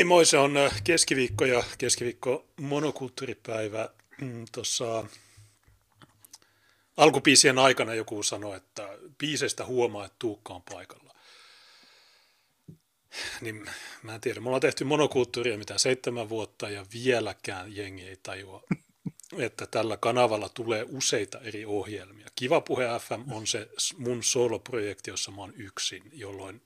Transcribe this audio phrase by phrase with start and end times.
[0.00, 3.88] Niin, moi, se on äh, keskiviikko ja keskiviikko monokulttuuripäivä.
[4.20, 5.04] Mm, Tuossa
[6.96, 11.14] alkupiisien aikana joku sanoi, että biisestä huomaa, että Tuukka on paikalla.
[13.40, 13.66] Niin
[14.02, 18.62] mä en tiedä, me ollaan tehty monokulttuuria mitä seitsemän vuotta ja vieläkään jengi ei tajua,
[19.38, 22.26] että tällä kanavalla tulee useita eri ohjelmia.
[22.34, 26.62] Kiva Puhe FM on se mun soloprojekti, jossa mä oon yksin, jolloin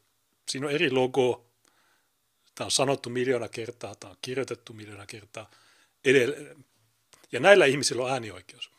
[0.48, 1.53] siinä on eri logo,
[2.54, 5.50] Tämä on sanottu miljoona kertaa, tämä on kirjoitettu miljoona kertaa.
[6.04, 6.64] Edelleen.
[7.32, 8.70] Ja näillä ihmisillä on äänioikeus.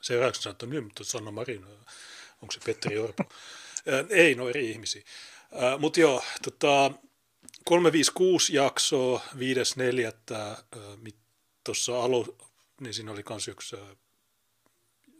[0.00, 1.64] Seuraavaksi sanoo, että nyt, mutta Sanna Marin,
[2.42, 3.24] onko se Petteri Orpo?
[4.10, 5.02] Ei, no eri ihmisiä.
[5.78, 6.90] Mutta joo, tota,
[7.64, 11.14] 356 jaksoa, 5.4.
[11.64, 12.38] Tuossa alu,
[12.80, 13.76] niin siinä oli myös yksi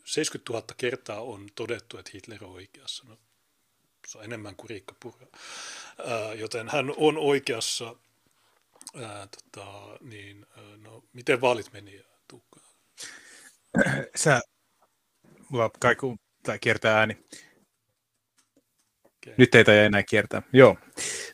[0.04, 3.04] 70 000 kertaa on todettu, että Hitler on oikeassa.
[3.08, 3.18] No,
[4.10, 5.26] se on enemmän kuin Riikka Purra.
[6.38, 7.96] joten hän on oikeassa.
[9.02, 12.60] Ää, tota, niin, no, miten vaalit meni, Tuukka?
[14.16, 14.40] Sä,
[15.48, 17.16] mulla kaiku, tai kiertää ääni.
[19.04, 19.34] Okay.
[19.36, 20.42] Nyt ei taida enää kiertää.
[20.52, 20.76] Joo.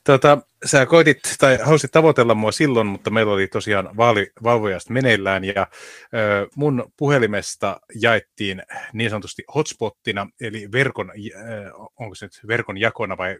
[0.04, 5.66] Tota, sä koitit, tai halusit tavoitella mua silloin, mutta meillä oli tosiaan vaalivalvojasta meneillään, ja
[6.14, 13.16] ö, mun puhelimesta jaettiin niin sanotusti hotspottina, eli verkon, ö, onko se nyt verkon jakona
[13.16, 13.38] vai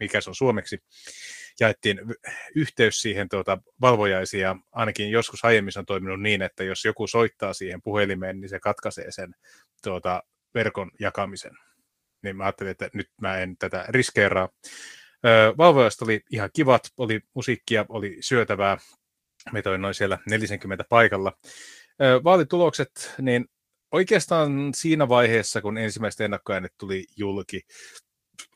[0.00, 0.82] mikä se on suomeksi,
[1.60, 2.00] jaettiin
[2.54, 7.06] yhteys siihen tuota, valvojaisiin, ja ainakin joskus aiemmin se on toiminut niin, että jos joku
[7.06, 9.34] soittaa siihen puhelimeen, niin se katkaisee sen
[9.82, 10.22] tuota,
[10.54, 11.52] verkon jakamisen
[12.22, 14.48] niin mä ajattelin, että nyt mä en tätä riskeeraa.
[15.58, 18.78] Valvojasta oli ihan kivat, oli musiikkia, oli syötävää.
[19.52, 21.32] Meitä oli noin siellä 40 paikalla.
[22.24, 23.46] Vaalitulokset, niin
[23.92, 27.60] oikeastaan siinä vaiheessa, kun ensimmäiset ennakkoäänet tuli julki,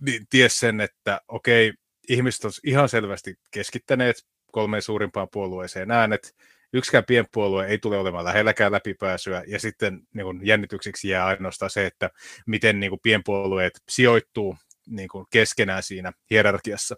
[0.01, 1.73] niin ties sen, että okei,
[2.09, 4.17] ihmiset ovat ihan selvästi keskittäneet
[4.53, 6.37] kolmeen suurimpaan puolueeseen äänet,
[6.73, 11.87] yksikään pienpuolue ei tule olemaan lähelläkään läpipääsyä, ja sitten niin kuin jännityksiksi jää ainoastaan se,
[11.87, 12.11] että
[12.47, 14.57] miten niin kuin pienpuolueet sijoittuu
[14.91, 16.97] niin kuin keskenään siinä hierarkiassa.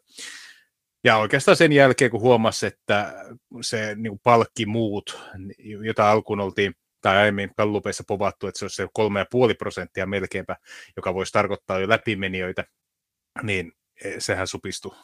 [1.04, 3.14] Ja oikeastaan sen jälkeen, kun huomasi, että
[3.60, 5.20] se niin kuin palkki muut,
[5.84, 8.88] jota alkuun oltiin tai aiemmin kallupeissa povattu, että se olisi se 3,5
[9.58, 10.56] prosenttia melkeinpä,
[10.96, 12.64] joka voisi tarkoittaa jo läpimenijöitä,
[13.42, 13.72] niin
[14.04, 14.96] e, sehän supistui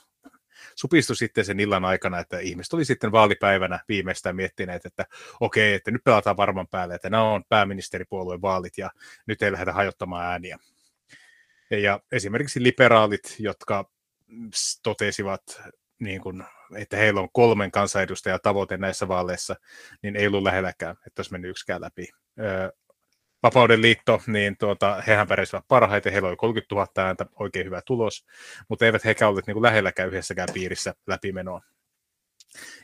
[0.75, 5.06] supistui sitten sen illan aikana, että ihmiset oli sitten vaalipäivänä viimeistään miettineet, että
[5.41, 8.91] okei, että nyt pelataan varman päälle, että nämä on pääministeripuolueen vaalit ja
[9.27, 10.59] nyt ei lähdetä hajottamaan ääniä.
[11.70, 13.90] Ja esimerkiksi liberaalit, jotka
[14.82, 15.42] totesivat,
[16.00, 16.44] niin kuin,
[16.76, 19.56] että heillä on kolmen kansanedustajan tavoite näissä vaaleissa,
[20.02, 22.08] niin ei ollut lähelläkään, että olisi mennyt yksikään läpi.
[23.42, 28.26] Vapauden liitto, niin tuota, hehän pärjäsivät parhaiten, heillä oli 30 000 ääntä, oikein hyvä tulos,
[28.68, 31.60] mutta eivät hekään olleet niin kuin lähelläkään yhdessäkään piirissä läpimenoa.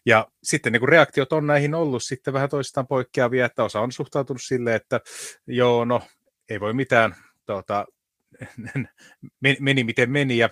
[0.07, 3.93] Ja sitten niin kuin reaktiot on näihin ollut sitten vähän toistaan poikkeavia, että osa on
[3.93, 5.01] suhtautunut silleen, että
[5.47, 6.03] joo, no
[6.49, 7.15] ei voi mitään,
[7.47, 7.87] tuota,
[9.61, 10.51] meni miten meni ja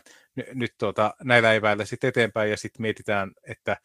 [0.54, 3.76] nyt tuota, näillä eväillä sitten eteenpäin ja sitten mietitään, että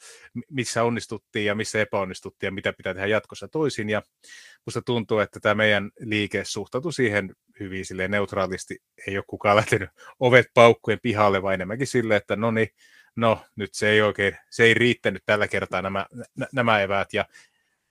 [0.49, 3.89] missä onnistuttiin ja missä epäonnistuttiin ja mitä pitää tehdä jatkossa toisin.
[3.89, 4.01] Ja
[4.65, 8.77] musta tuntuu, että tämä meidän liike suhtautui siihen hyvin silleen neutraalisti.
[9.07, 12.69] Ei ole kukaan lähtenyt ovet paukkujen pihalle, vaan enemmänkin silleen, että no niin,
[13.15, 16.05] no nyt se ei oikein, se ei riittänyt tällä kertaa nämä,
[16.53, 17.25] nämä eväät ja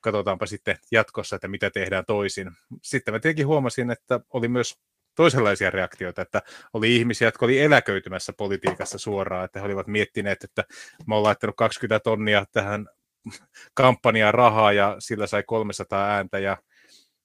[0.01, 2.51] katsotaanpa sitten jatkossa, että mitä tehdään toisin.
[2.83, 4.79] Sitten mä tietenkin huomasin, että oli myös
[5.17, 10.65] toisenlaisia reaktioita, että oli ihmisiä, jotka oli eläköitymässä politiikassa suoraan, että he olivat miettineet, että
[11.07, 12.87] mä oon laittanut 20 tonnia tähän
[13.75, 16.57] kampanjaan rahaa ja sillä sai 300 ääntä ja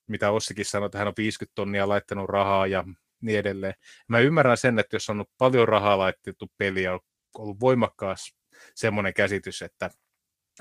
[0.08, 2.84] mitä Ossikin sanoi, että hän on 50 tonnia laittanut rahaa ja
[3.20, 3.74] niin edelleen.
[4.08, 7.00] Mä ymmärrän sen, että jos on paljon rahaa laitettu peliä, on
[7.38, 8.34] ollut voimakkaas
[8.74, 9.90] semmoinen käsitys, että,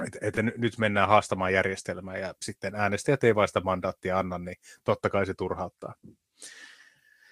[0.05, 5.09] että, että nyt mennään haastamaan järjestelmää ja sitten äänestäjät ei vaista mandaattia anna, niin totta
[5.09, 5.93] kai se turhauttaa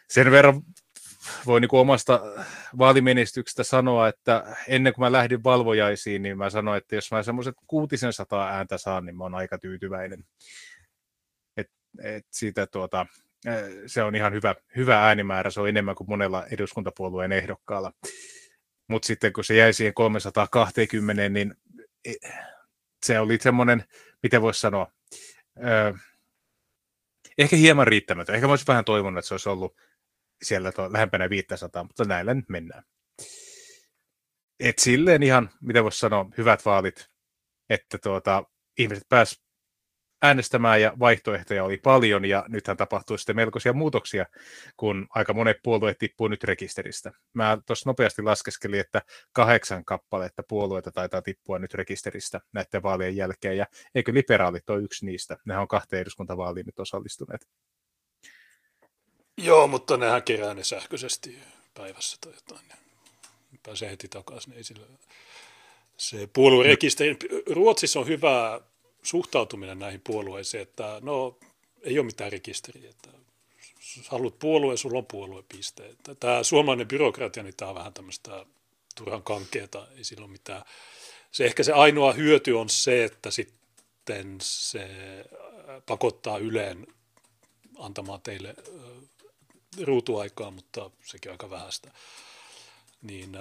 [0.09, 0.61] sen verran
[1.45, 2.21] voi niin omasta
[2.77, 7.55] vaalimenestyksestä sanoa, että ennen kuin mä lähdin valvojaisiin, niin mä sanoin, että jos mä semmoiset
[7.67, 10.25] kuutisen sataa ääntä saan, niin mä oon aika tyytyväinen.
[11.57, 11.71] Et,
[12.03, 13.05] et siitä tuota,
[13.85, 17.93] se on ihan hyvä, hyvä äänimäärä, se on enemmän kuin monella eduskuntapuolueen ehdokkaalla.
[18.87, 21.55] Mutta sitten kun se jäi siihen 320, niin
[22.05, 22.13] e,
[23.05, 23.83] se oli semmoinen,
[24.23, 24.91] miten voisi sanoa,
[27.37, 28.35] ehkä hieman riittämätön.
[28.35, 29.75] Ehkä mä olisin vähän toivonut, että se olisi ollut
[30.41, 32.83] siellä to, lähempänä 500, mutta näillä nyt mennään.
[34.59, 37.09] Et silleen ihan, mitä voisi sanoa, hyvät vaalit,
[37.69, 38.43] että tuota,
[38.77, 39.41] ihmiset pääs
[40.21, 44.25] äänestämään ja vaihtoehtoja oli paljon ja nythän tapahtui sitten melkoisia muutoksia,
[44.77, 47.11] kun aika monet puolueet tippuu nyt rekisteristä.
[47.33, 49.01] Mä tuossa nopeasti laskeskelin, että
[49.33, 53.65] kahdeksan kappaletta puolueita taitaa tippua nyt rekisteristä näiden vaalien jälkeen ja
[53.95, 55.37] eikö liberaalit ole yksi niistä?
[55.45, 57.47] Nehän on kahteen eduskuntavaaliin nyt osallistuneet.
[59.43, 61.39] Joo, mutta nehän kerää ne sähköisesti
[61.73, 62.65] päivässä tai jotain.
[63.63, 64.53] Pääsee heti takaisin.
[64.53, 64.85] Ei sillä...
[65.97, 67.17] Se puoluerekisteri,
[67.49, 68.61] Ruotsissa on hyvä
[69.03, 71.37] suhtautuminen näihin puolueisiin, että no
[71.81, 73.09] ei ole mitään rekisteriä, että
[74.07, 75.95] haluat puolue, sulla on puoluepiste.
[76.19, 78.45] Tämä suomalainen byrokratia, niin tämä on vähän tämmöistä
[78.95, 80.63] turhan kankeeta, ei sillä ole mitään.
[81.31, 84.89] Se ehkä se ainoa hyöty on se, että sitten se
[85.85, 86.87] pakottaa Yleen
[87.77, 88.55] antamaan teille
[89.81, 91.91] ruutuaikaa, mutta sekin aika vähäistä.
[93.01, 93.31] Niin,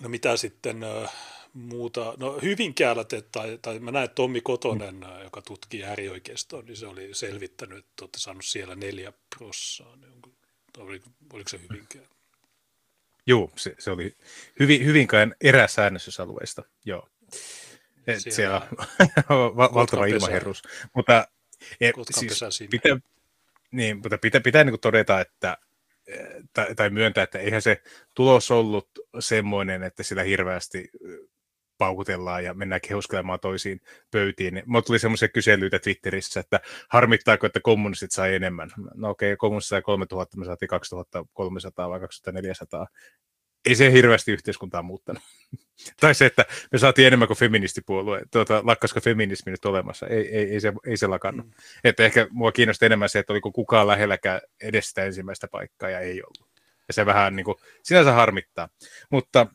[0.00, 0.84] no mitä sitten
[1.52, 5.22] muuta, no Hyvinkäällä, te, tai, tai mä näen Tommi Kotonen, mm.
[5.24, 10.30] joka tutkii äärioikeistoa, niin se oli selvittänyt, että olette saanut siellä neljä prossaa, niin onko,
[10.78, 12.06] oliko, oliko se Hyvinkään?
[13.26, 14.16] Joo, se, se oli
[14.60, 17.08] hyvin, Hyvinkään eräsäännöstysalueista, joo.
[18.18, 18.68] Siellä, siellä
[19.28, 20.62] on valtava ilmaherrus.
[20.94, 21.28] Mutta
[21.80, 21.90] e,
[22.50, 23.00] siis, pitää,
[23.70, 25.58] niin, mutta pitää, pitää niin todeta, että
[26.52, 27.82] tai, tai myöntää, että eihän se
[28.14, 28.88] tulos ollut
[29.18, 30.90] semmoinen, että sillä hirveästi
[31.78, 33.80] paukutellaan ja mennään kehuskelemaan toisiin
[34.10, 34.62] pöytiin.
[34.66, 38.70] Mulla tuli semmoisia kyselyitä Twitterissä, että harmittaako, että kommunistit sai enemmän.
[38.94, 42.86] No okei, okay, kommunistit sai 3000, me saatiin 2300 vai 2400.
[43.68, 45.22] Ei se hirveästi yhteiskuntaa muuttanut.
[46.00, 48.22] tai se, että me saatiin enemmän kuin feministipuolue.
[48.32, 50.06] Tuota, lakkasko feminismi nyt olemassa?
[50.06, 51.46] Ei, ei, ei, se, ei se lakannut.
[51.46, 51.52] Mm.
[51.84, 56.00] Että ehkä mua kiinnosti enemmän se, että oliko kukaan lähelläkään edes sitä ensimmäistä paikkaa ja
[56.00, 56.50] ei ollut.
[56.88, 58.68] Ja se vähän niin kuin, sinänsä harmittaa.
[59.10, 59.46] Mutta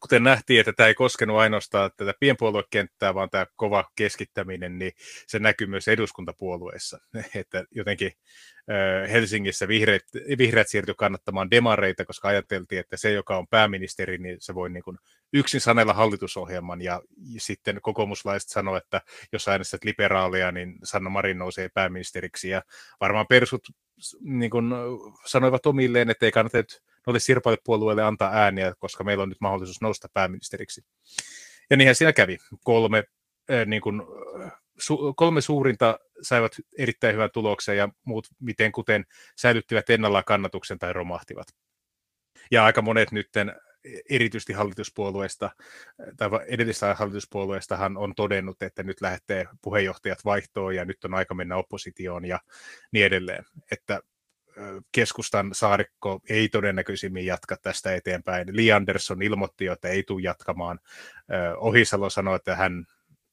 [0.00, 4.92] kuten nähtiin, että tämä ei koskenut ainoastaan tätä pienpuoluekenttää, vaan tämä kova keskittäminen, niin
[5.26, 6.98] se näkyy myös eduskuntapuolueissa.
[7.34, 8.12] Että jotenkin
[9.12, 10.02] Helsingissä vihreät,
[10.38, 14.82] vihreät siirtyi kannattamaan demareita, koska ajateltiin, että se, joka on pääministeri, niin se voi niin
[14.82, 14.98] kuin
[15.32, 17.02] yksin sanella hallitusohjelman, ja
[17.38, 19.00] sitten kokoomuslaiset sanoivat, että
[19.32, 22.62] jos äänestät liberaalia, niin Sanna Marin nousee pääministeriksi, ja
[23.00, 23.62] varmaan persut
[24.20, 24.70] niin kuin
[25.24, 26.58] sanoivat omilleen, että ei kannata
[27.06, 30.84] noille sirpalepuolueille antaa ääniä, koska meillä on nyt mahdollisuus nousta pääministeriksi.
[31.70, 32.38] Ja niinhän siinä kävi.
[32.64, 33.04] Kolme,
[33.50, 34.02] äh, niin kuin,
[34.78, 39.04] su, kolme suurinta saivat erittäin hyvän tuloksen ja muut miten kuten
[39.36, 41.46] säilyttivät ennallaan kannatuksen tai romahtivat.
[42.50, 43.54] Ja aika monet nytten
[44.10, 45.50] erityisesti hallituspuolueesta
[46.16, 51.56] tai edellisistä hallituspuolueestahan on todennut, että nyt lähtee puheenjohtajat vaihtoon ja nyt on aika mennä
[51.56, 52.40] oppositioon ja
[52.92, 53.44] niin edelleen.
[53.70, 54.00] Että
[54.92, 58.56] keskustan saarikko ei todennäköisimmin jatka tästä eteenpäin.
[58.56, 60.80] Li Andersson ilmoitti että ei tule jatkamaan.
[61.56, 62.86] Ohisalo sanoi, että hän,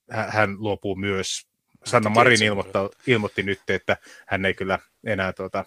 [0.09, 1.47] hän luopuu myös.
[1.85, 3.97] Sanna Marin ilmoitta, ilmoitti nyt, että
[4.27, 5.65] hän ei kyllä enää tuota,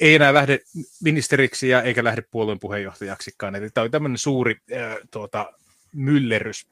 [0.00, 0.58] ei enää lähde
[1.02, 3.54] ministeriksi ja eikä lähde puolueen puheenjohtajaksikaan.
[3.54, 5.52] Eli tämä oli tämmöinen suuri äh, tuota,
[5.92, 6.66] myllerrys.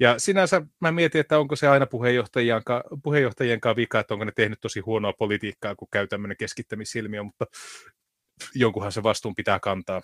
[0.00, 2.62] Ja sinänsä mä mietin, että onko se aina puheenjohtajien,
[3.02, 7.46] puheenjohtajien kanssa vika, että onko ne tehnyt tosi huonoa politiikkaa, kun käy tämmöinen keskittämisilmiö, mutta
[8.54, 10.00] jonkunhan se vastuun pitää kantaa.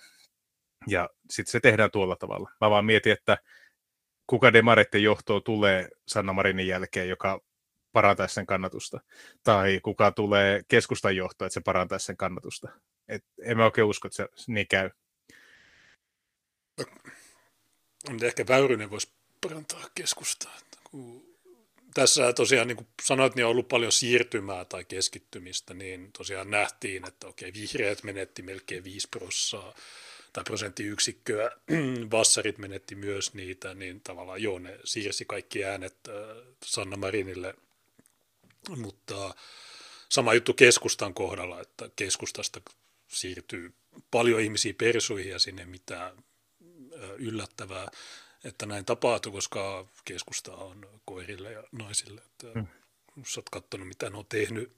[0.87, 2.51] Ja sitten se tehdään tuolla tavalla.
[2.61, 3.37] Mä vaan mietin, että
[4.27, 7.39] kuka demareiden johtoon tulee Sanna Marinin jälkeen, joka
[7.91, 8.99] parantaisi sen kannatusta.
[9.43, 12.69] Tai kuka tulee keskustan johtoon, että se parantaisi sen kannatusta.
[13.07, 14.89] Et en mä oikein usko, että se niin käy.
[18.21, 19.16] Ehkä Väyrynen voisi
[19.47, 20.57] parantaa keskustaa.
[21.93, 27.07] Tässä tosiaan, niin kuin sanoit, niin on ollut paljon siirtymää tai keskittymistä, niin tosiaan nähtiin,
[27.07, 29.75] että okei, vihreät menetti melkein 5 prossaa
[30.33, 31.51] tai prosenttiyksikköä,
[32.11, 36.13] vassarit menetti myös niitä, niin tavallaan joo, ne siirsi kaikki äänet äh,
[36.65, 37.55] Sanna Marinille,
[38.69, 39.35] mutta
[40.09, 42.61] sama juttu keskustan kohdalla, että keskustasta
[43.07, 43.73] siirtyy
[44.11, 47.87] paljon ihmisiä persuihin ja sinne mitään äh, yllättävää
[48.43, 52.21] että näin tapahtui, koska keskusta on koirille ja naisille.
[52.21, 52.67] Että hmm.
[53.17, 54.71] Jos olet katsonut, mitä ne on tehnyt.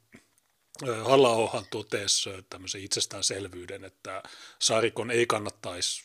[1.04, 4.24] halla totesi tämmöisen itsestäänselvyyden, että
[4.60, 6.04] Saarikon ei kannattaisi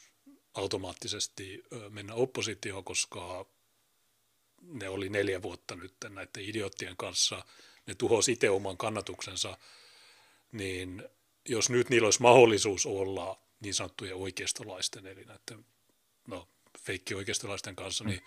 [0.54, 3.46] automaattisesti mennä oppositioon, koska
[4.62, 7.44] ne oli neljä vuotta nyt näiden idioottien kanssa,
[7.86, 9.58] ne tuhosi itse oman kannatuksensa,
[10.52, 11.08] niin
[11.48, 15.66] jos nyt niillä olisi mahdollisuus olla niin sanottujen oikeistolaisten, eli näiden
[16.28, 16.48] no,
[16.84, 18.22] feikki oikeistolaisten kanssa, niin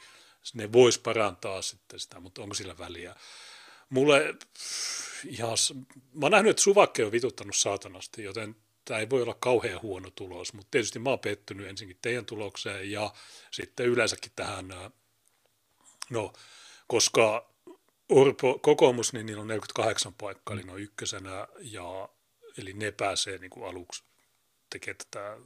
[0.54, 3.16] ne vois parantaa sitten sitä, mutta onko sillä väliä?
[3.90, 4.36] Mulle
[5.26, 5.58] ihan,
[6.14, 10.12] mä oon nähnyt, että Suvakke on vituttanut saatanasti, joten tämä ei voi olla kauhean huono
[10.12, 13.14] tulos, mutta tietysti mä oon pettynyt ensinnäkin teidän tulokseen ja
[13.52, 14.68] sitten yleensäkin tähän,
[16.10, 16.34] no
[16.88, 17.50] koska
[18.10, 22.10] Orpo, kokoomus, niin niillä on 48 paikkaa, eli ne on ykkösenä, ja,
[22.58, 24.04] eli ne pääsee niin kuin aluksi
[24.70, 25.38] tekemään tätä,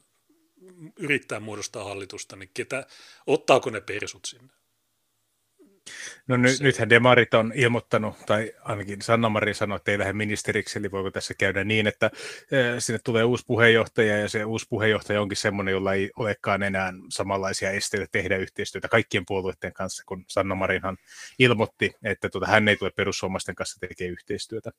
[1.00, 2.86] yrittää muodostaa hallitusta, niin ketä,
[3.27, 4.53] ottaako ne persut sinne?
[6.27, 10.80] No ny, nythän demarit on ilmoittanut, tai ainakin Sanna Marin sanoi, että ei lähde ministeriksi,
[10.80, 12.12] eli voiko tässä käydä niin, että
[12.80, 17.72] sinne tulee uusi puheenjohtaja, ja se uusi puheenjohtaja onkin semmoinen, jolla ei olekaan enää samanlaisia
[17.72, 20.98] esteitä tehdä yhteistyötä kaikkien puolueiden kanssa, kun Sanna Marinhan
[21.39, 24.72] ilmoitti, että tuota, hän ei tule perussuomalaisten kanssa tekemään yhteistyötä.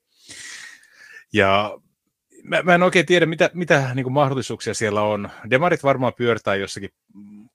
[1.33, 1.79] Ja
[2.43, 5.31] mä, mä en oikein tiedä, mitä, mitä niin kuin mahdollisuuksia siellä on.
[5.51, 6.91] Demarit varmaan pyörtää jossakin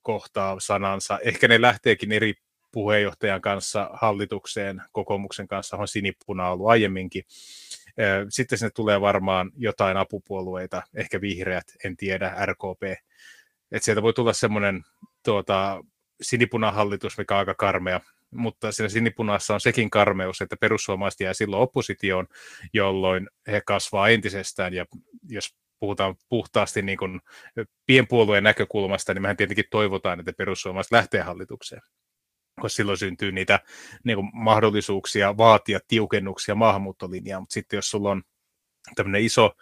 [0.02, 1.18] kohtaa sanansa.
[1.22, 2.34] Ehkä ne lähteekin eri
[2.72, 7.24] puheenjohtajan kanssa hallitukseen, kokoomuksen kanssa on sinipuna ollut aiemminkin.
[8.28, 12.82] Sitten sinne tulee varmaan jotain apupuolueita, ehkä vihreät, en tiedä, RKP.
[13.72, 14.82] Että sieltä voi tulla semmoinen
[15.24, 15.84] tuota,
[16.22, 21.62] sinipunahallitus, mikä on aika karmea, mutta siinä sinipunassa on sekin karmeus, että perussuomalaiset jää silloin
[21.62, 22.26] oppositioon,
[22.72, 24.86] jolloin he kasvaa entisestään, ja
[25.28, 27.20] jos puhutaan puhtaasti niin kuin
[27.86, 31.82] pienpuolueen näkökulmasta, niin mehän tietenkin toivotaan, että perussuomalaiset lähtee hallitukseen
[32.60, 33.60] koska silloin syntyy niitä
[34.04, 38.22] niin kuin, mahdollisuuksia vaatia tiukennuksia maahanmuuttolinjaa, mutta sitten jos sulla on
[38.94, 39.56] tämmöinen iso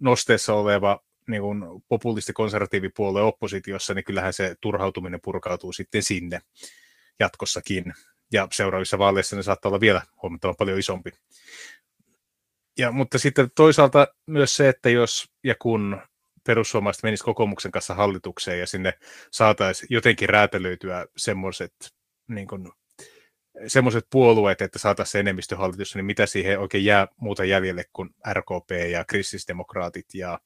[0.00, 6.40] nosteessa oleva niin kuin populisti-konservatiivipuolue oppositiossa, niin kyllähän se turhautuminen purkautuu sitten sinne
[7.20, 7.94] jatkossakin.
[8.32, 11.10] Ja seuraavissa vaaleissa ne saattaa olla vielä huomattavan paljon isompi.
[12.78, 16.02] Ja, mutta sitten toisaalta myös se, että jos ja kun
[16.46, 18.92] perussuomalaiset menisivät kokoomuksen kanssa hallitukseen ja sinne
[19.30, 21.74] saataisiin jotenkin räätälöityä semmoiset
[22.28, 22.68] niin kuin,
[23.66, 29.04] semmoiset puolueet, että saataisiin enemmistöhallitus, niin mitä siihen oikein jää muuta jäljelle kuin RKP ja
[29.04, 30.38] kristillisdemokraatit ja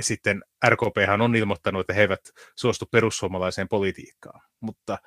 [0.00, 2.20] sitten RKP on ilmoittanut, että he eivät
[2.56, 4.98] suostu perussuomalaiseen politiikkaan, mutta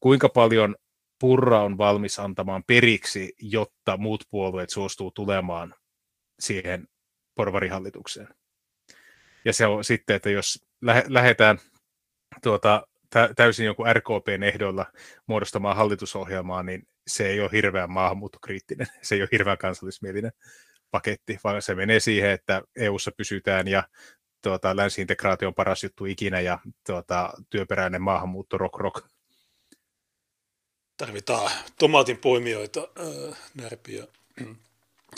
[0.00, 0.76] kuinka paljon
[1.20, 5.74] Purra on valmis antamaan periksi, jotta muut puolueet suostuu tulemaan
[6.40, 6.88] siihen
[7.34, 8.28] porvarihallitukseen.
[9.44, 10.66] Ja se on sitten, että jos
[11.08, 11.58] lähdetään
[12.42, 12.86] tuota,
[13.36, 14.86] täysin joku RKPn ehdoilla
[15.26, 20.32] muodostamaan hallitusohjelmaa, niin se ei ole hirveän maahanmuuttokriittinen, se ei ole hirveän kansallismielinen
[20.92, 23.88] paketti, vaan se menee siihen, että EUssa pysytään ja
[24.42, 29.06] tuota, länsiintegraatio on paras juttu ikinä ja tuota, työperäinen maahanmuutto rock rock.
[30.96, 34.06] Tarvitaan tomaatin poimijoita, äh, närpiä.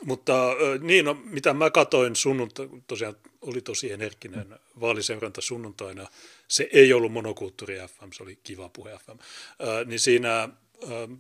[0.05, 6.07] Mutta äh, niin, no, mitä mä katoin sunnuntai, tosiaan oli tosi energinen vaaliseuranta sunnuntaina,
[6.49, 11.19] se ei ollut monokulttuuri FM, se oli kiva puhe FM, äh, niin siinä, äh,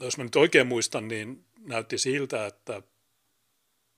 [0.00, 2.82] jos mä nyt oikein muistan, niin näytti siltä, että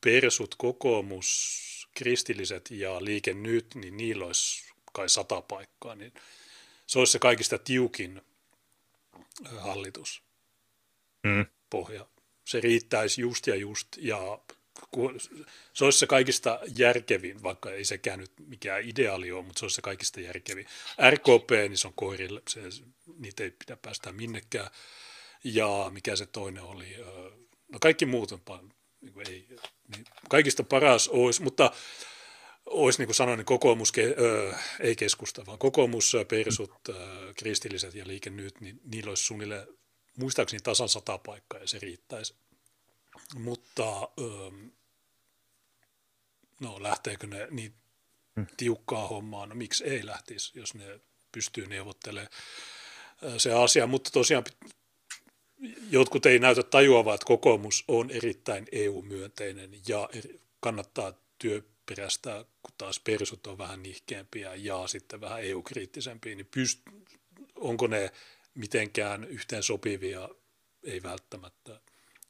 [0.01, 6.13] persut, kokoomus, kristilliset ja liike nyt, niin niillä olisi kai sata paikkaa, niin
[6.87, 8.23] se olisi se kaikista tiukin
[9.59, 10.23] hallitus
[11.23, 11.47] mm.
[11.71, 12.07] pohja.
[12.45, 14.39] Se riittäisi just ja just, ja
[15.73, 19.75] se olisi se kaikista järkevin, vaikka ei sekään nyt mikään ideaali ole, mutta se olisi
[19.75, 20.67] se kaikista järkevin.
[21.11, 22.61] RKP, niin se on koirille, se,
[23.19, 24.71] niitä ei pidä päästä minnekään.
[25.45, 26.97] Ja mikä se toinen oli,
[27.73, 29.47] no kaikki muut on paljon, niin ei,
[29.95, 31.73] niin kaikista paras olisi, mutta
[32.67, 36.95] olisi niin kuin sanoin, niin kokoomus, ö, ei keskusta, vaan kokoomus, persut, ö,
[37.39, 39.67] kristilliset ja liike nyt, niin niillä olisi suunnilleen
[40.19, 42.35] muistaakseni tasan sata paikkaa ja se riittäisi.
[43.35, 44.51] Mutta ö,
[46.61, 47.75] no lähteekö ne niin
[48.37, 48.47] hmm.
[48.57, 51.01] tiukkaa hommaa, no miksi ei lähtisi, jos ne
[51.33, 52.33] pystyy neuvottelemaan
[53.39, 54.45] se asia, mutta tosiaan
[55.91, 60.09] jotkut ei näytä tajuavaa, että kokoomus on erittäin EU-myönteinen ja
[60.61, 66.93] kannattaa työperäistä, kun taas persut on vähän nihkeämpiä ja sitten vähän EU-kriittisempiä, niin pyst-
[67.57, 68.11] onko ne
[68.55, 70.29] mitenkään yhteen sopivia?
[70.85, 71.81] Ei välttämättä.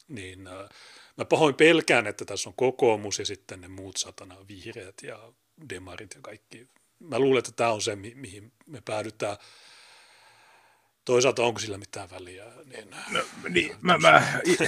[0.07, 0.69] Niin äh,
[1.17, 5.33] mä pahoin pelkään, että tässä on kokoomus ja sitten ne muut satana vihreät ja
[5.69, 6.67] demarit ja kaikki.
[6.99, 9.37] Mä luulen, että tämä on se, mi- mihin me päädytään
[11.09, 12.45] Toisaalta onko sillä mitään väliä?
[12.65, 14.23] Niin, no, niin, mä, mä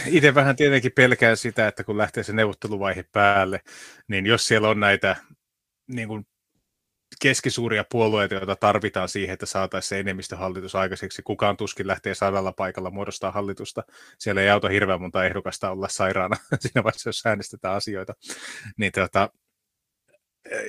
[0.06, 3.60] itse vähän tietenkin pelkään sitä, että kun lähtee se neuvotteluvaihe päälle,
[4.08, 5.16] niin jos siellä on näitä
[5.88, 6.28] niin kuin
[7.22, 11.22] keskisuuria puolueita, joita tarvitaan siihen, että saataisiin se enemmistöhallitus aikaiseksi.
[11.22, 13.84] Kukaan tuskin lähtee sadalla paikalla muodostaa hallitusta.
[14.20, 18.14] Siellä ei auta hirveän monta ehdokasta olla sairaana siinä vaiheessa, jos äänestetään asioita.
[18.78, 19.30] Niin tota,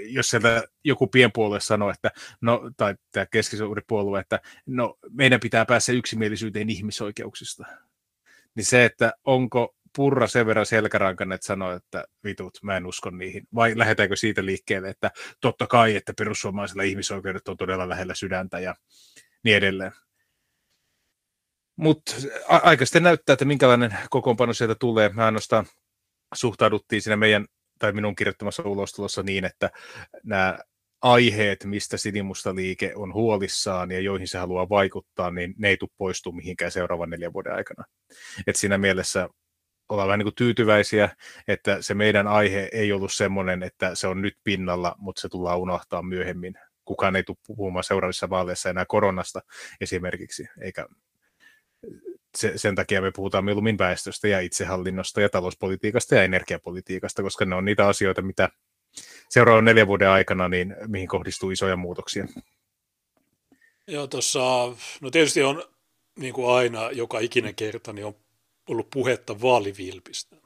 [0.03, 2.11] jos sieltä joku pienpuolue sanoo, että
[2.41, 7.65] no, tai tämä keskisuuri puolue, että no, meidän pitää päästä yksimielisyyteen ihmisoikeuksista,
[8.55, 13.11] niin se, että onko Purra sen verran selkärankan, että sanoo, että vitut, mä en usko
[13.11, 15.11] niihin, vai lähdetäänkö siitä liikkeelle, että
[15.41, 18.75] totta kai, että perussuomalaisilla ihmisoikeudet on todella lähellä sydäntä ja
[19.45, 19.93] niin edelleen.
[21.77, 22.13] Mutta
[22.49, 25.09] aika sitten näyttää, että minkälainen kokoonpano sieltä tulee.
[25.09, 25.67] Mä ainoastaan
[26.35, 27.47] suhtauduttiin siinä meidän
[27.83, 29.71] tai minun kirjoittamassa ulostulossa niin, että
[30.25, 30.59] nämä
[31.03, 35.91] aiheet, mistä Sinimusta liike on huolissaan ja joihin se haluaa vaikuttaa, niin ne ei tule
[35.97, 37.85] poistu mihinkään seuraavan neljän vuoden aikana.
[38.47, 39.29] Et siinä mielessä
[39.89, 41.17] ollaan vähän niin kuin tyytyväisiä,
[41.49, 45.59] että se meidän aihe ei ollut semmoinen, että se on nyt pinnalla, mutta se tullaan
[45.59, 46.55] unohtaa myöhemmin.
[46.85, 49.41] Kukaan ei tule puhumaan seuraavissa vaaleissa enää koronasta
[49.81, 50.87] esimerkiksi, eikä
[52.39, 57.55] se, sen takia me puhutaan mieluummin väestöstä ja itsehallinnosta ja talouspolitiikasta ja energiapolitiikasta, koska ne
[57.55, 58.49] on niitä asioita, mitä
[59.29, 62.27] seuraavan neljän vuoden aikana, niin mihin kohdistuu isoja muutoksia.
[63.87, 64.41] Joo, tuossa,
[65.01, 65.63] no tietysti on
[66.19, 68.15] niin kuin aina, joka ikinen kerta, niin on
[68.69, 70.37] ollut puhetta vaalivilpistä.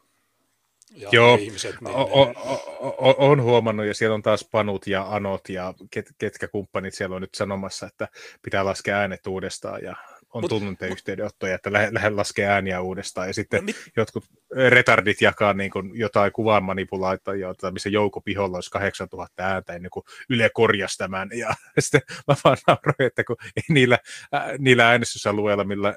[0.96, 2.34] Ja Joo, ihmiset, niin o, o,
[2.80, 7.16] o, on huomannut, ja siellä on taas panut ja anot ja ket, ketkä kumppanit siellä
[7.16, 8.08] on nyt sanomassa, että
[8.42, 9.96] pitää laskea äänet uudestaan, ja
[10.36, 13.26] on mut, tullut yhteydenottoja, että lähde, lähde laskea ääniä uudestaan.
[13.26, 13.76] Ja sitten mit...
[13.96, 14.24] jotkut
[14.68, 20.04] retardit jakaa niin kuin jotain kuvan manipulaatioita, missä jouko piholla olisi 8000 ääntä ennen kuin
[20.30, 21.28] Yle korjasi tämän.
[21.34, 23.98] Ja sitten mä vaan nauroin, että kun ei niillä,
[24.34, 25.96] äh, niillä äänestysalueilla, millä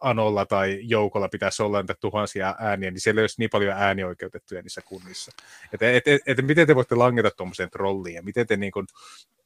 [0.00, 4.62] Anolla tai Joukolla pitäisi olla niitä tuhansia ääniä, niin siellä ei olisi niin paljon äänioikeutettuja
[4.62, 5.32] niissä kunnissa.
[5.72, 8.86] Että et, et, et, miten te voitte langeta tuommoiseen trolliin ja miten te niin kuin,
[9.36, 9.41] No,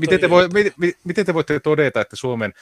[0.00, 0.48] miten, te voi,
[1.04, 2.52] miten, te voitte todeta, että Suomen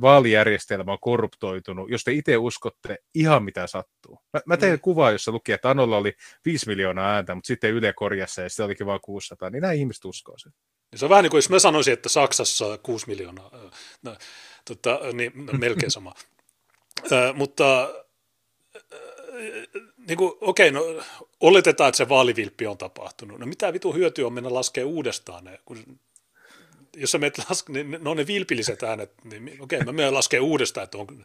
[0.00, 4.20] vaalijärjestelmä on korruptoitunut, jos te itse uskotte ihan mitä sattuu?
[4.32, 4.80] Mä, mä tein mm.
[4.80, 6.12] kuvaa, jossa luki, että Anolla oli
[6.44, 10.04] 5 miljoonaa ääntä, mutta sitten Yle korjassa ja sitten olikin vain 600, niin nämä ihmiset
[10.04, 10.52] uskoo sen.
[10.94, 13.70] Se on vähän niin kuin jos mä sanoisin, että Saksassa 6 miljoonaa,
[14.02, 14.16] no,
[14.64, 16.14] tota, niin no, melkein sama.
[17.12, 17.88] äh, mutta
[20.08, 20.82] niin kuin, okei, no
[21.40, 23.38] oletetaan, että se vaalivilppi on tapahtunut.
[23.38, 25.98] No mitä vitu hyötyä on mennä laskemaan uudestaan ne, kun
[26.96, 30.48] jos sä menet laske, niin ne on ne vilpilliset äänet, niin okei, mä menen laskemaan
[30.48, 31.24] uudestaan, että on,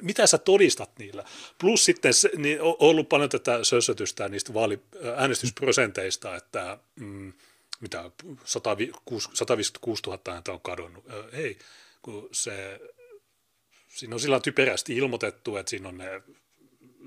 [0.00, 1.24] mitä sä todistat niillä?
[1.60, 4.80] Plus sitten se, niin on ollut paljon tätä sössötystä niistä vaali,
[5.16, 7.32] äänestysprosenteista, että mm,
[7.80, 8.10] mitä
[8.44, 11.04] 156 000 ääntä on kadonnut.
[11.32, 11.58] Ei,
[12.02, 12.80] kun se,
[13.88, 16.22] siinä on sillä typerästi ilmoitettu, että siinä on ne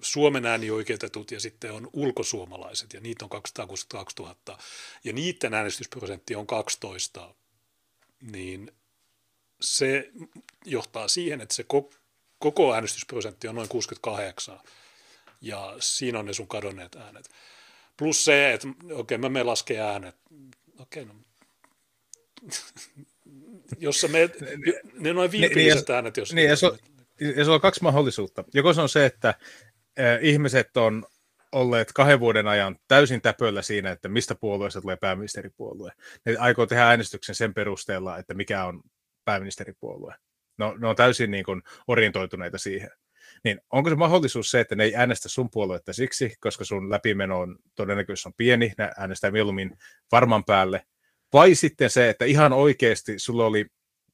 [0.02, 4.36] Suomen äänioikeutetut ja sitten on ulkosuomalaiset ja niitä on 262 000
[5.04, 7.36] ja niiden äänestysprosentti on 12,
[8.22, 8.72] niin
[9.62, 10.12] se
[10.66, 11.66] johtaa siihen, että se
[12.40, 14.60] koko äänestysprosentti on noin 68
[15.42, 17.30] ja siinä on ne sun kadonneet äänet.
[17.98, 20.16] Plus se, että okei, okay, mä menen laskemaan äänet.
[20.80, 21.22] Okei, okay, no.
[23.80, 24.32] jos sä meet,
[24.94, 26.34] ne noin viipilliset äänet, jos...
[26.34, 26.78] Niin, ja, se on,
[27.38, 28.44] ja se on kaksi mahdollisuutta.
[28.54, 29.34] Joko se on se, että
[30.22, 31.06] ihmiset on
[31.52, 35.92] olleet kahden vuoden ajan täysin täpöllä siinä, että mistä puolueesta tulee pääministeripuolue.
[36.26, 38.82] Ne aikoo tehdä äänestyksen sen perusteella, että mikä on
[39.26, 40.16] pääministeripuolue.
[40.58, 42.90] No, ne on täysin niin kuin orientoituneita siihen.
[43.44, 47.40] Niin onko se mahdollisuus se, että ne ei äänestä sun puoluetta siksi, koska sun läpimeno
[47.40, 49.78] on todennäköisesti on pieni, ne äänestää mieluummin
[50.12, 50.86] varman päälle,
[51.34, 53.66] vai sitten se, että ihan oikeasti sulla oli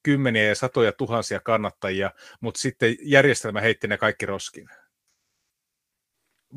[0.03, 4.69] kymmeniä ja satoja tuhansia kannattajia, mutta sitten järjestelmä heitti ne kaikki roskin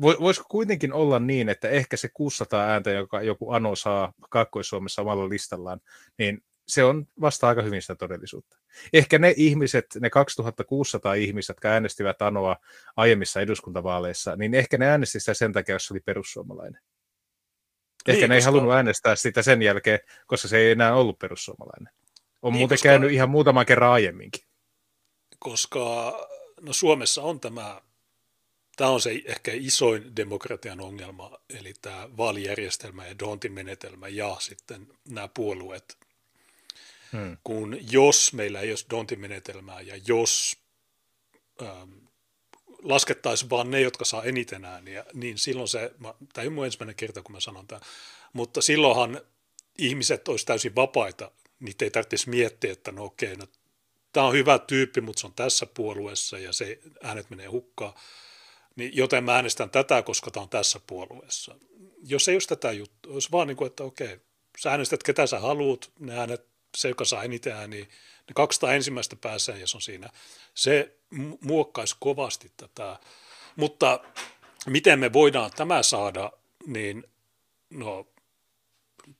[0.01, 5.29] voisiko kuitenkin olla niin, että ehkä se 600 ääntä, joka joku Ano saa Kaakkois-Suomessa omalla
[5.29, 5.79] listallaan,
[6.17, 8.57] niin se on vasta aika hyvin sitä todellisuutta.
[8.93, 12.57] Ehkä ne ihmiset, ne 2600 ihmistä, jotka äänestivät Anoa
[12.95, 16.81] aiemmissa eduskuntavaaleissa, niin ehkä ne äänestivät sitä sen takia, jos se oli perussuomalainen.
[18.07, 18.51] Ehkä niin, ne ei koska...
[18.51, 21.93] halunnut äänestää sitä sen jälkeen, koska se ei enää ollut perussuomalainen.
[22.41, 22.89] On niin, muuten koska...
[22.89, 24.43] käynyt ihan muutaman kerran aiemminkin.
[25.39, 26.13] Koska
[26.61, 27.81] no Suomessa on tämä
[28.77, 34.87] Tämä on se ehkä isoin demokratian ongelma, eli tämä vaalijärjestelmä ja Dontin menetelmä ja sitten
[35.09, 35.97] nämä puolueet.
[37.11, 37.37] Hmm.
[37.43, 40.57] Kun jos meillä ei olisi Dontin menetelmää ja jos
[41.61, 41.91] ähm,
[42.81, 45.91] laskettaisiin vain ne, jotka saa eniten ääniä, niin silloin se,
[46.33, 47.81] tämä ei ole ensimmäinen kerta, kun mä sanon tämän,
[48.33, 49.21] mutta silloinhan
[49.77, 53.47] ihmiset olisi täysin vapaita, niitä ei tarvitsisi miettiä, että no okei, no,
[54.13, 57.93] tämä on hyvä tyyppi, mutta se on tässä puolueessa ja se äänet menee hukkaan
[58.77, 61.55] niin joten mä äänestän tätä, koska tämä on tässä puolueessa.
[62.03, 64.19] Jos ei olisi tätä juttua, olisi vaan niin kuin, että okei,
[64.59, 66.45] sä äänestät ketä sä haluat, ne äänet,
[66.77, 67.85] se joka saa eniten ääniä,
[68.27, 70.09] ne 200 ensimmäistä pääsee ja se on siinä.
[70.53, 70.97] Se
[71.41, 72.99] muokkaisi kovasti tätä,
[73.55, 73.99] mutta
[74.65, 76.31] miten me voidaan tämä saada,
[76.65, 77.03] niin
[77.69, 78.07] no,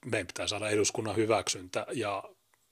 [0.06, 2.24] meidän pitää saada eduskunnan hyväksyntä ja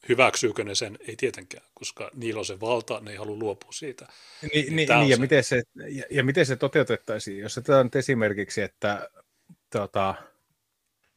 [0.10, 4.08] hyväksyykö ne sen, ei tietenkään, koska niillä on se valta, ne ei halua luopua siitä.
[4.42, 5.22] Niin, niin, niin ja, se.
[5.22, 7.40] Miten se, ja, ja miten se toteutettaisiin?
[7.40, 9.10] Jos otetaan esimerkiksi, että
[9.70, 10.16] tota,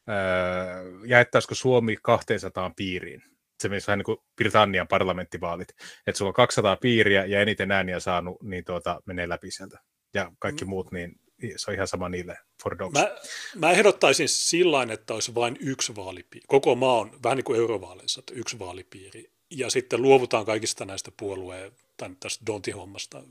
[0.06, 3.22] ää, jaettaisiko Suomi 200 piiriin,
[3.60, 5.68] se menisi vähän niin kuin Britannian parlamenttivaalit,
[6.06, 9.78] että sulla on 200 piiriä ja eniten ääniä saanut, niin tuota, menee läpi sieltä.
[10.14, 10.68] Ja kaikki mm.
[10.68, 11.20] muut, niin
[11.56, 12.92] se on ihan sama niille for dogs.
[12.92, 13.16] Mä,
[13.54, 16.44] mä ehdottaisin sillä että olisi vain yksi vaalipiiri.
[16.48, 19.30] Koko maa on vähän niin kuin eurovaaleissa, että yksi vaalipiiri.
[19.50, 23.22] Ja sitten luovutaan kaikista näistä puolueen, tai tästä Donti-hommasta.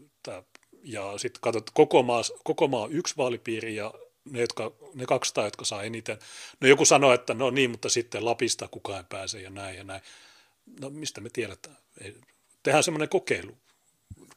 [0.84, 3.94] Ja sitten katsot, koko maa, koko maa on yksi vaalipiiri ja
[4.32, 6.20] ne, jotka, ne 200, jotka saa eniten.
[6.62, 9.84] No joku sanoo, että no niin, mutta sitten Lapista kukaan ei pääse ja näin ja
[9.84, 10.02] näin.
[10.82, 11.78] No mistä me tiedetään?
[12.64, 13.58] Tehdään semmoinen kokeilu.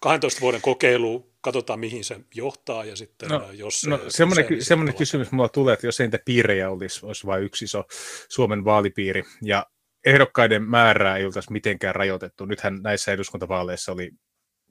[0.01, 4.51] 12 vuoden kokeilu, katsotaan mihin se johtaa ja sitten no, jos no, se, semmoinen, se,
[4.51, 7.85] niin semmoinen kysymys mulla tulee, että jos ei niitä piirejä olisi, olisi vain yksi iso
[8.29, 9.67] Suomen vaalipiiri ja
[10.07, 12.45] ehdokkaiden määrää ei oltaisi mitenkään rajoitettu.
[12.45, 14.11] Nythän näissä eduskuntavaaleissa oli,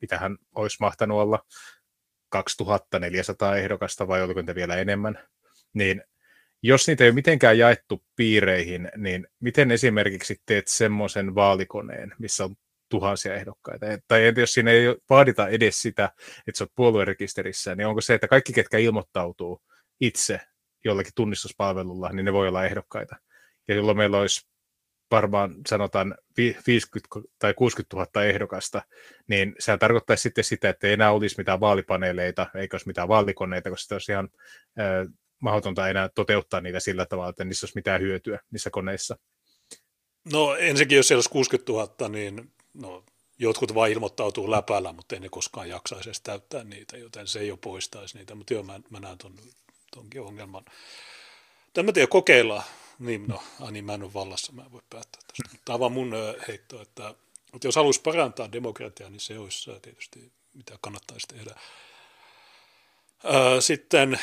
[0.01, 1.39] mitähän olisi mahtanut olla,
[2.29, 5.19] 2400 ehdokasta vai oliko niitä vielä enemmän,
[5.73, 6.03] niin
[6.61, 12.55] jos niitä ei ole mitenkään jaettu piireihin, niin miten esimerkiksi teet semmoisen vaalikoneen, missä on
[12.89, 13.85] tuhansia ehdokkaita.
[14.07, 16.11] Tai entä jos siinä ei vaadita edes sitä,
[16.47, 19.61] että se on puoluerekisterissä, niin onko se, että kaikki, ketkä ilmoittautuu
[19.99, 20.39] itse
[20.85, 23.15] jollakin tunnistuspalvelulla, niin ne voi olla ehdokkaita.
[23.67, 24.49] Ja jolloin meillä olisi
[25.11, 26.15] varmaan sanotaan
[26.67, 28.81] 50 tai 60 000 ehdokasta,
[29.27, 33.69] niin se tarkoittaisi sitten sitä, että ei enää olisi mitään vaalipaneeleita, eikä olisi mitään vaalikoneita,
[33.69, 34.29] koska se olisi ihan
[34.79, 39.17] äh, mahdotonta enää toteuttaa niitä sillä tavalla, että niissä olisi mitään hyötyä niissä koneissa.
[40.33, 43.03] No ensinnäkin, jos siellä olisi 60 000, niin no,
[43.39, 47.47] jotkut vain ilmoittautuu läpällä, mutta ei ne koskaan jaksaisi edes täyttää niitä, joten se ei
[47.47, 49.33] jo poistaisi niitä, mutta joo, mä, mä näen ton,
[49.91, 50.65] tonkin ongelman.
[51.73, 52.63] Tämä tiedä, kokeillaan.
[52.99, 55.57] Niin, no, niin mä en ole vallassa, mä en voi päättää tästä.
[55.65, 56.13] Tämä on vaan mun
[56.47, 57.15] heitto, että,
[57.53, 61.55] että jos haluaisi parantaa demokratiaa, niin se olisi tietysti mitä kannattaisi tehdä.
[63.59, 64.19] Sitten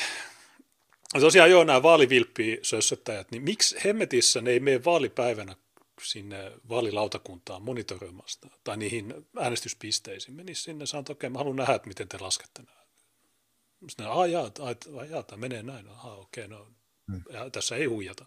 [1.21, 5.57] tosiaan joo, nämä vaalivilppi-sössöttäjät, niin miksi hemmetissä ne ei mene vaalipäivänä
[6.03, 10.35] sinne vaalilautakuntaan monitoroimasta tai niihin äänestyspisteisiin.
[10.35, 12.87] Menisi sinne, sanotaan, että okei, mä haluan nähdä, että miten te laskette nämä.
[13.89, 14.51] Sitten ai jaa,
[15.11, 15.89] jaa, tämä menee näin.
[15.89, 16.69] Aha, okei, no,
[17.13, 17.23] hmm.
[17.31, 18.25] ja tässä ei huijata.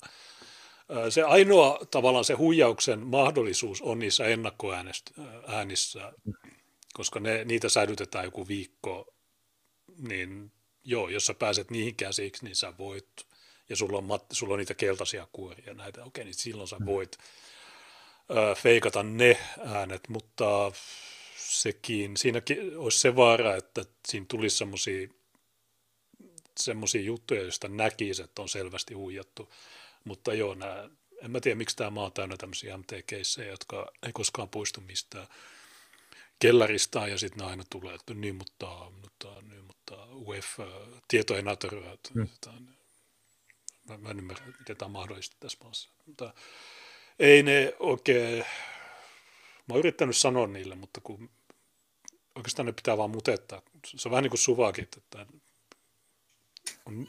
[1.10, 6.14] Se ainoa tavallaan se huijauksen mahdollisuus on niissä ennakkoäänissä,
[6.94, 9.16] koska ne, niitä säilytetään joku viikko,
[9.98, 10.52] niin
[10.84, 13.10] joo, jos sä pääset niihin käsiksi, niin sä voit,
[13.70, 17.18] ja sulla on, sulla on niitä keltaisia kuoria näitä, okei, niin silloin sä voit
[18.56, 20.72] feikata ne äänet, mutta
[21.38, 25.08] sekin, siinäkin olisi se vaara, että siinä tulisi semmoisia
[26.60, 29.54] semmoisia juttuja, joista näkisi, että on selvästi huijattu.
[30.04, 30.90] Mutta joo, nämä,
[31.22, 35.28] en mä tiedä, miksi tämä maa on täynnä tämmöisiä MT-keissejä, jotka ei koskaan poistu mistään
[36.40, 40.66] kellaristaan, ja sitten aina tulee, että niin, mutta, mutta, niin, mutta UEFA,
[41.08, 41.98] tieto ei natoroa.
[42.14, 42.28] Mm.
[43.90, 45.90] Mä, mä en ymmärrä, miten tämä on mahdollista tässä maassa.
[46.06, 46.34] Mutta
[47.20, 48.38] ei ne oikein,
[49.68, 51.30] mä oon yrittänyt sanoa niille, mutta kun
[52.36, 53.62] oikeastaan ne pitää vaan mutettaa.
[53.86, 55.26] Se on vähän niin kuin suvaakin, että
[56.86, 57.08] on,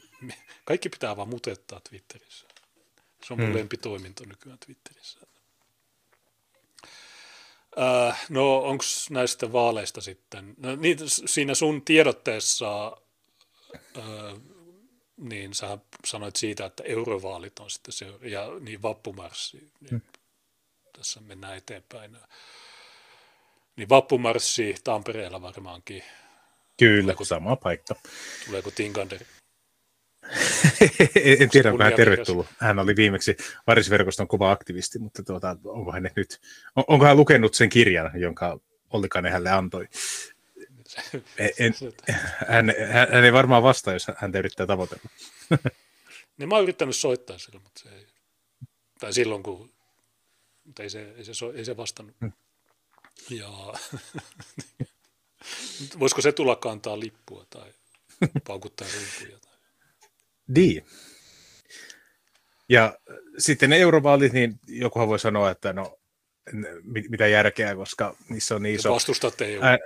[0.64, 2.46] kaikki pitää vaan mutettaa Twitterissä.
[3.25, 3.57] Se on mun hmm.
[3.57, 5.20] lempitoiminto nykyään Twitterissä.
[7.79, 12.96] Äh, no onko näistä vaaleista sitten, no, niin, siinä sun tiedotteessa,
[13.99, 14.05] äh,
[15.20, 20.00] niin sä sanoit siitä, että eurovaalit on sitten se, ja niin vappumarssi, niin hmm.
[20.98, 22.16] tässä mennään eteenpäin.
[23.76, 26.02] Niin vappumarssi Tampereella varmaankin.
[26.78, 27.94] Kyllä, tuleeko, sama paikka.
[28.46, 29.20] Tuleeko Tinkander
[31.40, 32.46] en tiedä, onko hän tervetullut.
[32.59, 36.40] Hän oli viimeksi varisverkoston kova aktivisti, mutta tuota, onko hän nyt,
[36.76, 39.88] on, onko hän lukenut sen kirjan, jonka Ollikainen hänelle antoi?
[41.58, 41.74] En,
[42.48, 45.02] hän, hän, hän, ei varmaan vastaa, jos hän yrittää tavoitella.
[46.38, 48.06] niin mä oon yrittänyt soittaa sille, mutta se ei,
[49.00, 49.72] tai silloin kun,
[50.64, 52.16] mutta ei se, ei se, ei se vastannut.
[52.20, 52.32] Hmm.
[53.30, 53.48] Ja
[56.00, 57.72] voisiko se tulla kantaa lippua tai
[58.46, 59.38] paukuttaa rumpuja?
[60.48, 60.86] Niin.
[62.68, 62.98] Ja
[63.38, 65.98] sitten ne eurovaalit, niin jokuhan voi sanoa, että no,
[67.08, 68.94] mitä järkeä, koska niissä on niin iso...
[68.94, 69.62] Vastustatte EU.
[69.62, 69.78] Ää,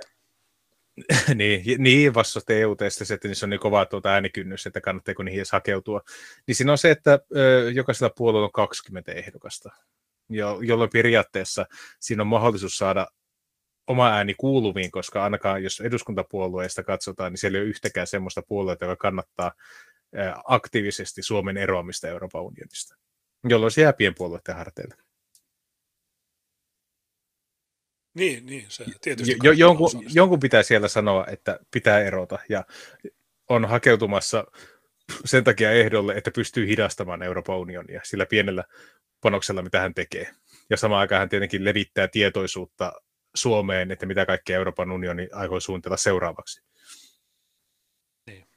[1.35, 2.71] niin, niin vastustatte eu
[3.13, 6.01] että niissä on niin kova tuota äänikynnys, että kannattaako niihin edes hakeutua.
[6.47, 9.69] Niin siinä on se, että ö, jokaisella puolueella on 20 ehdokasta,
[10.29, 11.65] jo, jolloin periaatteessa
[11.99, 13.07] siinä on mahdollisuus saada
[13.87, 18.85] oma ääni kuuluviin, koska ainakaan jos eduskuntapuolueesta katsotaan, niin siellä ei ole yhtäkään semmoista puolueita,
[18.85, 19.51] joka kannattaa
[20.43, 22.95] aktiivisesti Suomen eroamista Euroopan unionista,
[23.49, 24.95] jolloin se jää pienpuolueiden harteille.
[28.15, 29.37] Niin, niin se tietysti.
[29.43, 32.63] Jo, jonkun, jonkun pitää siellä sanoa, että pitää erota ja
[33.49, 34.45] on hakeutumassa
[35.25, 38.63] sen takia ehdolle, että pystyy hidastamaan Euroopan unionia sillä pienellä
[39.21, 40.35] panoksella, mitä hän tekee.
[40.69, 42.93] ja samaan aikaan hän tietenkin levittää tietoisuutta
[43.35, 46.61] Suomeen, että mitä kaikkea Euroopan unioni aikoo suunnitella seuraavaksi.
[48.25, 48.47] Niin.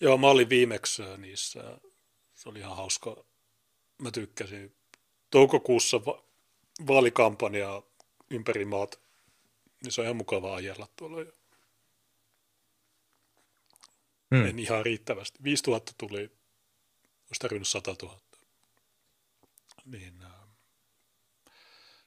[0.00, 1.78] Joo, mä olin viimeksi niissä,
[2.34, 3.24] se oli ihan hauska,
[3.98, 4.76] mä tykkäsin.
[5.30, 6.00] Toukokuussa
[6.86, 7.82] va- vaalikampanja
[8.30, 9.00] ympäri maat,
[9.82, 11.32] niin se on ihan mukava ajella tuolla.
[14.34, 14.46] Hmm.
[14.46, 15.38] En ihan riittävästi.
[15.44, 18.20] 5000 tuli, olisi tarvinnut 100 000.
[19.84, 20.30] Niin, äh,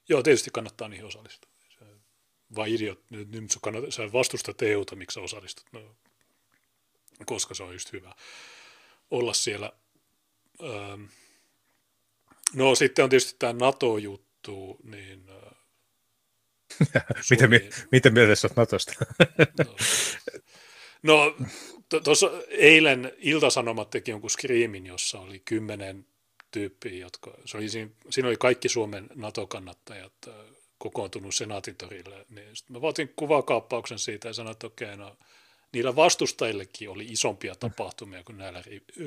[0.08, 1.50] joo, tietysti kannattaa niihin osallistua.
[2.56, 5.66] Vai idiot, nyt, nyt sä, kannat, sä vastustat EUta, miksi sä osallistut.
[5.72, 5.96] No,
[7.26, 8.14] koska se on just hyvä
[9.10, 9.72] olla siellä.
[10.62, 11.04] Ähm,
[12.54, 14.25] no sitten on tietysti tämä NATO-juttu,
[14.82, 15.26] niin...
[15.30, 15.52] Äh,
[17.30, 17.50] miten,
[17.92, 18.92] miten mieltä sä Natosta?
[21.02, 21.36] no,
[21.92, 26.06] no tuossa eilen Iltasanomat teki jonkun skriimin, jossa oli kymmenen
[26.50, 30.34] tyyppiä, jotka, se oli, siinä, siinä oli kaikki Suomen NATO-kannattajat äh,
[30.78, 35.16] kokoontunut senaatitorille, niin mä vaatin kuvakaappauksen siitä ja sanoin, että okei, no
[35.72, 38.62] niillä vastustajillekin oli isompia tapahtumia kuin näillä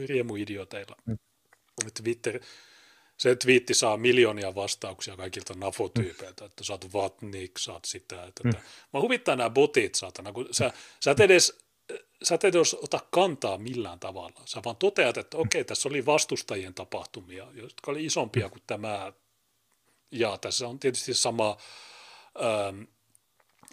[0.08, 0.96] riemuidioteilla.
[1.06, 1.18] Mm.
[2.04, 2.40] Twitter,
[3.20, 8.24] se twiitti saa miljoonia vastauksia kaikilta nafotyypeiltä, että sä oot vatnik, sä oot sitä.
[8.24, 8.52] Että, mm.
[8.94, 11.60] Mä huvittaa nämä botit, saatana, kun sä, sä et edes
[12.24, 14.42] sä et edes ota kantaa millään tavalla.
[14.46, 19.14] Sä vaan toteat, että okei, tässä oli vastustajien tapahtumia, jotka oli isompia kuin tämä.
[20.12, 21.58] Ja tässä on tietysti sama
[22.42, 22.82] ähm,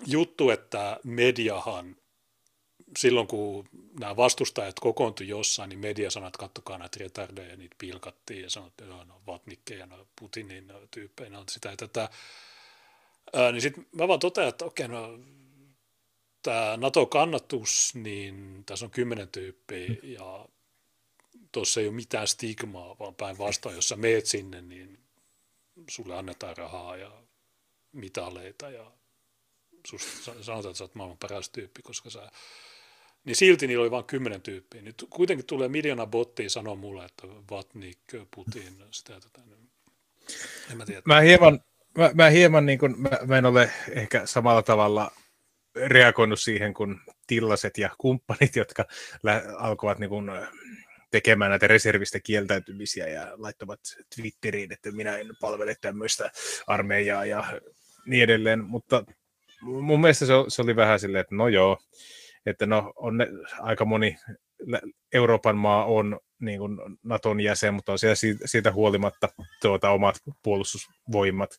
[0.06, 1.96] juttu, että mediahan
[2.96, 3.68] silloin kun
[4.00, 8.50] nämä vastustajat kokoontui jossain, niin media sanoi, että kattokaa näitä retardeja, ja niitä pilkattiin ja
[8.50, 12.08] sanoi, että joo, no Vatnikkeja, no Putinin tyyppejä, no sitä ja tätä.
[13.32, 15.18] Ää, niin sitten mä vaan totean, että okei, no
[16.42, 19.96] tämä NATO-kannatus, niin tässä on kymmenen tyyppiä mm.
[20.02, 20.48] ja
[21.52, 24.98] tuossa ei ole mitään stigmaa, vaan päinvastoin, jos sä meet sinne, niin
[25.90, 27.12] sulle annetaan rahaa ja
[27.92, 28.92] mitaleita ja
[29.86, 32.30] susta sanotaan, että sä oot maailman paras tyyppi, koska sä
[33.26, 34.82] niin silti niillä oli vain kymmenen tyyppiä.
[34.82, 37.98] Nyt kuitenkin tulee miljoona bottia sanoa mulle, että Vatnik,
[38.34, 39.40] Putin, sitä tätä.
[40.70, 41.02] En mä tiedä.
[41.04, 41.60] Mä hieman,
[41.98, 45.10] mä, mä hieman niin kuin, mä, mä en ole ehkä samalla tavalla
[45.86, 48.84] reagoinut siihen kuin tillaset ja kumppanit, jotka
[49.22, 50.30] lä- alkoivat niin kuin
[51.10, 53.80] tekemään näitä reservistä kieltäytymisiä ja laittavat
[54.14, 56.30] Twitteriin, että minä en palvele tämmöistä
[56.66, 57.60] armeijaa ja
[58.06, 59.04] niin edelleen, mutta
[59.62, 61.78] mun mielestä se, se oli vähän silleen, että no joo,
[62.46, 63.28] että no on ne,
[63.60, 64.16] aika moni
[65.14, 69.28] Euroopan maa on niin kuin Naton jäsen, mutta on siellä siitä, huolimatta
[69.62, 71.50] tuota, omat puolustusvoimat.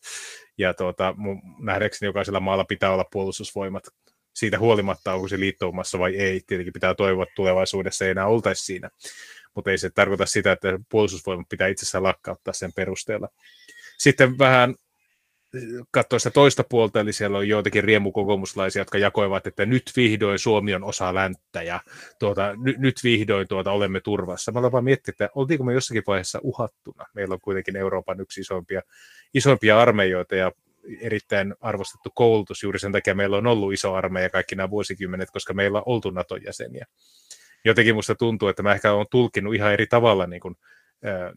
[0.57, 3.83] Ja tuota, mun nähdäkseni jokaisella maalla pitää olla puolustusvoimat
[4.33, 6.41] siitä huolimatta, onko se liittoumassa vai ei.
[6.47, 8.89] Tietenkin pitää toivoa, että tulevaisuudessa ei enää oltaisi siinä.
[9.55, 13.27] Mutta ei se tarkoita sitä, että puolustusvoimat pitää itsessään lakkauttaa sen perusteella.
[13.97, 14.75] Sitten vähän
[15.91, 20.73] katsoa sitä toista puolta, eli siellä on joitakin riemukokoomuslaisia, jotka jakoivat, että nyt vihdoin Suomi
[20.73, 21.79] on osa länttä ja
[22.19, 24.51] tuota, n- nyt vihdoin tuota, olemme turvassa.
[24.51, 27.05] Mä vaan miettinyt, että oltiinko me jossakin vaiheessa uhattuna.
[27.13, 28.81] Meillä on kuitenkin Euroopan yksi isompia,
[29.33, 30.51] isompia armeijoita ja
[31.01, 32.63] erittäin arvostettu koulutus.
[32.63, 36.09] Juuri sen takia meillä on ollut iso armeija kaikki nämä vuosikymmenet, koska meillä on oltu
[36.09, 36.85] Naton jäseniä.
[37.65, 40.55] Jotenkin musta tuntuu, että mä ehkä olen tulkinut ihan eri tavalla niin kuin,
[41.03, 41.33] ää,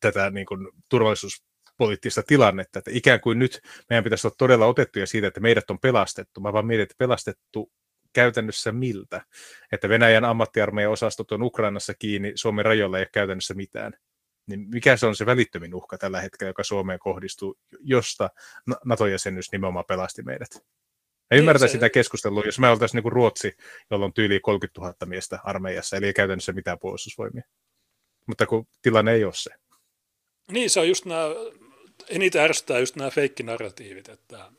[0.00, 1.44] tätä niin kuin, turvallisuus
[1.76, 5.78] poliittista tilannetta, että ikään kuin nyt meidän pitäisi olla todella otettuja siitä, että meidät on
[5.78, 6.40] pelastettu.
[6.40, 7.72] Mä vaan mietin, että pelastettu
[8.12, 9.22] käytännössä miltä?
[9.72, 13.92] Että Venäjän ammattiarmeijan osastot on Ukrainassa kiinni, Suomen rajoilla ei ole käytännössä mitään.
[14.46, 18.30] Niin mikä se on se välittömin uhka tällä hetkellä, joka Suomeen kohdistuu, josta
[18.84, 20.48] NATO-jäsenyys nimenomaan pelasti meidät?
[20.54, 20.60] Ja
[21.30, 21.72] niin ymmärtää se...
[21.72, 23.56] sitä keskustelua, jos me oltaisiin niin kuin Ruotsi,
[23.90, 27.42] jolla on tyyli 30 000 miestä armeijassa, eli ei käytännössä mitään puolustusvoimia.
[28.26, 29.50] Mutta kun tilanne ei ole se.
[30.50, 31.26] Niin, se on just nämä
[32.08, 34.50] eniten ärsyttää just nämä feikkinarratiivit, että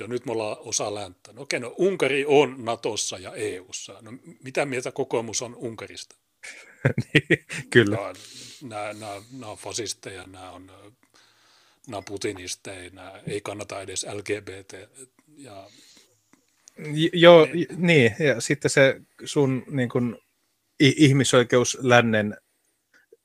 [0.00, 1.32] jo nyt me ollaan osa länttä.
[1.32, 3.98] No okei, no Unkari on Natossa ja EUssa.
[4.00, 4.12] No
[4.44, 6.16] mitä mieltä kokoomus on Unkarista?
[7.14, 7.96] niin, kyllä.
[7.96, 8.12] No,
[8.62, 10.66] nämä, nämä, nämä on fasisteja, nämä on,
[11.86, 14.72] nämä on putinisteja, nämä ei kannata edes LGBT.
[15.36, 15.70] Ja,
[17.12, 17.66] Joo, niin.
[17.76, 20.16] niin, ja sitten se sun niin kuin,
[20.80, 22.36] ihmisoikeus lännen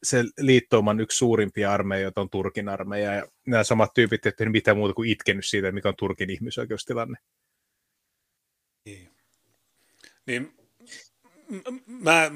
[0.03, 4.93] se liittouman yksi suurimpia armeijoita on Turkin armeija, ja nämä samat tyypit eivät mitään muuta
[4.93, 7.17] kuin itkenyt siitä, mikä on Turkin ihmisoikeustilanne.
[8.85, 9.09] Niin.
[10.25, 10.57] niin
[11.85, 12.31] mä,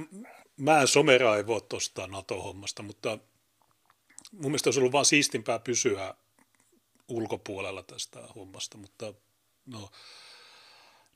[0.57, 3.19] mä en someraivoa tuosta NATO-hommasta, mutta
[4.31, 6.15] mun mielestä olisi ollut vaan siistimpää pysyä
[7.07, 9.13] ulkopuolella tästä hommasta, mutta
[9.65, 9.91] no,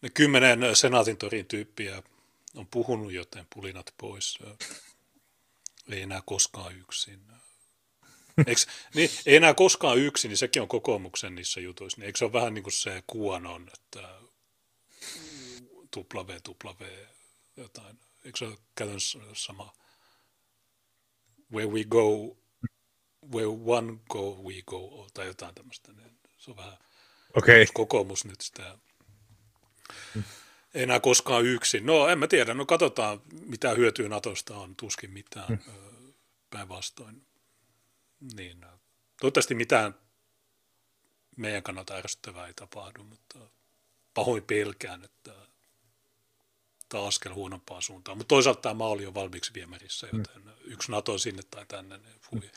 [0.01, 2.03] ne kymmenen senaatin torin tyyppiä
[2.55, 4.39] on puhunut, joten pulinat pois
[5.93, 7.27] ei enää koskaan yksin.
[8.47, 8.61] Eikö,
[8.93, 11.97] niin, ei enää koskaan yksi, niin sekin on kokoomuksen niissä jutuissa.
[11.97, 14.09] Niin eikö se ole vähän niin kuin se kuonon, että
[15.91, 17.05] tupla V, tupla V,
[17.57, 17.99] jotain.
[18.25, 19.73] Eikö se ole käytännössä sama?
[21.53, 22.37] Where we go,
[23.33, 25.93] where one go, we go, tai jotain tämmöistä.
[25.93, 26.77] Niin se on vähän
[27.35, 27.65] okay.
[27.73, 28.77] kokoomus nyt sitä.
[30.73, 31.85] Enää koskaan yksin.
[31.85, 36.13] No en mä tiedä, no katsotaan mitä hyötyä Natosta on, tuskin mitään hmm.
[36.49, 37.25] päinvastoin.
[38.35, 38.65] Niin,
[39.21, 39.95] toivottavasti mitään
[41.37, 43.39] meidän kannalta ärsyttävää ei tapahdu, mutta
[44.13, 45.31] pahoin pelkään, että
[46.89, 48.17] tämä askel huonompaan suuntaan.
[48.17, 50.19] Mutta toisaalta tämä maali on valmiiksi viemärissä, mm.
[50.19, 50.51] joten mm.
[50.63, 52.51] yksi NATO sinne tai tänne, niin fui.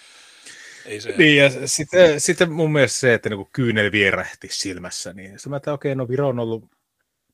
[0.84, 1.14] Ei se...
[1.16, 5.56] Niin, ja sitten, sitten mun mielestä se, että niin kyynel vierähti silmässä, niin se mä
[5.56, 6.64] okei, okay, no Viro on ollut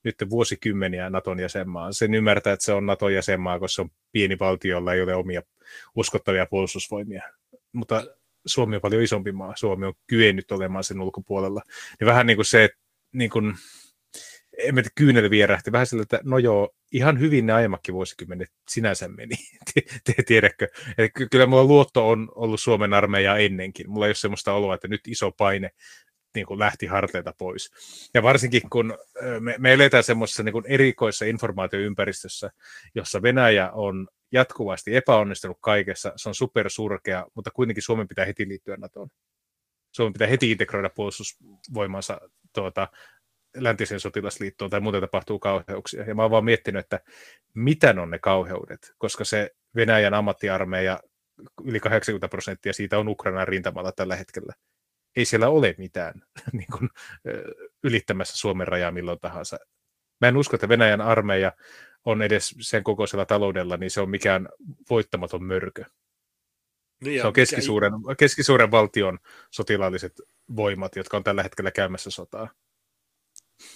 [0.04, 1.92] nyt vuosikymmeniä Naton jäsenmaa.
[1.92, 5.14] Sen ymmärtää, että se on Naton jäsenmaa, koska se on pieni valtio, jolla ei ole
[5.14, 5.42] omia
[5.96, 7.22] uskottavia puolustusvoimia.
[7.72, 8.04] Mutta
[8.46, 9.56] Suomi on paljon isompi maa.
[9.56, 11.62] Suomi on kyennyt olemaan sen ulkopuolella.
[12.00, 12.78] Niin vähän niin kuin se, että
[13.12, 13.54] niin kuin,
[14.58, 19.08] en mä kyynel vierähti, vähän sillä, että no joo, ihan hyvin ne aiemmatkin vuosikymmenet sinänsä
[19.08, 19.34] meni,
[20.26, 20.68] tiedätkö?
[21.30, 23.90] Kyllä mulla luotto on ollut Suomen armeijaa ennenkin.
[23.90, 25.70] Mulla ei ole semmoista oloa, että nyt iso paine
[26.34, 27.70] niin kuin lähti harteilta pois.
[28.14, 28.98] Ja varsinkin kun
[29.40, 32.50] me, me eletään semmoisessa niin erikoisessa informaatioympäristössä,
[32.94, 38.76] jossa Venäjä on jatkuvasti epäonnistunut kaikessa, se on supersurkea, mutta kuitenkin Suomen pitää heti liittyä
[38.76, 39.08] NATOon.
[39.92, 42.20] Suomen pitää heti integroida puolustusvoimansa
[42.54, 42.88] tuota,
[43.56, 46.02] läntiseen sotilasliittoon tai muuten tapahtuu kauheuksia.
[46.02, 47.00] Ja mä oon vaan miettinyt, että
[47.54, 51.00] mitä on ne kauheudet, koska se Venäjän ammattiarmeija,
[51.64, 54.52] yli 80 prosenttia siitä on Ukrainan rintamalla tällä hetkellä.
[55.16, 56.88] Ei siellä ole mitään niin kuin,
[57.82, 59.58] ylittämässä Suomen rajaa milloin tahansa.
[60.20, 61.52] Mä en usko, että Venäjän armeija
[62.04, 64.48] on edes sen kokoisella taloudella, niin se on mikään
[64.90, 65.84] voittamaton mörkö.
[67.00, 68.14] Niin se on keskisuuren, mikä...
[68.14, 69.18] keskisuuren valtion
[69.50, 70.20] sotilaalliset
[70.56, 72.48] voimat, jotka on tällä hetkellä käymässä sotaa.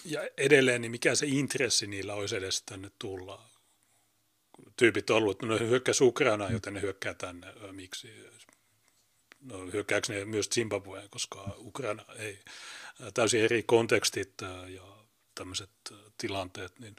[0.04, 3.48] Ja edelleen, niin mikä se intressi niillä olisi edes tänne tulla?
[4.76, 7.46] Tyypit on ollut, että no hyökkäys Ukrainaan, joten ne hyökkää tänne.
[7.72, 8.08] Miksi?
[9.44, 12.38] No hyökkääkö ne myös Zimbabween, koska Ukraina ei.
[13.14, 14.32] Täysin eri kontekstit
[14.68, 14.82] ja
[15.34, 15.70] tämmöiset
[16.18, 16.96] tilanteet, niin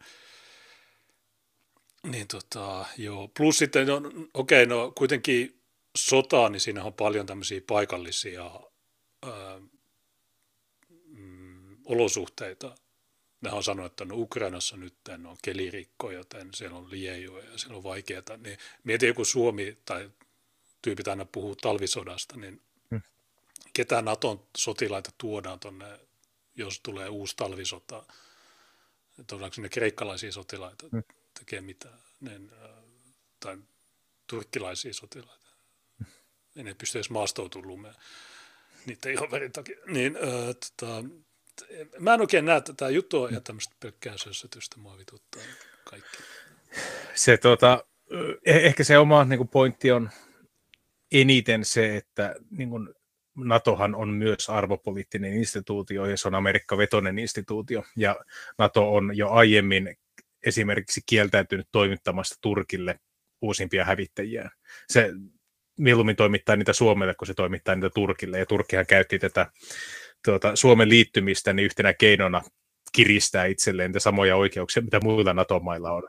[2.11, 3.27] niin tota, joo.
[3.27, 3.95] Plus sitten, no,
[4.33, 5.61] okei, okay, no kuitenkin
[5.97, 8.51] sota, niin siinä on paljon tämmöisiä paikallisia
[9.23, 9.59] ää,
[11.07, 12.75] mm, olosuhteita.
[13.41, 14.95] Nehän on sanonut, että no Ukrainassa nyt
[15.27, 18.37] on kelirikko, joten siellä on liejoja ja siellä on vaikeaa.
[18.37, 20.09] Niin mieti joku Suomi tai
[20.85, 23.01] tyypit aina puhuu talvisodasta, niin hmm.
[23.73, 25.99] ketä Naton sotilaita tuodaan tuonne,
[26.55, 28.03] jos tulee uusi talvisota?
[29.27, 30.85] Tuodaanko sinne kreikkalaisia sotilaita?
[30.91, 31.03] Hmm
[31.39, 32.51] tekee mitään, niin,
[33.39, 33.57] tai
[34.27, 35.49] turkkilaisia sotilaita.
[36.55, 37.95] En ne pysty edes maastoutumaan lumeen
[38.85, 39.77] niiden ihoverin takia.
[39.87, 41.03] Niin, äh, tota,
[41.99, 45.41] mä en oikein näe tätä juttua ja tämmöistä pelkkää sössötystä mua vituttaa
[45.83, 46.17] kaikki.
[47.15, 47.85] Se tota,
[48.45, 50.09] eh, ehkä se oma niin kuin pointti on
[51.21, 52.89] eniten se, että niin kuin,
[53.37, 57.83] NATOhan on myös arvopoliittinen instituutio ja se on Amerikka-vetoinen instituutio.
[57.95, 58.15] Ja
[58.57, 59.95] NATO on jo aiemmin
[60.45, 62.99] esimerkiksi kieltäytynyt toimittamasta Turkille
[63.41, 64.49] uusimpia hävittäjiä.
[64.89, 65.11] Se
[65.79, 68.39] mieluummin toimittaa niitä Suomelle, kun se toimittaa niitä Turkille.
[68.39, 69.51] Ja Turkkihan käytti tätä
[70.25, 72.41] tuota, Suomen liittymistä niin yhtenä keinona
[72.93, 76.03] kiristää itselleen niitä samoja oikeuksia, mitä muilla NATO-mailla on.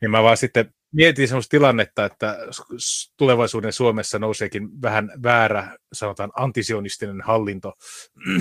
[0.00, 2.38] Niin mä vaan sitten mietin sellaista tilannetta, että
[3.16, 7.72] tulevaisuuden Suomessa nouseekin vähän väärä, sanotaan antisionistinen hallinto,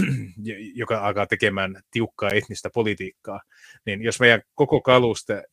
[0.82, 3.42] joka alkaa tekemään tiukkaa etnistä politiikkaa.
[3.86, 5.44] Niin jos meidän koko kaluste,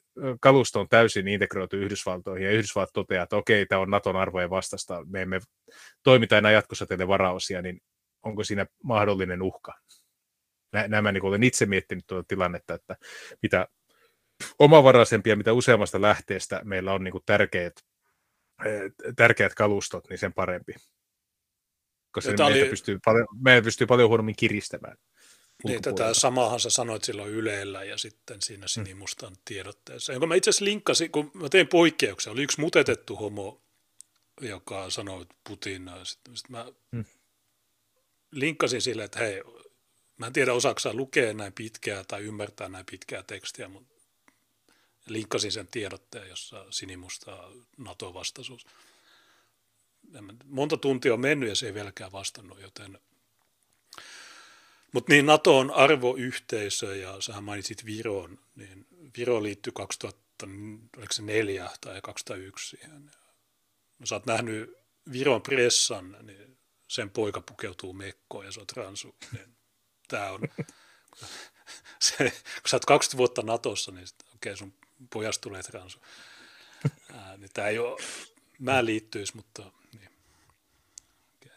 [0.41, 5.05] kalusto on täysin integroitu Yhdysvaltoihin ja Yhdysvallat toteaa, että okei, tämä on Naton arvojen vastasta,
[5.07, 5.41] me emme
[6.03, 7.81] toimita enää jatkossa teille varaosia, niin
[8.23, 9.73] onko siinä mahdollinen uhka?
[10.89, 12.97] Nämä niin olen itse miettinyt tuota tilannetta, että
[13.43, 13.69] mitä
[14.59, 17.73] omavaraisempia, mitä useammasta lähteestä meillä on niin kuin tärkeät,
[18.65, 20.73] eh, tärkeät kalustot, niin sen parempi.
[22.13, 22.69] Koska meitä, oli...
[22.69, 24.97] pystyy paljon, meidän pystyy paljon huonommin kiristämään.
[25.65, 28.85] Niin, tätä samahan sä sanoit silloin Ylellä ja sitten siinä hmm.
[28.85, 29.37] sinimustan mm.
[29.45, 33.63] tiedotteessa, jonka mä itse asiassa linkkasin, kun mä tein poikkeuksia, oli yksi mutetettu homo,
[34.41, 37.05] joka sanoi Putin, sitten, sitten mä mm.
[38.33, 39.43] linkkasin sille, että hei,
[40.19, 43.96] mä en tiedä osaako lukea näin pitkää tai ymmärtää näin pitkää tekstiä, mutta
[45.07, 48.67] linkkasin sen tiedotteen, jossa sinimusta NATO-vastaisuus.
[50.45, 52.99] Monta tuntia on mennyt ja se ei vieläkään vastannut, joten...
[54.93, 58.87] Mutta niin NATO on arvoyhteisö ja sähän mainitsit Viron, niin
[59.17, 63.11] Viro liittyi 2004 tai 2001 siihen.
[63.99, 64.77] No, sä oot nähnyt
[65.13, 69.17] Viron pressan, niin sen poika pukeutuu mekkoon ja se on transu.
[69.33, 69.57] Niin
[70.09, 70.41] tämä on,
[72.01, 72.17] se,
[72.63, 74.75] kun sä oot 20 vuotta Natossa, niin okei, okay, sun
[75.13, 76.01] pojasta tulee transu.
[77.13, 78.03] Ää, niin tämä ei ole,
[78.59, 80.11] mä liittyisi, mutta niin.
[81.37, 81.57] Okay.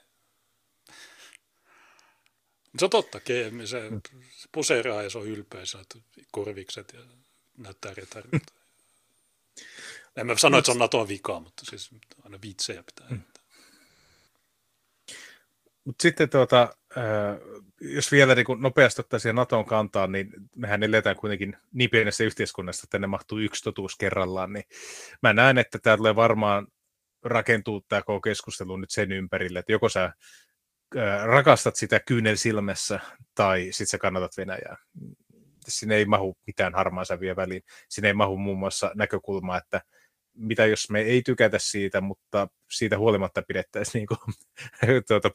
[2.80, 3.20] Se on totta,
[3.66, 3.90] se,
[4.38, 5.86] se poseeraa ja se on ylpeä, se on
[6.32, 7.00] korvikset ja
[7.58, 8.54] näyttää retarilta.
[10.16, 11.90] En mä sano, että se on Naton vikaa, mutta siis
[12.24, 13.22] aina viitsejä pitää mm.
[15.90, 16.74] Mutta sitten tuota,
[17.82, 22.92] jos vielä niin nopeasti ottaisiin Naton kantaa, niin mehän eletään kuitenkin niin pienessä yhteiskunnassa, että
[22.92, 24.64] tänne mahtuu yksi totuus kerrallaan, niin
[25.24, 26.68] mä näen, että tämä tulee varmaan
[27.24, 30.14] rakentuu tämä koko keskustelu nyt sen ympärille, että joko sä
[31.24, 33.00] rakastat sitä kyynel silmässä
[33.36, 34.78] tai sitten sä kannatat Venäjää.
[35.68, 37.62] Sinne ei mahu mitään harmaa säviä väliin.
[37.90, 39.82] Sinne ei mahu muun muassa näkökulma, että
[40.34, 44.20] mitä jos me ei tykätä siitä, mutta siitä huolimatta pidettäisiin niin kuin,
[45.08, 45.32] tuota,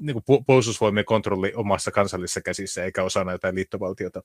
[0.00, 4.22] niin kuin puolustusvoimien kontrolli omassa kansallisessa käsissä, eikä osana jotain liittovaltiota.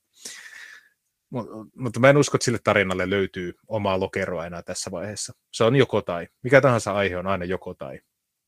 [1.75, 5.33] Mutta mä en usko, että sille tarinalle löytyy omaa lokeroa enää tässä vaiheessa.
[5.53, 6.27] Se on joko tai.
[6.43, 7.99] Mikä tahansa aihe on aina joko tai.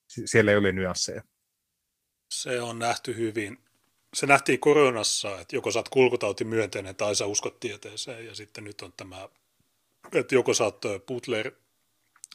[0.07, 1.23] Siellä ei ole nyansseja.
[2.31, 3.57] Se on nähty hyvin.
[4.13, 8.63] Se nähtiin koronassa, että joko sä oot kulkutauti myönteinen tai sä uskot tieteeseen, ja sitten
[8.63, 9.29] nyt on tämä
[10.11, 11.51] että joko sä oot Butler,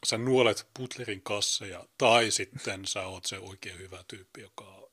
[0.07, 4.91] sä nuolet Butlerin kasseja, tai sitten sä oot se oikein hyvä tyyppi, joka,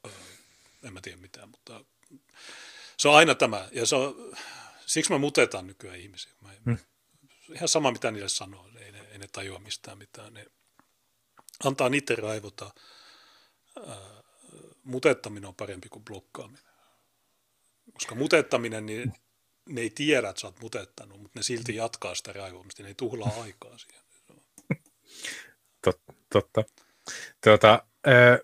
[0.84, 1.86] en mä tiedä mitään, mutta
[2.98, 4.36] se on aina tämä, ja se on,
[4.86, 6.32] siksi mä mutetaan nykyään ihmisiä.
[6.42, 6.78] Mä, hmm.
[7.56, 10.34] Ihan sama, mitä niille sanoo, ei ne, ei ne tajua mistään mitään.
[10.34, 10.46] Ne
[11.64, 12.72] antaa niiden raivota.
[14.84, 16.64] mutettaminen on parempi kuin blokkaaminen.
[17.94, 19.14] Koska mutettaminen, niin
[19.70, 22.96] ne ei tiedä, että sä oot mutettanut, mutta ne silti jatkaa sitä raivoamista, ne ei
[22.96, 24.06] tuhlaa aikaa siihen.
[25.82, 26.64] Tot, totta.
[27.44, 28.40] Tuota, äh,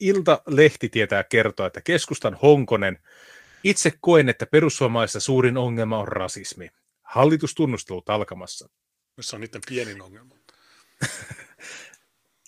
[0.00, 2.98] Ilta-lehti tietää kertoa, että keskustan Honkonen
[3.64, 6.70] itse koen, että perussuomalaisissa suurin ongelma on rasismi.
[7.02, 8.68] Hallitustunnustelut alkamassa.
[9.20, 10.34] Se on niiden pienin ongelma.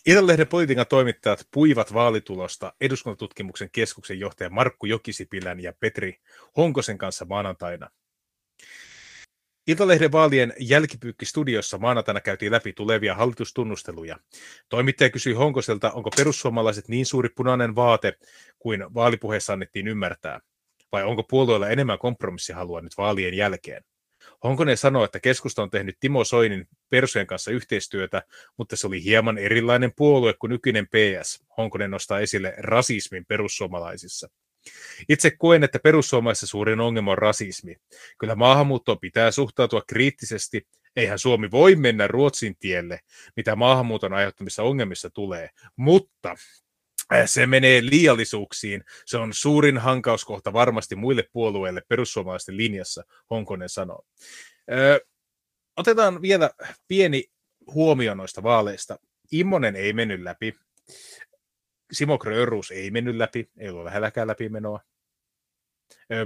[0.07, 6.21] Iltalehden politiikan toimittajat puivat vaalitulosta eduskuntatutkimuksen keskuksen johtaja Markku Jokisipilän ja Petri
[6.57, 7.91] Honkosen kanssa maanantaina.
[9.67, 14.19] Iltalehden vaalien jälkipyykki-studiossa maanantaina käytiin läpi tulevia hallitustunnusteluja.
[14.69, 18.19] Toimittaja kysyi Honkoselta, onko perussuomalaiset niin suuri punainen vaate
[18.59, 20.41] kuin vaalipuheessa annettiin ymmärtää,
[20.93, 23.85] vai onko puolueella enemmän kompromissihalua nyt vaalien jälkeen.
[24.45, 28.23] Honkonen sanoi, että keskusta on tehnyt Timo Soinin Persujen kanssa yhteistyötä,
[28.57, 31.45] mutta se oli hieman erilainen puolue kuin nykyinen PS.
[31.57, 34.29] Honkonen nostaa esille rasismin perussuomalaisissa.
[35.09, 37.77] Itse koen, että perussuomalaisissa suurin ongelma on rasismi.
[38.19, 40.67] Kyllä maahanmuuttoon pitää suhtautua kriittisesti.
[40.97, 43.01] Eihän Suomi voi mennä Ruotsin tielle,
[43.37, 45.51] mitä maahanmuuton aiheuttamissa ongelmissa tulee.
[45.77, 46.37] Mutta
[47.15, 48.85] Äh, se menee liiallisuuksiin.
[49.07, 54.05] Se on suurin hankauskohta varmasti muille puolueille perussuomalaisten linjassa, Honkonen sanoo.
[54.73, 55.01] Ö,
[55.77, 56.51] otetaan vielä
[56.89, 57.25] pieni
[57.75, 58.99] huomio noista vaaleista.
[59.33, 60.55] Immonen ei mennyt läpi.
[61.93, 64.81] Simo Grönruus ei mennyt läpi, ei ollut lähelläkään läpimenoa.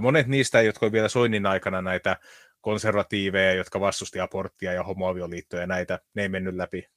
[0.01, 2.17] Monet niistä, jotka olivat vielä Soinnin aikana näitä
[2.61, 6.89] konservatiiveja, jotka vastusti aborttia ja homoavioliittoja ja näitä, ne ei mennyt läpi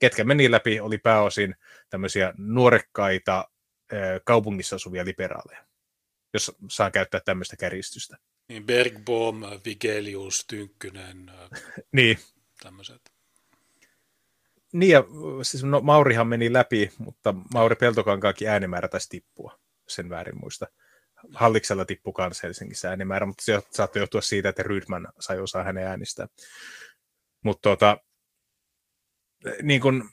[0.00, 1.54] ketkä meni läpi, oli pääosin
[1.90, 3.50] tämmöisiä nuorekkaita
[4.24, 5.64] kaupungissa asuvia liberaaleja,
[6.32, 8.16] jos saa käyttää tämmöistä kärjistystä.
[8.50, 11.30] Niin Bergbohm, Vigelius, Tynkkynen,
[11.96, 12.18] niin.
[12.62, 13.12] tämmöiset.
[14.72, 15.04] Niin ja
[15.42, 20.66] siis no, Maurihan meni läpi, mutta Mauri Peltokankaakin äänimäärä taisi tippua, sen väärin muista.
[21.34, 25.86] Halliksella tippui kanssa Helsingissä äänimäärä, mutta se saattoi johtua siitä, että Rydman sai osaa hänen
[25.86, 26.28] äänistään.
[27.44, 27.98] Mutta tota,
[29.62, 30.10] niin kun,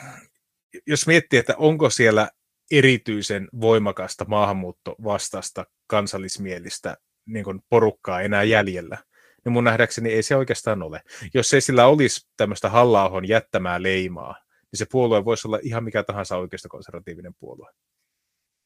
[0.86, 2.30] jos miettii, että onko siellä
[2.70, 6.96] erityisen voimakasta maahanmuuttovastasta kansallismielistä
[7.28, 8.98] niin kun porukkaa enää jäljellä,
[9.44, 11.02] niin mun nähdäkseni ei se oikeastaan ole.
[11.34, 14.36] Jos ei sillä olisi tämmöistä halla jättämää leimaa,
[14.72, 17.72] niin se puolue voisi olla ihan mikä tahansa oikeasta konservatiivinen puolue,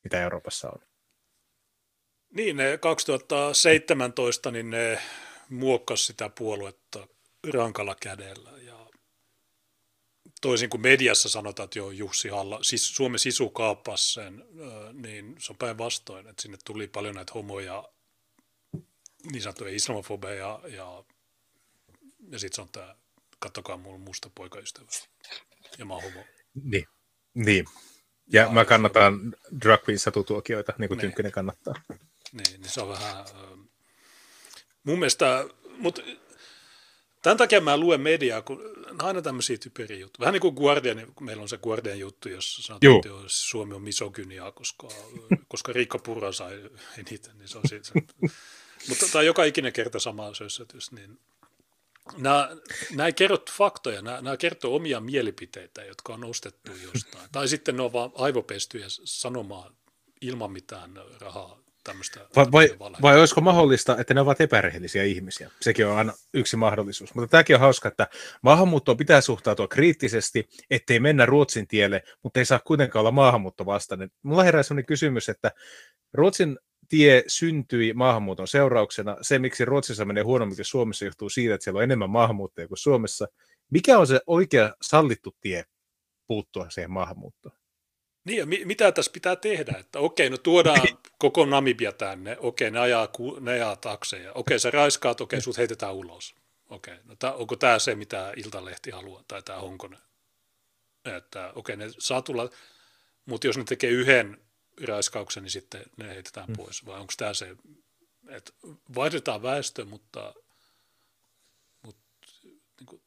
[0.05, 0.79] mitä Euroopassa on.
[2.37, 4.99] Niin, ne 2017 niin ne
[5.49, 7.07] muokkasi sitä puoluetta
[7.55, 8.87] rankalla kädellä ja
[10.41, 14.45] toisin kuin mediassa sanotaan, että joo, Jussi Halla, siis Suomen sisu kaappasi sen,
[14.93, 17.85] niin se on päinvastoin, että sinne tuli paljon näitä homoja,
[19.33, 21.05] niin sanottuja islamofobeja ja, ja,
[22.31, 22.97] ja sitten se on tämä,
[23.39, 24.87] kattokaa mun musta poikaystävä
[25.79, 26.25] ja mä oon homo.
[26.55, 26.87] Niin,
[27.35, 27.65] niin.
[28.33, 29.57] Ja, ja mä kannatan se...
[29.61, 31.03] drag queen satutuokioita, niin kuin niin.
[31.03, 31.75] Tynkkynen kannattaa.
[32.33, 33.25] Niin, niin se on vähän,
[34.85, 35.45] mun mielestä,
[35.79, 36.03] mutta
[37.23, 38.63] Tämän takia mä luen mediaa, kun
[38.99, 40.21] aina tämmöisiä typeriä juttuja.
[40.21, 43.83] Vähän niin kuin Guardian, kun meillä on se Guardian juttu, jossa sanotaan, että Suomi on
[43.83, 44.89] misogyniaa, koska,
[45.49, 47.93] koska Riikka Purra sai eniten, niin se on siitä.
[48.89, 51.19] Mutta tämä joka ikinen kerta sama sössötys, niin
[52.17, 52.57] nämä,
[52.91, 57.29] nämä ei kerro faktoja, nämä, nämä kertoo omia mielipiteitä, jotka on nostettu jostain.
[57.33, 59.77] Tai sitten ne on vaan aivopestyjä sanomaan
[60.21, 62.21] ilman mitään rahaa tämmöistä.
[62.37, 62.69] Vai, vai,
[63.03, 65.51] vai olisiko mahdollista, että ne ovat epärehellisiä ihmisiä?
[65.61, 67.15] Sekin on aina yksi mahdollisuus.
[67.15, 68.09] Mutta tämäkin on hauska, että
[68.43, 74.11] maahanmuuttoon pitää suhtautua kriittisesti, ettei mennä Ruotsin tielle, mutta ei saa kuitenkaan olla maahanmuutto vastainen.
[74.23, 75.53] Mulla herää sellainen kysymys, että
[76.13, 76.59] Ruotsin
[76.93, 79.17] tie syntyi maahanmuuton seurauksena.
[79.23, 82.79] Se, miksi Ruotsissa menee huonommin kuin Suomessa, johtuu siitä, että siellä on enemmän maahanmuuttajia kuin
[82.79, 83.29] Suomessa.
[83.71, 85.65] Mikä on se oikea sallittu tie
[86.27, 87.57] puuttua siihen maahanmuuttoon?
[88.25, 89.79] Niin, ja mitä tässä pitää tehdä?
[89.81, 90.81] Että okei, no tuodaan
[91.19, 93.09] koko Namibia tänne, okei, ne ajaa,
[93.41, 96.35] ne ajaa takseja, okei, sä raiskaat, okei, sut heitetään ulos.
[96.71, 100.01] Okei, no tää, onko tämä se, mitä Iltalehti haluaa, tai tämä Honkonen?
[101.17, 102.51] Että okei, ne saa tulla,
[103.27, 104.39] mutta jos ne tekee yhden
[104.87, 106.57] raiskauksen, niin sitten ne heitetään mm.
[106.57, 106.87] pois.
[106.87, 107.57] Vai onko tämä se,
[108.29, 108.53] että
[108.95, 110.35] vaihdetaan väestö, mutta,
[111.83, 112.03] mutta
[112.45, 113.03] niin kuin,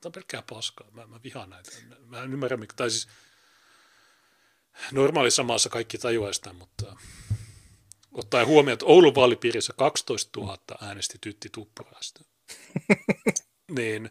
[0.00, 0.90] tämä on pelkkää paskaa.
[0.90, 1.70] Mä, mä vihaan näitä.
[2.06, 3.08] Mä en ymmärrä, mikä, tai siis
[4.92, 6.96] normaalissa maassa kaikki tajuaa sitä, mutta
[8.12, 12.24] ottaen huomioon, että Oulun vaalipiirissä 12 000 äänesti Tytti Tuppuraista.
[13.76, 14.08] niin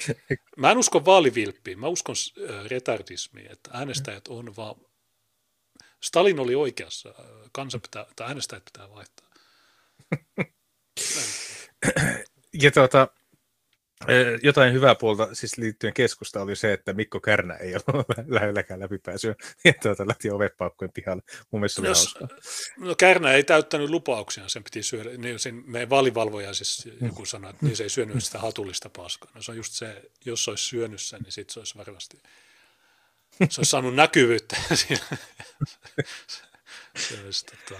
[0.57, 2.15] mä en usko vaalivilppiin, mä uskon
[2.49, 4.75] äh, retardismiin, että äänestäjät on vaan
[6.05, 7.13] Stalin oli oikeassa.
[7.51, 9.27] Kansa pitää, tai äänestäjät pitää vaihtaa.
[12.63, 13.07] ja tuota,
[14.43, 19.35] jotain hyvää puolta siis liittyen keskusta oli se, että Mikko Kärnä ei ole lähelläkään läpipääsyä.
[19.63, 21.23] Ja tuota, lähti ovepaukkojen pihalle.
[21.51, 22.17] Mun mielestä oli Jos,
[22.77, 25.09] No Kärnä ei täyttänyt lupauksia, sen piti syödä.
[25.17, 29.31] Niin sen, meidän vaalivalvoja siis joku sanoi, että niin se ei syönyt sitä hatullista paskaa.
[29.35, 32.17] No se on just se, jos se olisi syönyt sen, niin sitten se olisi varmasti
[33.49, 34.55] se olisi saanut näkyvyyttä.
[36.97, 37.79] se olisi, tota,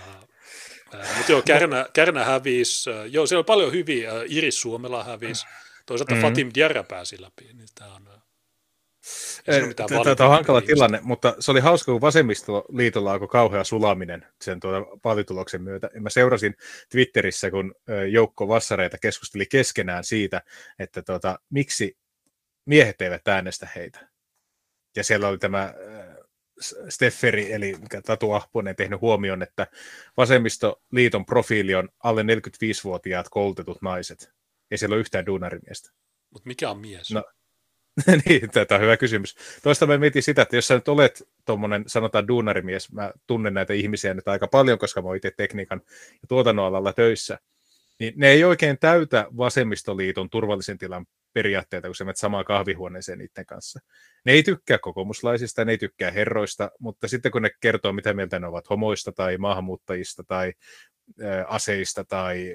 [1.17, 2.89] mutta joo, Kärnä, Kärnä hävisi.
[3.09, 4.11] Joo, siellä on paljon hyviä.
[4.27, 5.45] Iris Suomela hävisi.
[5.85, 6.29] Toisaalta mm-hmm.
[6.29, 7.49] Fatim Diarra pääsi läpi.
[7.53, 8.09] Niin tämä on,
[10.17, 14.97] Tämä on hankala tilanne, mutta se oli hauska, kun vasemmistoliitolla alkoi kauhea sulaminen sen tuota
[15.03, 15.89] vaalituloksen myötä.
[15.99, 16.55] Mä seurasin
[16.89, 17.75] Twitterissä, kun
[18.11, 20.41] joukko vassareita keskusteli keskenään siitä,
[20.79, 21.97] että tuota, miksi
[22.65, 24.14] miehet eivät äänestä heitä.
[24.95, 26.15] Ja siellä oli tämä äh,
[26.89, 29.67] Stefferi, eli mikä Tatu Ahponen tehnyt huomioon, että
[30.17, 34.31] vasemmistoliiton profiili on alle 45-vuotiaat koulutetut naiset.
[34.71, 35.91] Ei siellä ole yhtään duunarimiestä.
[36.33, 37.11] Mutta mikä on mies?
[37.11, 37.23] No,
[38.25, 39.35] niin, tämä on hyvä kysymys.
[39.63, 43.73] Toista mä mietin sitä, että jos sä nyt olet tuommoinen, sanotaan duunarimies, mä tunnen näitä
[43.73, 45.81] ihmisiä nyt aika paljon, koska mä oon itse tekniikan
[46.11, 47.39] ja tuotannon alalla töissä,
[47.99, 51.05] niin ne ei oikein täytä vasemmistoliiton turvallisen tilan
[51.35, 53.79] periaatteita, kun sä menet samaan kahvihuoneeseen niiden kanssa.
[54.25, 58.39] Ne ei tykkää kokoomuslaisista, ne ei tykkää herroista, mutta sitten kun ne kertoo, mitä mieltä
[58.39, 60.53] ne ovat homoista tai maahanmuuttajista tai
[61.23, 62.53] ä, aseista tai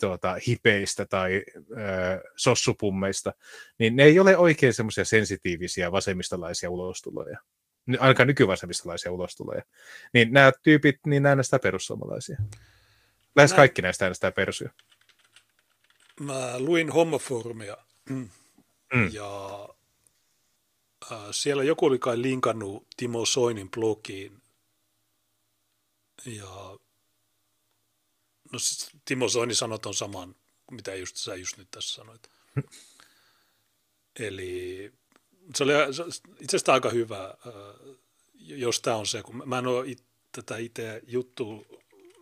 [0.00, 3.32] tuota, hipeistä tai ä, sossupummeista,
[3.78, 7.38] niin ne ei ole oikein semmoisia sensitiivisiä vasemmistolaisia ulostuloja.
[7.98, 9.62] Ainakaan nykyvasemmistolaisia ulostuloja.
[10.14, 12.38] Niin nämä tyypit, niin äänestää perussuomalaisia.
[13.36, 14.70] Lähes kaikki näistä äänestää persuja.
[16.20, 17.76] Mä luin homofoorumia
[18.08, 18.28] Mm.
[19.12, 19.68] Ja
[21.12, 24.42] äh, siellä joku oli kai linkannut Timo Soinin blogiin.
[26.26, 26.78] Ja
[28.52, 28.58] no
[29.04, 30.36] Timo Soini sanoi on saman,
[30.70, 32.30] mitä just sä just nyt tässä sanoit.
[34.18, 34.92] Eli
[35.54, 35.72] se oli
[36.40, 37.96] itse asiassa aika hyvä, äh,
[38.34, 41.64] jos tämä on se, kun mä en ole it, tätä itse juttua,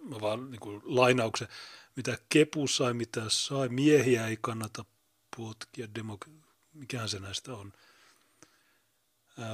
[0.03, 1.49] mä vaan niin kuin lainauksen,
[1.97, 4.85] mitä Kepu sai, mitä sai, miehiä ei kannata
[5.37, 6.31] potkia, demok-
[6.73, 7.73] mikähän se näistä on.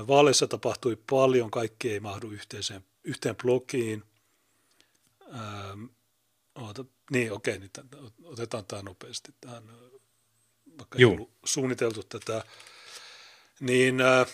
[0.08, 4.04] Vaaleissa tapahtui paljon, kaikki ei mahdu yhteiseen, yhteen blogiin.
[5.34, 5.84] Ähm,
[6.54, 7.70] oota, niin, okei, niin
[8.24, 9.64] otetaan tämä nopeasti tähän,
[10.78, 11.10] vaikka Juu.
[11.10, 12.44] ei ollut suunniteltu tätä.
[13.60, 14.26] Niin äh,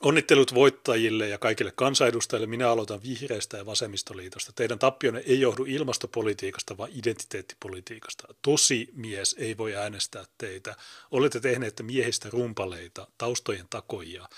[0.00, 2.46] Onnittelut voittajille ja kaikille kansanedustajille.
[2.46, 4.52] Minä aloitan vihreästä ja vasemmistoliitosta.
[4.52, 8.34] Teidän tappionne ei johdu ilmastopolitiikasta, vaan identiteettipolitiikasta.
[8.42, 10.76] Tosi mies ei voi äänestää teitä.
[11.10, 14.28] Olette tehneet miehistä rumpaleita, taustojen takoja.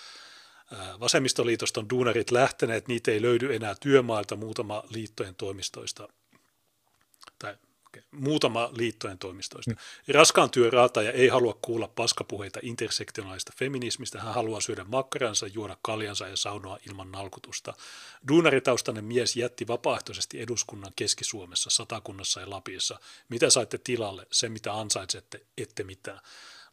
[1.00, 6.08] Vasemmistoliitosta on duunarit lähteneet, niitä ei löydy enää työmailta muutama liittojen toimistoista.
[8.10, 9.74] Muutama liittojen toimistoista.
[10.14, 10.72] Raskaan työn
[11.14, 14.20] ei halua kuulla paskapuheita intersektionaalista feminismistä.
[14.20, 17.74] Hän haluaa syödä makkaransa, juoda kaljansa ja saunoa ilman nalkutusta.
[18.28, 22.98] Duunaritaustainen mies jätti vapaaehtoisesti eduskunnan Keski-Suomessa, Satakunnassa ja Lapissa.
[23.28, 24.26] Mitä saitte tilalle?
[24.30, 26.20] Se, mitä ansaitsette, ette mitään.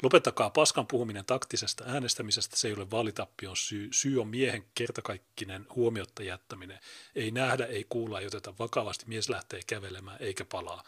[0.04, 3.89] Lopettakaa paskan puhuminen taktisesta äänestämisestä, se ei ole vaalitappion syy.
[3.91, 6.80] Syy on miehen kertakaikkinen huomiotta jättäminen.
[7.16, 10.84] Ei nähdä, ei kuulla, ei oteta vakavasti, mies lähtee kävelemään eikä palaa.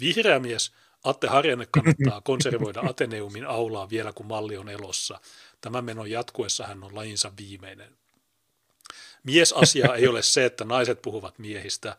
[0.00, 0.72] Vihreä mies,
[1.04, 5.20] Atte Harjanne kannattaa konservoida Ateneumin aulaa vielä kun malli on elossa.
[5.60, 7.96] Tämän menon jatkuessa hän on lajinsa viimeinen.
[9.22, 11.96] Miesasia ei ole se, että naiset puhuvat miehistä.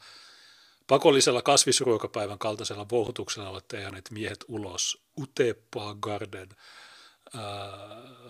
[0.88, 5.02] Pakollisella kasvisruokapäivän kaltaisella vohutuksella olette ajaneet miehet ulos.
[5.20, 6.50] Utepa Garden.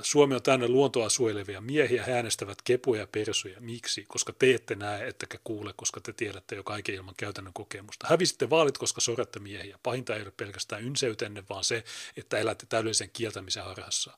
[0.01, 3.61] Suomi on täynnä luontoa suojelevia miehiä, he äänestävät kepuja ja persuja.
[3.61, 4.05] Miksi?
[4.07, 8.07] Koska te ette näe, ettekä kuule, koska te tiedätte jo kaiken ilman käytännön kokemusta.
[8.09, 9.79] Hävisitte vaalit, koska soratte miehiä.
[9.83, 11.83] Pahinta ei ole pelkästään ynseytenne, vaan se,
[12.17, 14.17] että elätte täydellisen kieltämisen harhassa.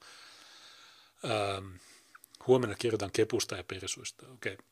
[1.26, 1.76] Ähm,
[2.48, 4.26] huomenna kirjoitan kepusta ja persuista.
[4.32, 4.54] Okei.
[4.54, 4.66] Okay.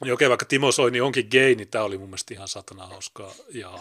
[0.00, 3.34] Okei, okay, vaikka Timo Soini onkin gay, niin tämä oli mun mielestä ihan satana hauskaa.
[3.48, 3.78] Ja...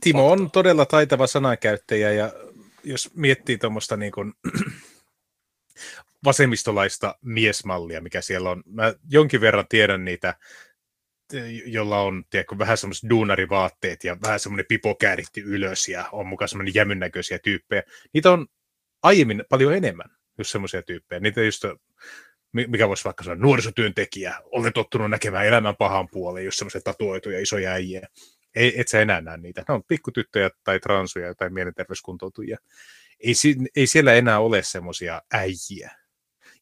[0.00, 2.32] Timo on todella taitava sanankäyttäjä ja
[2.84, 4.32] jos miettii tuommoista niin kuin,
[6.24, 10.34] vasemmistolaista miesmallia, mikä siellä on, mä jonkin verran tiedän niitä,
[11.64, 16.48] jolla on tiedätkö, vähän semmoiset duunarivaatteet ja vähän semmoinen pipo kääritty ylös ja on mukaan
[16.48, 17.82] semmoinen jämynnäköisiä tyyppejä.
[18.12, 18.46] Niitä on
[19.02, 21.20] aiemmin paljon enemmän, just semmoisia tyyppejä.
[21.20, 21.64] Niitä just
[22.68, 27.70] mikä voisi vaikka sanoa nuorisotyöntekijä, olen tottunut näkemään elämän pahan puolen, jos semmoisia tatuoituja isoja
[27.70, 28.08] äijiä.
[28.54, 29.64] Ei, et sä enää näe niitä.
[29.68, 32.58] Ne on pikkutyttöjä tai transuja tai mielenterveyskuntoutujia.
[33.20, 33.34] Ei,
[33.76, 35.90] ei siellä enää ole semmoisia äijiä.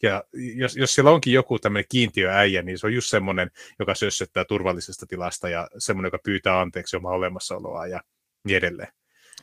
[0.03, 4.45] Ja jos, jos siellä onkin joku tämmöinen kiintiöäijä, niin se on just semmoinen, joka sössöttää
[4.45, 8.01] turvallisesta tilasta ja semmoinen, joka pyytää anteeksi omaa olemassaoloa ja
[8.45, 8.93] niin edelleen.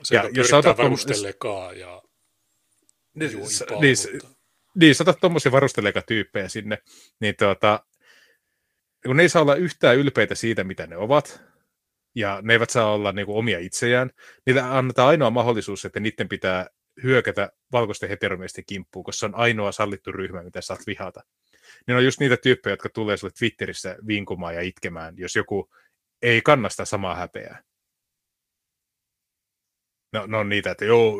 [0.03, 0.77] Se, ja jos otat
[1.73, 2.01] ja
[3.13, 3.31] niin,
[3.81, 4.21] niin,
[4.75, 6.77] niin, sä otat tuommoisia varustelega-tyyppejä sinne,
[7.19, 7.85] niin tuota,
[9.05, 11.41] kun ne ei saa olla yhtään ylpeitä siitä, mitä ne ovat,
[12.15, 14.09] ja ne eivät saa olla niin kuin, omia itseään,
[14.45, 16.67] niille annetaan ainoa mahdollisuus, että niiden pitää
[17.03, 21.21] hyökätä valkoisten heteromiesten kimppuun, koska se on ainoa sallittu ryhmä, mitä saat vihata.
[21.87, 25.69] Ne on just niitä tyyppejä, jotka tulee sulle Twitterissä vinkumaan ja itkemään, jos joku
[26.21, 27.63] ei kannasta samaa häpeää.
[30.11, 31.17] No, no on niitä, että joo,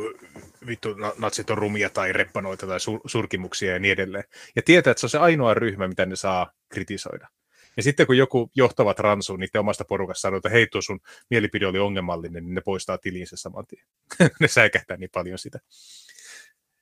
[0.67, 4.23] vittu, natsit on rumia tai reppanoita tai sur- surkimuksia ja niin edelleen.
[4.55, 7.27] Ja tietää, että se on se ainoa ryhmä, mitä ne saa kritisoida.
[7.77, 11.67] Ja sitten kun joku johtava transu niiden omasta porukasta sanoo, että hei, tuo sun mielipide
[11.67, 13.85] oli ongelmallinen, niin ne poistaa tilinsä saman tien.
[14.39, 15.59] ne säikähtää niin paljon sitä.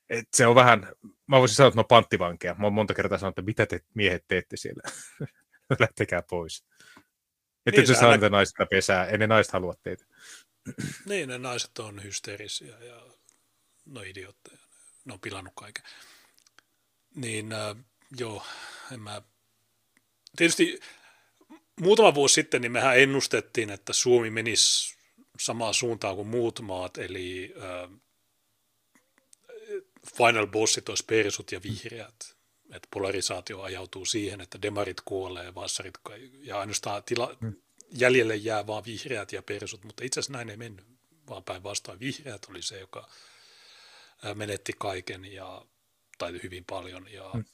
[0.09, 0.87] Et se on vähän,
[1.27, 2.55] mä voisin sanoa, että no panttivankeja.
[2.59, 4.81] Mä oon monta kertaa sanonut, että mitä te miehet teette siellä.
[5.79, 6.65] Lähtekää pois.
[7.65, 10.05] Että niin, se saa niitä naista pesää, ei ne naiset halua teitä.
[11.05, 13.01] Niin, ne naiset on hysteerisiä ja
[13.85, 14.57] no idiootteja.
[15.05, 15.83] Ne on pilannut kaiken.
[17.15, 17.75] Niin äh,
[18.17, 18.45] joo,
[18.91, 19.21] en mä...
[20.35, 20.79] Tietysti
[21.81, 24.97] muutama vuosi sitten niin mehän ennustettiin, että Suomi menisi
[25.39, 27.99] samaan suuntaan kuin muut maat, eli äh,
[30.17, 32.35] final bossit olisi persut ja vihreät.
[32.73, 35.93] Että polarisaatio ajautuu siihen, että demarit kuolee, vassarit
[36.39, 37.55] ja ainoastaan tila, hmm
[37.91, 40.85] jäljelle jää vaan vihreät ja persut, mutta itse asiassa näin ei mennyt,
[41.29, 43.09] vaan päinvastoin vihreät oli se, joka
[44.33, 45.65] menetti kaiken ja,
[46.17, 47.45] tai hyvin paljon ja hmm.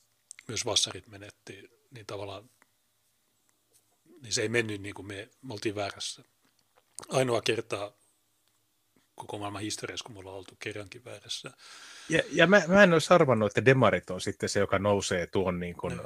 [0.47, 2.49] myös vassarit menetti, niin tavallaan
[4.21, 6.23] niin se ei mennyt niin kuin me, me oltiin väärässä.
[7.09, 7.91] Ainoa kerta
[9.15, 11.51] koko maailman historiassa, kun me ollaan oltu kerrankin väärässä.
[12.09, 15.59] Ja, ja mä, mä en olisi arvannut, että demarit on sitten se, joka nousee tuon
[15.59, 16.03] niin kuin, no.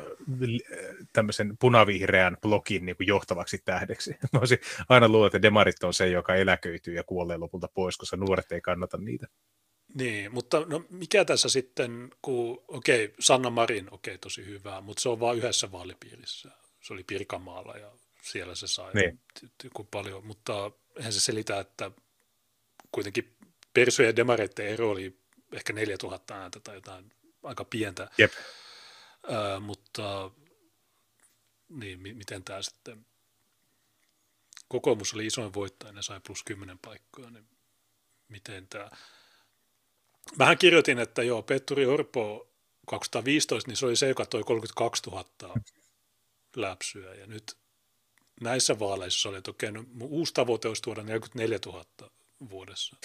[1.13, 4.11] tämmöisen punavihreän blogin niin kuin johtavaksi tähdeksi.
[4.33, 8.17] Mä olisin aina luullut, että demarit on se, joka eläköityy ja kuolee lopulta pois, koska
[8.17, 9.27] nuoret ei kannata niitä.
[9.93, 14.81] Niin, mutta no mikä tässä sitten, kun okei, okay, Sanna Marin, okei, okay, tosi hyvää,
[14.81, 16.51] mutta se on vain yhdessä vaalipiirissä.
[16.81, 17.91] Se oli Pirkanmaalla ja
[18.21, 19.19] siellä se sai niin.
[19.91, 21.91] paljon, mutta eihän se selitä, että
[22.91, 23.35] kuitenkin
[23.73, 25.19] Persujen ja Demareiden ero oli
[25.51, 27.11] ehkä 4000 ääntä tai jotain
[27.43, 28.09] aika pientä.
[28.17, 28.33] Jep.
[29.31, 30.31] Äh, mutta
[31.69, 33.05] niin, m- miten tämä sitten,
[34.67, 37.45] kokoomus oli isoin voittaja, ne sai plus 10 paikkaa, niin
[38.29, 38.89] miten tämä,
[40.37, 42.47] Mähän kirjoitin, että joo, Petturi Orpo
[42.87, 45.25] 2015, niin se oli se, joka toi 32 000
[46.55, 47.57] läpsyä, ja nyt
[48.41, 51.85] näissä vaaleissa oli, että okei, no, mun uusi tavoite olisi tuoda 44 000
[52.49, 52.97] vuodessa.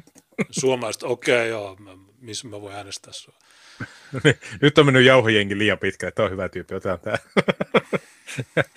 [0.60, 1.76] Suomalaiset, okei, okay, joo,
[2.18, 3.34] missä mä voin äänestää sua.
[4.60, 7.16] Nyt on mennyt jauhojengi liian pitkälle, tämä on hyvä tyyppi, otetaan tämä.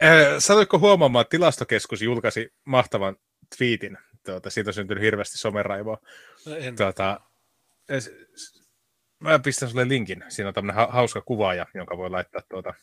[0.38, 3.16] Satuitko huomaamaan, että tilastokeskus julkaisi mahtavan
[3.56, 3.98] twiitin?
[4.26, 5.98] Tuota, siitä on syntynyt hirveästi someraivoa.
[6.46, 6.76] En.
[6.76, 7.20] Tuota,
[9.18, 10.24] mä pistän sulle linkin.
[10.28, 12.74] Siinä on tämmöinen hauska kuvaaja, jonka voi laittaa tuota...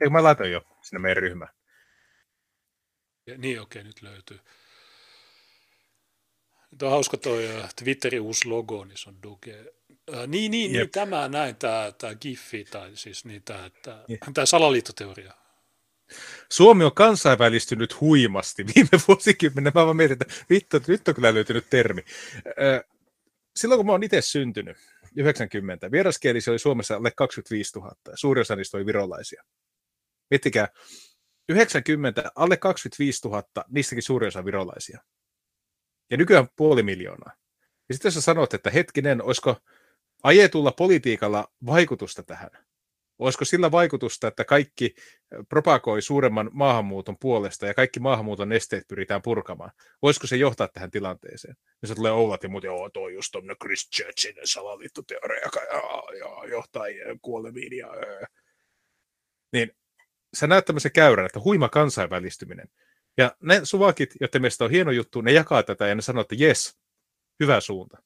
[0.00, 1.54] Eikö mä laitoin jo sinne meidän ryhmään?
[3.26, 4.38] Ja, niin, okei, nyt löytyy.
[6.70, 9.72] Nyt on hauska toi Twitterin uusi logo, niin se on Doge.
[10.14, 14.04] Äh, niin, niin, niin, tämä näin, tämä, tämä Giffi, tai siis niin, tämä, tämä,
[14.34, 15.34] tämä salaliittoteoria.
[16.50, 19.72] Suomi on kansainvälistynyt huimasti viime vuosikymmenen.
[19.74, 22.04] Mä vaan mietin, että vittu, nyt on kyllä löytynyt termi.
[23.56, 24.76] Silloin kun mä oon itse syntynyt,
[25.16, 29.42] 90, vieraskielisiä oli Suomessa alle 25 000, ja suuri osa niistä oli virolaisia.
[30.30, 30.68] Miettikää,
[31.48, 35.00] 90, alle 25 000, niistäkin suuri osa virolaisia.
[36.10, 37.32] Ja nykyään puoli miljoonaa.
[37.88, 39.56] Ja sitten jos sä sanot, että hetkinen, olisiko
[40.22, 42.50] ajetulla politiikalla vaikutusta tähän?
[43.18, 44.94] Olisiko sillä vaikutusta, että kaikki
[45.48, 49.70] propagoi suuremman maahanmuuton puolesta ja kaikki maahanmuuton esteet pyritään purkamaan?
[50.02, 51.56] Voisiko se johtaa tähän tilanteeseen?
[51.82, 55.60] Ja se tulee Oulat ja muut, joo, toi just tuommoinen Christchurchin salaliittoteoria, joka
[56.50, 56.84] johtaa
[57.22, 57.76] kuolemiin.
[57.76, 58.26] Ja, ja.
[59.52, 59.70] Niin
[60.36, 62.68] sä näet tämmöisen käyrän, että huima kansainvälistyminen.
[63.18, 66.34] Ja ne suvakit, joiden mielestä on hieno juttu, ne jakaa tätä ja ne sanoo, että
[66.38, 66.78] jes,
[67.40, 68.02] hyvä suunta.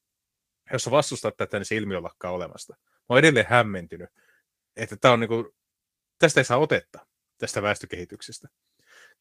[0.72, 2.74] Jos vastustat tätä, niin se ilmiö lakkaa olemasta.
[2.78, 4.10] Mä oon edelleen hämmentynyt,
[4.76, 5.54] että tää on niinku,
[6.18, 7.06] tästä ei saa otetta,
[7.38, 8.48] tästä väestökehityksestä.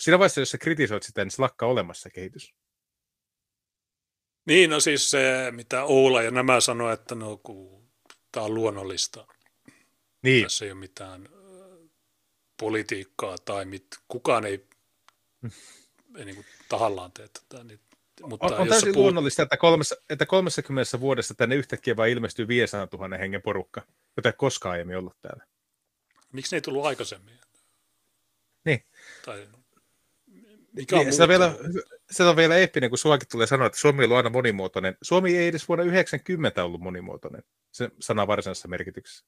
[0.02, 2.54] Siinä vaiheessa, jos sä kritisoit sitä, niin se lakkaa olemassa kehitys.
[4.46, 7.92] Niin, no siis se, mitä Oula ja nämä sanoo, että no, kun
[8.32, 9.28] tämä on luonnollista.
[10.24, 10.44] Niin.
[10.44, 11.30] Tässä ei ole mitään
[12.60, 14.68] politiikkaa tai mit, kukaan ei,
[15.44, 15.81] ei
[16.14, 17.64] niin kuin tahallaan tee tätä.
[17.64, 17.80] Niin,
[18.24, 19.04] mutta on, on täysin puhut...
[19.04, 23.82] luonnollista, että, kolmessa, että 30 vuodessa tänne yhtäkkiä vain ilmestyy 500 000 hengen porukka,
[24.18, 25.46] jota ei koskaan aiemmin ollut täällä.
[26.34, 27.40] Miksi ne ei tullut aikaisemmin?
[28.66, 28.86] Niin.
[29.26, 29.48] Tai
[30.74, 31.56] mikä on niin, se, on vielä,
[32.12, 34.98] se on vielä eeppinen, kun suakin tulee sanoa, että Suomi on aina monimuotoinen.
[35.02, 39.26] Suomi ei edes vuonna 90 ollut monimuotoinen, se sana varsinaisessa merkityksessä.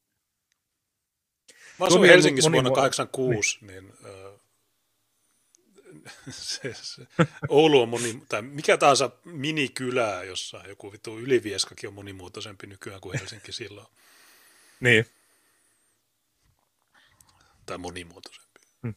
[1.79, 3.93] Mä asuin Helsingissä vuonna 86, niin, niin
[6.29, 7.07] se, se,
[7.49, 13.19] Oulu on moni, tai mikä tahansa minikylää, jossa joku vittu Ylivieskakin on monimuotoisempi nykyään kuin
[13.19, 13.87] Helsinki silloin.
[14.79, 15.05] Niin.
[17.65, 18.59] Tai monimuotoisempi.
[18.81, 18.95] Hmm.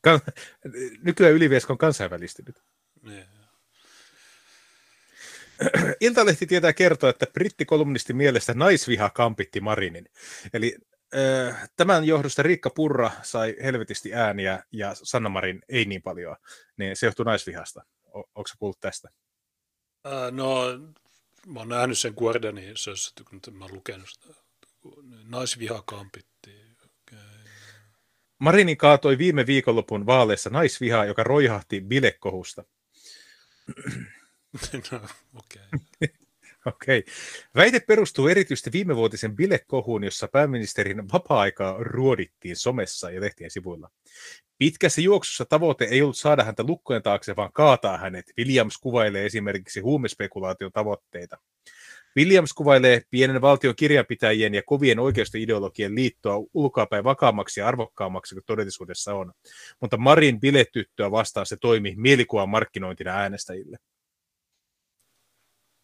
[0.00, 0.20] Kan-
[1.02, 2.62] nykyään Ylivieska on kansainvälistynyt.
[3.02, 3.26] Niin.
[6.00, 10.08] Iltalehti tietää kertoa, että brittikolumnisti mielestä naisviha kampitti Marinin.
[10.52, 10.76] Eli
[11.76, 16.36] tämän johdosta Riikka Purra sai helvetisti ääniä ja Sanna Marin ei niin paljon,
[16.76, 17.84] niin se johtuu naisvihasta.
[18.06, 19.08] O- onko kuullut tästä?
[20.06, 20.62] Äh, no,
[21.46, 22.74] mä oon nähnyt sen Guardianin
[23.30, 24.34] kun mä oon lukenut sitä.
[25.24, 26.50] Naisviha kampitti.
[26.84, 27.18] Okay.
[28.38, 32.64] Marini kaatoi viime viikonlopun vaaleissa naisvihaa, joka roihahti bilekohusta.
[34.92, 35.00] no,
[35.34, 35.62] okei.
[35.74, 36.16] Okay.
[36.68, 36.98] Okei.
[36.98, 37.12] Okay.
[37.54, 43.90] Väite perustuu erityisesti viimevuotisen bilekohuun, jossa pääministerin vapaa-aikaa ruodittiin somessa ja lehtien sivuilla.
[44.58, 48.32] Pitkässä juoksussa tavoite ei ollut saada häntä lukkojen taakse, vaan kaataa hänet.
[48.38, 51.38] Williams kuvailee esimerkiksi huumespekulaation tavoitteita.
[52.16, 59.14] Williams kuvailee pienen valtion kirjanpitäjien ja kovien oikeistoideologien liittoa ulkoapäin vakaammaksi ja arvokkaammaksi kuin todellisuudessa
[59.14, 59.32] on.
[59.80, 63.76] Mutta Marin biletyttöä vastaan se toimi mielikuvan markkinointina äänestäjille.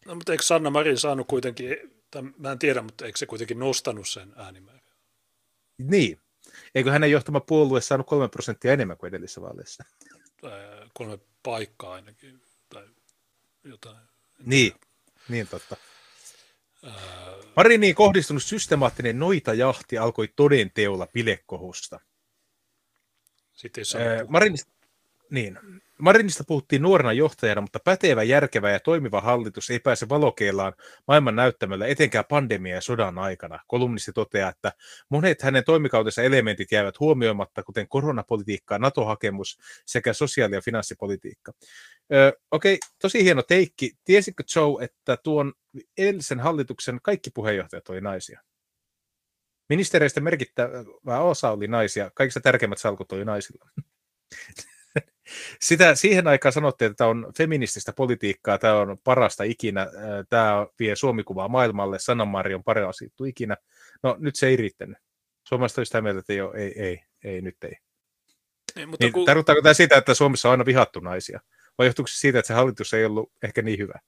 [0.05, 1.77] No, mutta eikö Sanna Marin saanut kuitenkin,
[2.11, 4.81] tai mä en tiedä, mutta eikö se kuitenkin nostanut sen äänimäärän?
[5.77, 6.19] Niin.
[6.75, 9.83] Eikö hänen johtama puolue saanut kolme prosenttia enemmän kuin edellisessä vaaleissa?
[10.93, 12.87] kolme paikkaa ainakin, tai
[13.63, 13.97] jotain.
[14.45, 14.73] Niin,
[15.29, 15.75] niin totta.
[17.55, 21.99] Mariniin kohdistunut systemaattinen noitajahti alkoi toden teolla pilekohusta.
[23.53, 24.71] Sitten ei Marinista,
[25.29, 25.59] niin.
[25.99, 30.73] Marinista puhuttiin nuorena johtajana, mutta pätevä, järkevä ja toimiva hallitus ei pääse valokeillaan
[31.07, 33.59] maailman näyttämöllä etenkään pandemia ja sodan aikana.
[33.67, 34.71] Kolumnisti toteaa, että
[35.09, 41.51] monet hänen toimikautensa elementit jäävät huomioimatta, kuten koronapolitiikka, NATO-hakemus sekä sosiaali- ja finanssipolitiikka.
[42.13, 43.91] Öö, Okei, okay, tosi hieno teikki.
[44.03, 45.53] Tiesitkö Joe, että tuon
[45.97, 48.41] edellisen hallituksen kaikki puheenjohtajat oli naisia?
[49.69, 53.69] Ministereistä merkittävä osa oli naisia, kaikista tärkeimmät salkut oli naisilla.
[55.61, 59.87] Sitä, siihen aikaan sanottiin, että tämä on feminististä politiikkaa, tämä on parasta ikinä,
[60.29, 63.57] tämä vie Suomikuvaa maailmalle, Sanamari on paras juttu ikinä.
[64.03, 64.97] No nyt se ei riittänyt.
[65.47, 67.77] Suomesta olisi sitä mieltä, että ei, ole, ei, ei, ei, nyt ei.
[68.75, 69.25] Niin, mutta niin, kun...
[69.25, 71.39] Tarkoittaako tämä sitä, että Suomessa on aina vihattu naisia?
[71.77, 73.99] Vai johtuuko se siitä, että se hallitus ei ollut ehkä niin hyvä?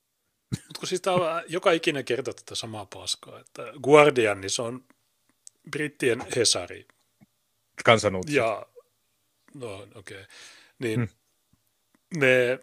[0.52, 4.84] Mutta kun siis on joka ikinen kerta tätä samaa paskaa, että Guardian, niin se on
[5.72, 6.86] brittien Hesari.
[7.86, 8.36] Kansanuutiset.
[8.36, 8.66] Ja
[9.54, 9.92] No, okei.
[9.96, 10.26] Okay.
[10.80, 12.20] Niin hmm.
[12.20, 12.60] ne,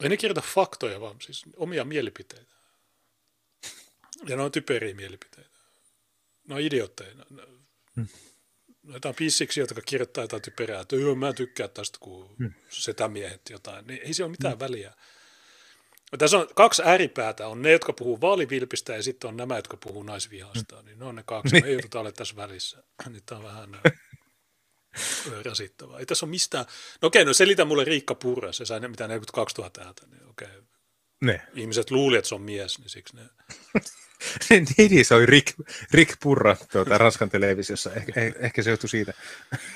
[0.00, 2.52] ei ne kirjoita faktoja, vaan siis omia mielipiteitä.
[4.28, 5.58] Ja ne on typeriä mielipiteitä.
[6.48, 7.14] Ne on idiootteja.
[7.14, 7.42] Ne,
[7.96, 8.08] hmm.
[8.82, 12.52] Jotain pissiksi, jotka kirjoittaa jotain typerää, että joo, mä tykkään tästä, kun hmm.
[12.68, 13.86] setämiehet jotain.
[13.86, 14.60] Niin ei se ole mitään hmm.
[14.60, 14.94] väliä.
[16.18, 17.48] Tässä on kaksi ääripäätä.
[17.48, 20.76] On ne, jotka puhuu vaalivilpistä ja sitten on nämä, jotka puhuu naisvihasta.
[20.76, 20.84] Mm.
[20.84, 21.60] Niin ne on ne kaksi.
[21.60, 22.82] Me joudutaan olemaan tässä välissä.
[23.08, 23.70] Nyt on vähän
[25.44, 25.98] rasittavaa.
[25.98, 26.64] Ei tässä ole mistään.
[27.02, 28.52] No okei, no selitä mulle Riikka Purra.
[28.52, 30.06] Se sai ne mitä 42 000 ääntä.
[30.06, 30.48] Niin okei.
[31.20, 31.42] Ne.
[31.54, 33.22] Ihmiset luuli, että se on mies, niin siksi ne...
[34.50, 35.54] niin, niin, se oli Rick,
[35.92, 37.92] Rick Purra tuota, Ranskan televisiossa.
[37.92, 39.12] Eh, eh, ehkä se johtui siitä.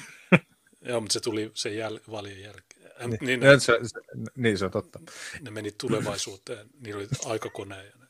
[0.89, 2.77] Joo, mutta se tuli sen jäl- valien jälkeen.
[3.07, 4.01] Niin, niin, ne, se, se,
[4.37, 5.01] niin, se on totta.
[5.41, 7.77] Ne meni tulevaisuuteen, niillä oli aikakone.
[7.77, 8.07] Ja ne,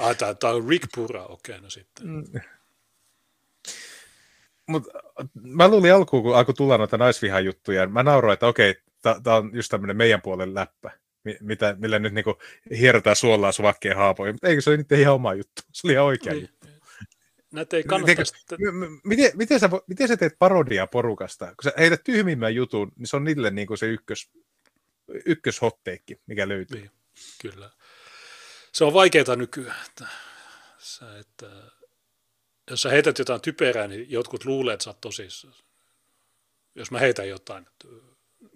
[0.00, 2.06] ah, tämä on Rick Pura, okei, okay, no sitten.
[2.06, 2.24] Mm.
[4.66, 4.88] Mut,
[5.42, 9.50] mä luulin alkuun, kun alkoi tulla noita naisvihan juttuja, mä nauroin, että okei, tämä on
[9.54, 10.90] just tämmöinen meidän puolen läppä,
[11.40, 12.38] mitä, millä nyt niinku
[12.78, 15.62] hierotaan suolaa suvakkeen haapoja, mutta eikö se ole niiden ihan oma juttu?
[15.72, 16.42] Se oli ihan oikea niin.
[16.42, 16.66] juttu
[17.56, 18.58] näitä ei kannata sitten...
[19.04, 21.46] Miten, miten, sä, miten sä teet parodia porukasta?
[21.46, 24.30] Kun sä heität tyhmimmän jutun, niin se on niille niin kuin se ykkös,
[25.26, 26.80] ykköshotteekki, mikä löytyy.
[26.80, 26.90] Niin,
[27.42, 27.70] kyllä.
[28.72, 30.06] Se on vaikeaa nykyään, että,
[30.78, 31.46] sä, että
[32.70, 35.54] jos sä heität jotain typerää, niin jotkut luulee, että sä oot tosissaan.
[36.74, 37.66] Jos mä heitän jotain,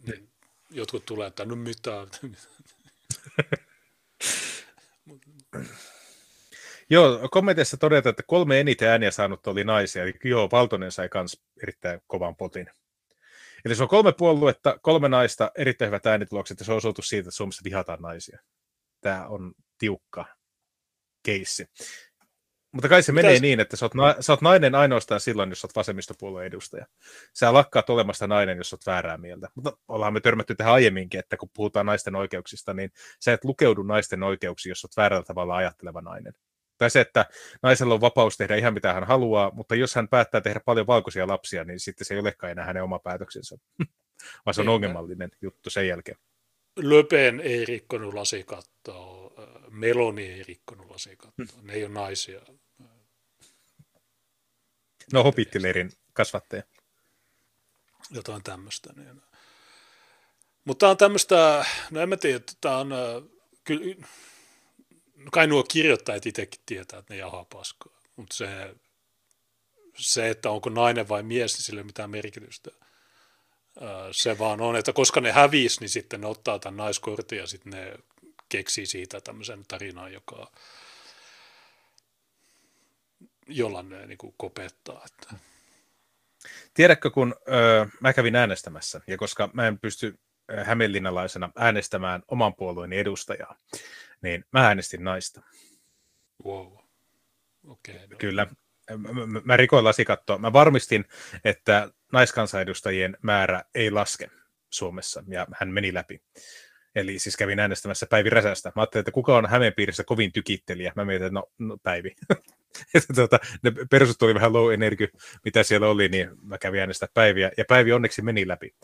[0.06, 0.30] niin
[0.70, 1.90] jotkut tulee, että no mitä.
[6.90, 11.42] Joo, kommenteissa todetaan, että kolme eniten ääniä saanut oli naisia, eli joo, Valtonen sai myös
[11.62, 12.70] erittäin kovan potin.
[13.64, 17.20] Eli se on kolme puoluetta, kolme naista, erittäin hyvät äänitulokset, ja se on osoitus siitä,
[17.20, 18.38] että Suomessa vihataan naisia.
[19.00, 20.26] Tämä on tiukka
[21.22, 21.66] keissi.
[22.72, 23.24] Mutta kai se Mitäs?
[23.24, 26.46] menee niin, että sä oot, na- sä oot nainen ainoastaan silloin, jos sä oot vasemmistopuolueen
[26.46, 26.86] edustaja.
[27.32, 29.48] Sä lakkaat olemasta nainen, jos oot väärää mieltä.
[29.54, 33.82] Mutta ollaan me törmätty tähän aiemminkin, että kun puhutaan naisten oikeuksista, niin sä et lukeudu
[33.82, 36.34] naisten oikeuksiin, jos oot väärällä tavalla ajatteleva nainen.
[36.78, 37.26] Tai se, että
[37.62, 41.26] naisella on vapaus tehdä ihan mitä hän haluaa, mutta jos hän päättää tehdä paljon valkoisia
[41.26, 43.56] lapsia, niin sitten se ei olekaan enää hänen oma päätöksensä,
[44.46, 46.18] vaan se on ongelmallinen juttu sen jälkeen.
[46.76, 49.30] Löpen ei rikkonut lasikattoa,
[49.70, 51.66] Meloni ei rikkonut lasikattoa, hmm.
[51.66, 52.40] ne ei ole naisia.
[55.12, 56.62] No Hobittileirin kasvattaja.
[58.11, 58.92] Jotain tämmöistä.
[58.96, 59.22] Niin.
[60.64, 62.90] Mutta tämä on tämmöistä, no en mä tiedä, tämä on,
[63.64, 64.06] kyllä,
[65.16, 68.74] no kai nuo kirjoittajat itsekin tietää, että ne jahaa paskaa, mutta se,
[69.96, 72.70] se, että onko nainen vai mies, niin sillä ei ole mitään merkitystä.
[74.12, 77.72] Se vaan on, että koska ne hävisi, niin sitten ne ottaa tämän naiskortin ja sitten
[77.72, 77.94] ne
[78.48, 80.52] keksii siitä tämmöisen tarinan, joka
[83.51, 85.07] jolla ne niin kuin kopettaa.
[85.07, 85.34] Että.
[86.74, 90.18] Tiedätkö, kun öö, mä kävin äänestämässä, ja koska mä en pysty
[90.64, 93.57] hämeenlinnalaisena äänestämään oman puolueeni edustajaa,
[94.22, 95.42] niin mä äänestin naista.
[96.44, 96.72] Wow.
[97.66, 98.16] Okay, no.
[98.18, 98.46] Kyllä.
[98.96, 99.09] Mä,
[99.44, 100.38] mä rikoin lasikattoa.
[100.38, 101.05] Mä varmistin,
[101.44, 104.30] että naiskansanedustajien määrä ei laske
[104.70, 106.22] Suomessa, ja hän meni läpi.
[106.94, 108.72] Eli siis kävin äänestämässä Päivi Räsästä.
[108.76, 110.92] Mä ajattelin, että kuka on Hämeen piirissä kovin tykittelijä.
[110.96, 112.14] Mä mietin, että no, no Päivi.
[112.94, 115.08] että tuota, ne perusut oli vähän low energy,
[115.44, 117.50] mitä siellä oli, niin mä kävin äänestää Päiviä.
[117.56, 118.74] Ja Päivi onneksi meni läpi,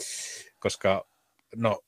[0.58, 1.08] koska
[1.56, 1.80] no,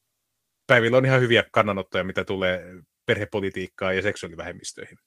[0.66, 2.64] Päivillä on ihan hyviä kannanottoja, mitä tulee
[3.07, 4.99] perhepolitiikkaan ja seksuaalivähemmistöihin.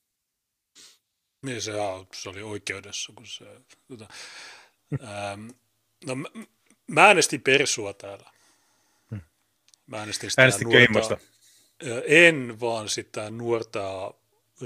[1.45, 1.71] Niin se,
[2.13, 3.45] se oli oikeudessa, kun se...
[3.87, 4.07] Tota,
[5.03, 5.47] ähm,
[6.05, 6.29] no, mä,
[6.87, 8.31] mä äänestin Persua täällä.
[9.11, 9.21] Hmm.
[9.87, 10.49] Mä äänestin sitä
[10.91, 11.17] nuorta,
[12.05, 14.13] En, vaan sitä nuorta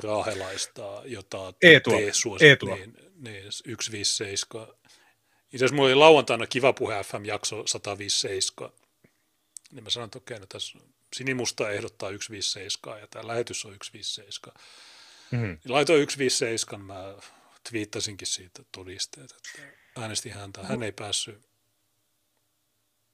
[0.03, 1.97] raahelaista, jota Eetua.
[1.97, 4.67] te suosit, niin, niin, 157.
[4.67, 8.71] Itse asiassa mulla oli lauantaina Kiva Puhe FM-jakso 157,
[9.71, 10.79] niin mä sanoin, että okei, no tässä
[11.15, 14.53] Sinimusta ehdottaa 157 ja tämä lähetys on 157.
[15.31, 15.47] Mm-hmm.
[15.47, 17.15] Niin laitoin 157, mä
[17.69, 19.61] twiittasinkin siitä todisteet, että
[20.01, 20.63] äänestin häntä.
[20.63, 21.44] Hän ei päässyt.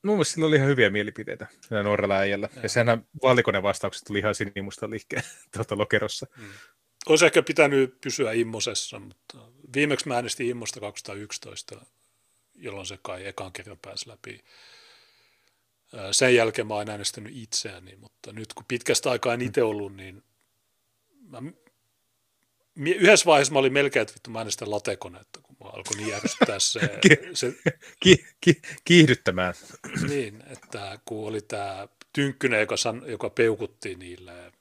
[0.04, 1.48] Mun mielestä sillä oli ihan hyviä mielipiteitä
[1.84, 2.50] nuorella äijällä.
[2.56, 5.24] Ja, ja sehän vaalikonen vastaukset tuli ihan sinimusta liikkeen
[5.56, 6.28] tuota lokerossa.
[6.38, 6.46] Mm.
[7.06, 9.38] Olisi ehkä pitänyt pysyä Immosessa, mutta
[9.76, 11.86] viimeksi mä äänestin Immosta 2011,
[12.56, 14.44] jolloin se kai ekan kerran pääsi läpi.
[16.12, 20.24] Sen jälkeen mä oon äänestänyt itseäni, mutta nyt kun pitkästä aikaa en itse ollut, niin
[21.28, 21.42] mä,
[22.76, 26.60] yhdessä vaiheessa mä olin melkein, että vittu mä äänestän latekonetta, kun mä alkoi niin järjestää
[26.60, 26.80] se.
[27.34, 27.54] se
[28.00, 29.54] ki, ki, kiihdyttämään.
[30.10, 34.52] Niin, että kun oli tämä Tynkkynen, joka, san, joka peukutti niille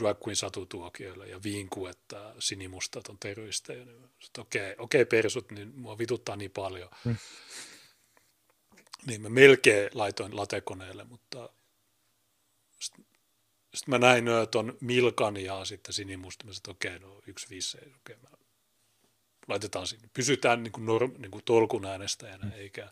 [0.00, 3.84] drag queen satutuokioille ja viinku, että sinimustat on terroristeja.
[3.84, 4.04] Niin
[4.38, 6.90] okei, okay, okay, persut, niin mua vituttaa niin paljon.
[7.04, 7.16] Hmm
[9.06, 11.50] Niin mä melkein laitoin latekoneelle, mutta
[12.78, 13.04] sitten
[13.74, 17.76] sit mä näin tuon Milkan ja sitten sinimusta, mä että okei, okay, no yksi viisi,
[17.78, 18.33] okei, okay, mä
[19.48, 20.08] laitetaan sinne.
[20.14, 22.52] Pysytään niin kuin, norm, niin kuin tolkun äänestäjänä, mm.
[22.52, 22.88] eikä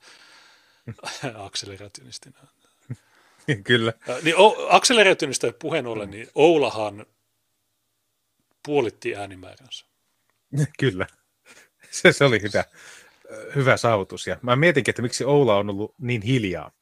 [1.47, 2.39] akselerationistina.
[3.65, 3.93] Kyllä.
[4.23, 4.37] Niin
[4.69, 7.07] akselerationista puheen ollen, niin Oulahan
[8.67, 9.87] puolitti äänimääränsä.
[10.81, 11.07] Kyllä.
[11.91, 12.65] Se, se oli hyvä,
[13.55, 14.27] hyvä saavutus.
[14.27, 16.73] Ja mä mietinkin, että miksi Oula on ollut niin hiljaa.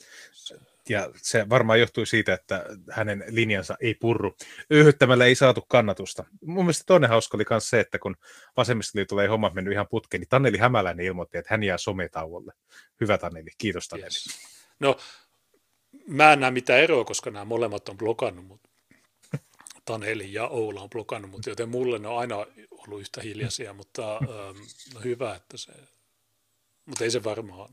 [0.91, 4.37] Ja se varmaan johtui siitä, että hänen linjansa ei purru.
[4.71, 6.25] Yhyttämällä ei saatu kannatusta.
[6.45, 8.17] Mun mielestä toinen hauska oli myös se, että kun
[8.57, 12.53] vasemmistoliitolla ei homma mennyt ihan putkeen, niin Tanneli Hämäläinen ilmoitti, että hän jää sometauolle.
[13.01, 14.07] Hyvä Tanneli, kiitos Tanneli.
[14.07, 14.41] Yes.
[14.81, 14.97] No,
[16.07, 18.69] mä en näe mitään eroa, koska nämä molemmat on blokannut, mutta
[19.85, 22.37] Taneli ja Oula on blokannut, mutta joten mulle ne on aina
[22.71, 24.59] ollut yhtä hiljaisia, mutta ähm,
[24.95, 25.73] no hyvä, että se,
[26.87, 27.71] mutta ei se varmaan,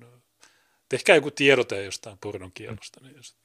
[0.89, 2.99] tehkää joku tiedote jostain pornon kielosta.
[3.03, 3.35] Niin jos...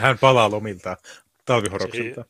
[0.00, 0.96] Hän palaa lomilta
[1.44, 2.24] talvihoroksilta.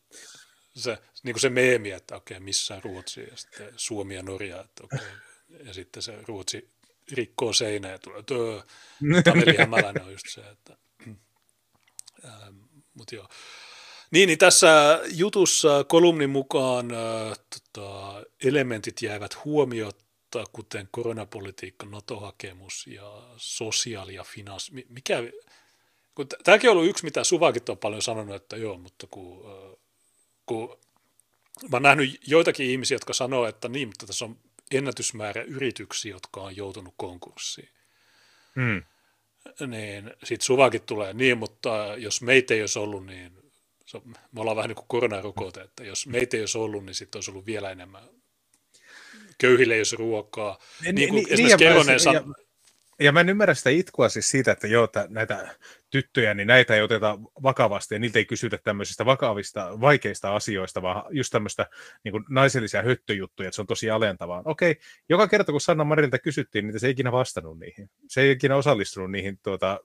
[0.75, 4.23] Se, se, niin kuin se meemi, että okei, okay, missä Ruotsi ja sitten Suomi ja
[4.23, 5.67] Norja, että okei, okay.
[5.67, 6.71] ja sitten se Ruotsi
[7.13, 8.65] rikkoo seinää ja tulee, tuo
[9.25, 10.77] Taneli Hämäläinen on just se, että
[12.25, 12.57] ähm,
[12.95, 13.29] mutta joo.
[14.11, 17.39] Niin, niin tässä jutussa kolumnin mukaan äh,
[17.73, 19.47] tota, elementit jäivät
[20.37, 24.87] huomiota, kuten koronapolitiikka, NATO-hakemus ja sosiaali- ja finanssi.
[24.89, 25.23] Mikä,
[26.15, 29.45] kun tämäkin on ollut yksi, mitä Suvakit on paljon sanonut, että joo, mutta kun,
[30.47, 30.79] kun
[31.63, 34.39] mä oon nähnyt joitakin ihmisiä, jotka sanoo, että niin, mutta tässä on
[34.71, 37.69] ennätysmäärä yrityksiä, jotka on joutunut konkurssiin.
[38.55, 38.83] Mm
[39.67, 43.33] niin sitten suvakin tulee niin, mutta jos meitä ei olisi ollut, niin
[44.33, 47.31] me ollaan vähän niin kuin koronarokote, että jos meitä ei olisi ollut, niin sitten olisi
[47.31, 48.03] ollut vielä enemmän
[49.39, 50.59] köyhille ei olisi ruokaa.
[50.83, 52.35] Niin, niin kuin niin, esimerkiksi niin, Keronen san...
[53.01, 55.57] Ja mä en ymmärrä sitä itkua siis siitä, että joo, että näitä
[55.91, 61.05] tyttöjä, niin näitä ei oteta vakavasti ja niiltä ei kysytä tämmöisistä vakavista, vaikeista asioista, vaan
[61.11, 61.67] just tämmöistä
[62.05, 64.43] niin kuin naisellisia höttöjuttuja, että se on tosi alentavaa.
[64.45, 64.77] Okei,
[65.09, 67.91] joka kerta kun Sanna Marilta kysyttiin, niin se ei ikinä vastannut niihin.
[68.09, 69.81] Se ei ikinä osallistunut niihin, tuota,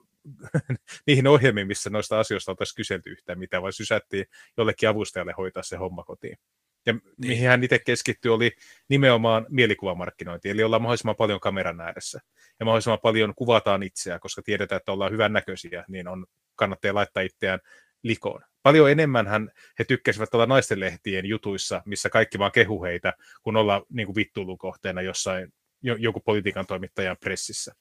[1.06, 4.26] niihin ohjelmiin, missä noista asioista oltaisiin kyselty yhtään mitään, vai sysättiin
[4.56, 6.38] jollekin avustajalle hoitaa se homma kotiin.
[6.86, 7.02] Ja niin.
[7.18, 8.50] mihin hän itse keskittyi oli
[8.88, 12.20] nimenomaan mielikuvamarkkinointi, eli ollaan mahdollisimman paljon kameran ääressä
[12.60, 16.26] ja mahdollisimman paljon kuvataan itseä, koska tiedetään, että ollaan hyvän näköisiä, niin on,
[16.56, 17.60] kannattaa laittaa itseään
[18.02, 18.42] likoon.
[18.62, 23.12] Paljon enemmän hän, he tykkäsivät olla naistenlehtien jutuissa, missä kaikki vaan kehu heitä,
[23.42, 25.52] kun olla niin kuin vittuilun kohteena jossain
[25.82, 27.74] joku politiikan toimittajan pressissä.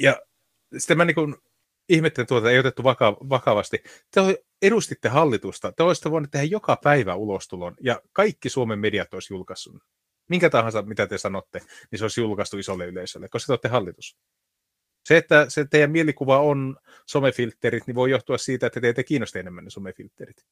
[0.00, 0.20] Ja
[0.78, 1.36] sitten mä niin kuin
[1.88, 3.82] ihmettelen tuota, ei otettu vaka- vakavasti.
[4.10, 4.20] Te
[4.62, 9.82] edustitte hallitusta, te olisitte voineet tehdä joka päivä ulostulon, ja kaikki Suomen mediat olisi julkaissut.
[10.28, 14.16] Minkä tahansa, mitä te sanotte, niin se olisi julkaistu isolle yleisölle, koska te olette hallitus.
[15.04, 19.64] Se, että se teidän mielikuva on somefilterit, niin voi johtua siitä, että teitä kiinnostaa enemmän
[19.64, 20.46] ne somefilterit.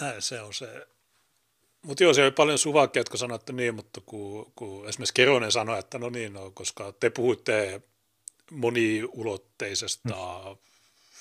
[0.00, 0.86] Näin se on se.
[1.82, 5.52] Mutta joo, siellä oli paljon suvakkeja, jotka sanoivat, että niin, mutta kun, kun esimerkiksi Keronen
[5.52, 7.82] sanoi, että no niin, no, koska te puhuitte
[8.50, 10.56] moniulotteisesta mm.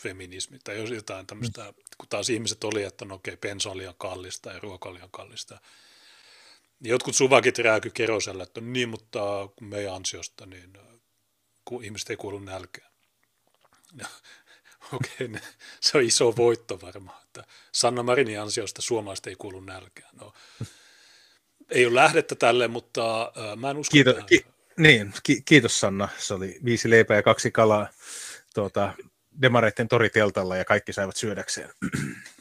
[0.06, 1.74] Feminismistä tai jotain tämmöistä, mm.
[1.98, 5.12] kun taas ihmiset oli, että no okei, pensa on liian kallista ja ruoka on liian
[5.12, 5.60] kallista.
[6.82, 9.20] Jotkut suvakit rääky keroselle, että no niin, mutta
[9.56, 10.78] kun meidän ansiosta, niin
[11.66, 12.92] kun ihmiset ei kuulu nälkään.
[14.92, 15.42] No, okei, okay,
[15.82, 20.10] se on iso voitto varmaan, että Sanna Marinin ansiosta suomalaiset ei kuulu nälkään.
[20.20, 20.34] No,
[21.70, 24.46] ei ole lähdettä tälle, mutta äh, mä en usko Kiitos, ki-
[24.78, 26.10] niin, ki- kiitos Sanna.
[26.18, 27.88] Se oli viisi leipää ja kaksi kalaa
[28.54, 28.94] tuota,
[29.42, 31.70] demareiden toriteltalla ja kaikki saivat syödäkseen.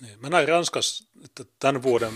[0.00, 2.12] Niin, mä näin Ranskassa, että tämän vuoden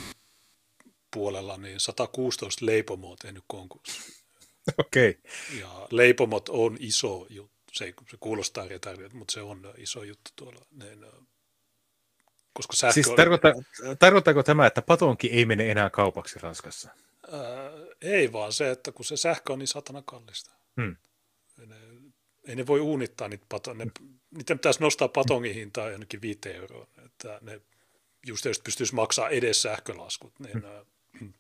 [1.10, 4.00] puolella niin 116 leipomoa on tehnyt konkurssi.
[4.78, 5.10] Okei.
[5.10, 5.60] Okay.
[5.60, 7.58] Ja leipomot on iso juttu.
[7.72, 10.66] Se, ei, se kuulostaa retardilta, mutta se on iso juttu tuolla.
[10.70, 11.06] Niin,
[12.52, 13.52] koska sähkö siis tarkoittaa,
[13.98, 16.90] tarkoittaako tämä, että patonki ei mene enää kaupaksi Ranskassa?
[17.32, 17.70] Ää,
[18.00, 20.50] ei vaan se, että kun se sähkö on niin satana kallista.
[20.80, 20.96] Hmm.
[21.60, 21.76] Ei, ne,
[22.44, 23.78] ei ne voi uunittaa niitä paton.
[23.78, 23.86] Ne,
[24.30, 27.60] niiden pitäisi nostaa patongin hintaa jonnekin viiteen euroa, että ne
[28.26, 30.62] just jos pystyisi maksaa edes sähkölaskut, niin
[31.20, 31.32] hmm.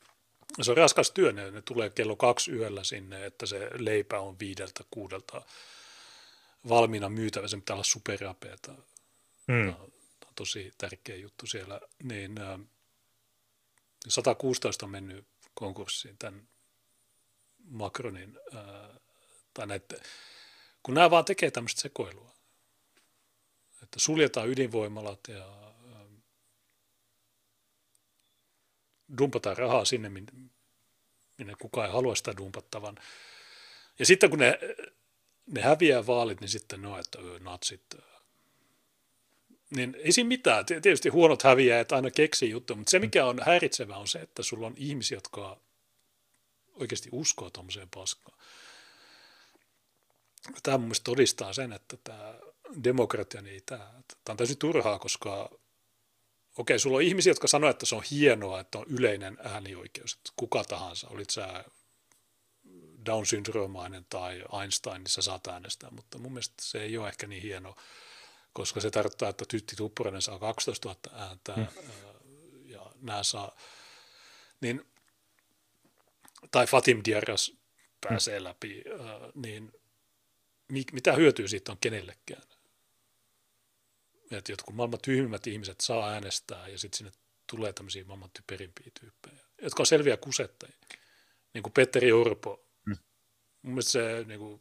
[0.62, 4.38] se on raskas työ, ne, ne tulee kello kaksi yöllä sinne, että se leipä on
[4.38, 5.42] viideltä, kuudelta
[6.68, 8.72] valmiina myytävä, se pitää olla superapeata.
[9.52, 9.72] Hmm.
[9.72, 9.92] Tämä on
[10.34, 11.80] tosi tärkeä juttu siellä.
[12.02, 12.34] Niin,
[14.08, 16.48] 116 on mennyt konkurssiin tämän
[17.70, 18.94] Macronin, ää,
[19.54, 19.96] tai näitä,
[20.82, 22.37] kun nämä vaan tekee tämmöistä sekoilua,
[23.88, 26.04] että suljetaan ydinvoimalat ja ää,
[29.18, 32.96] dumpataan rahaa sinne, minne kukaan ei halua sitä dumpattavan.
[33.98, 34.58] Ja sitten kun ne,
[35.46, 37.94] ne häviää vaalit, niin sitten no, että natsit,
[39.70, 40.66] niin ei siinä mitään.
[40.66, 44.66] Tietysti huonot häviäjät aina keksii juttuja, mutta se mikä on häiritsevää on se, että sulla
[44.66, 45.60] on ihmisiä, jotka
[46.74, 48.38] oikeasti uskoo tuommoiseen paskaan.
[50.62, 52.34] Tämä mun todistaa sen, että tämä
[52.84, 53.84] demokratia, niin tämä,
[54.24, 55.50] tämä on täysin turhaa, koska
[56.58, 60.32] okei, sulla on ihmisiä, jotka sanoo, että se on hienoa, että on yleinen äänioikeus, että
[60.36, 61.64] kuka tahansa, olit sä
[63.06, 67.42] Down-syndroomainen tai Einstein, niin sä saat äänestää, mutta mun mielestä se ei ole ehkä niin
[67.42, 67.76] hienoa,
[68.52, 71.66] koska se tarkoittaa, että Tytti Tuppurainen saa 12 000 ääntä hmm.
[72.64, 73.56] ja nämä saa,
[74.60, 74.86] niin,
[76.50, 77.52] tai Fatim Diarras
[78.08, 78.44] pääsee hmm.
[78.44, 78.84] läpi,
[79.34, 79.72] niin
[80.92, 82.42] mitä hyötyä siitä on kenellekään?
[84.30, 87.12] Että jotkut maailman tyhmimmät ihmiset saa äänestää ja sitten sinne
[87.46, 90.76] tulee tämmöisiä maailman typerimpiä tyyppejä, jotka on selviä kusettajia.
[91.54, 92.66] Niin kuin Petteri Orpo.
[92.86, 92.96] Mm.
[93.62, 94.60] Mun mielestä se, niin kuin,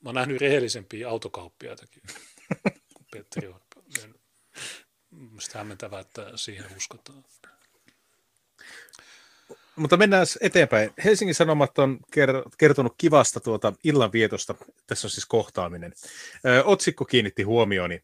[0.00, 2.02] mä oon nähnyt rehellisempiä autokauppiaitakin
[2.94, 3.84] kuin Petteri Orpo.
[5.10, 7.24] Mielestäni hämmentävää, että siihen uskotaan.
[9.76, 10.90] Mutta mennään eteenpäin.
[11.04, 11.98] Helsingin Sanomat on
[12.58, 14.54] kertonut kivasta tuota illanvietosta.
[14.86, 15.92] Tässä on siis kohtaaminen.
[16.64, 18.02] otsikko kiinnitti huomioni.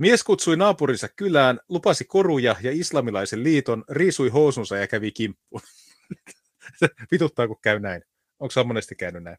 [0.00, 5.62] Mies kutsui naapurinsa kylään, lupasi koruja ja islamilaisen liiton, riisui housunsa ja kävi kimppuun.
[7.12, 8.02] Vituttaa, kun käy näin.
[8.38, 9.36] Onko sä monesti käynyt näin?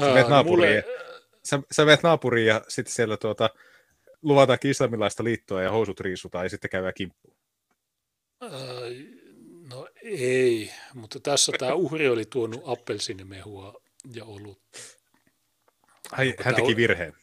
[0.00, 0.94] Sä meet naapuriin, mulle...
[0.96, 3.50] ja, sä, sä naapuriin ja sitten siellä tuota,
[4.22, 7.36] luvataan islamilaista liittoa ja housut riisutaan ja sitten käydään kimppuun.
[9.70, 13.74] no ei, mutta tässä tämä uhri oli tuonut appelsinimehua
[14.14, 14.62] ja ollut.
[16.12, 17.16] Ai, hän teki virheen.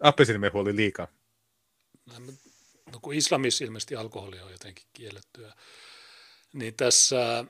[0.00, 1.21] Appelsinimehua oli liikaa
[2.92, 5.54] no kun islamissa ilmeisesti alkoholi on jotenkin kiellettyä,
[6.52, 7.44] niin tässä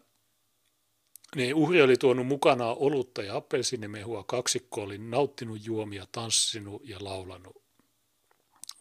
[1.37, 7.63] niin uhri oli tuonut mukana olutta ja appelsinimehua, kaksikko oli nauttinut juomia, tanssinut ja laulanut.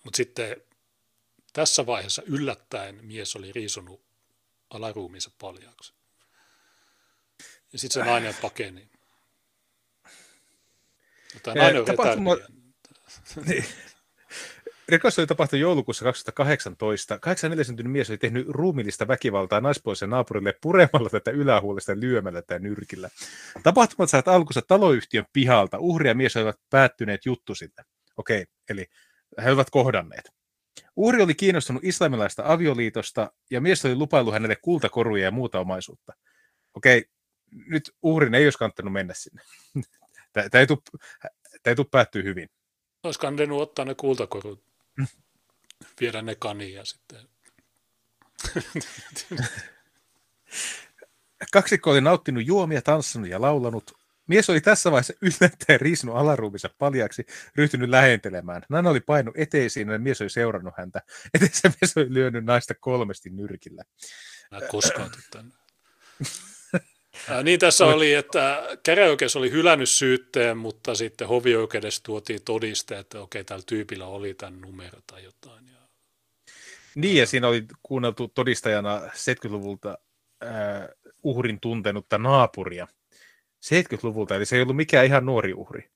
[0.04, 0.62] Mutta sitten
[1.54, 4.02] tässä vaiheessa yllättäen mies oli riisunut
[4.70, 5.94] alaruumiinsa paljaaksi.
[7.74, 8.90] Ja sitten se nainen pakeni.
[11.44, 12.38] Tämä nainen on Tapahtuma...
[13.46, 13.66] Niin.
[14.92, 17.20] Rikos oli tapahtunut joulukuussa 2018.
[17.20, 23.10] 84 syntynyt mies oli tehnyt ruumillista väkivaltaa naispuolisen naapurille puremalla tätä ylähuolesta lyömällä tätä nyrkillä.
[23.64, 25.80] Tapahtumat saivat alkunsa taloyhtiön pihalta.
[25.80, 27.86] Uhri ja mies olivat päättyneet juttu sitten.
[28.18, 28.86] Okei, eli
[29.44, 30.30] he olivat kohdanneet.
[30.96, 36.14] Uhri oli kiinnostunut islamilaista avioliitosta ja mies oli lupaillut hänelle kultakoruja ja muuta omaisuutta.
[36.74, 37.06] Okei,
[37.52, 39.42] nyt uhrin ei olisi kannattanut mennä sinne.
[40.34, 40.62] Tämä
[41.66, 42.50] ei tule päättyä hyvin.
[43.04, 44.71] Olisi kannattanut ottaa ne kultakorut
[46.02, 47.28] viedä ne kaniin ja sitten...
[51.52, 53.92] Kaksikko oli nauttinut juomia, tanssinut ja laulanut.
[54.28, 57.26] Mies oli tässä vaiheessa yllättäen riisunut alaruuminsa paljaksi,
[57.56, 58.62] ryhtynyt lähentelemään.
[58.70, 61.02] Nainen oli painut eteisiin ja mies oli seurannut häntä.
[61.34, 63.84] Eteensä mies oli lyönyt naista kolmesti nyrkillä.
[64.52, 65.56] Mä koskaan tänne.
[67.30, 73.22] Ää, niin tässä oli, että käräjäoikeus oli hylännyt syytteen, mutta sitten hovioikeudessa tuotiin todiste, että
[73.22, 75.68] okei, tällä tyypillä oli tämän numero tai jotain.
[75.68, 75.80] Ja...
[76.96, 79.98] Niin, ja siinä oli kuunneltu todistajana 70-luvulta
[80.44, 80.90] äh,
[81.24, 82.88] uhrin tuntenutta naapuria.
[83.66, 85.90] 70-luvulta, eli se ei ollut mikään ihan nuori uhri.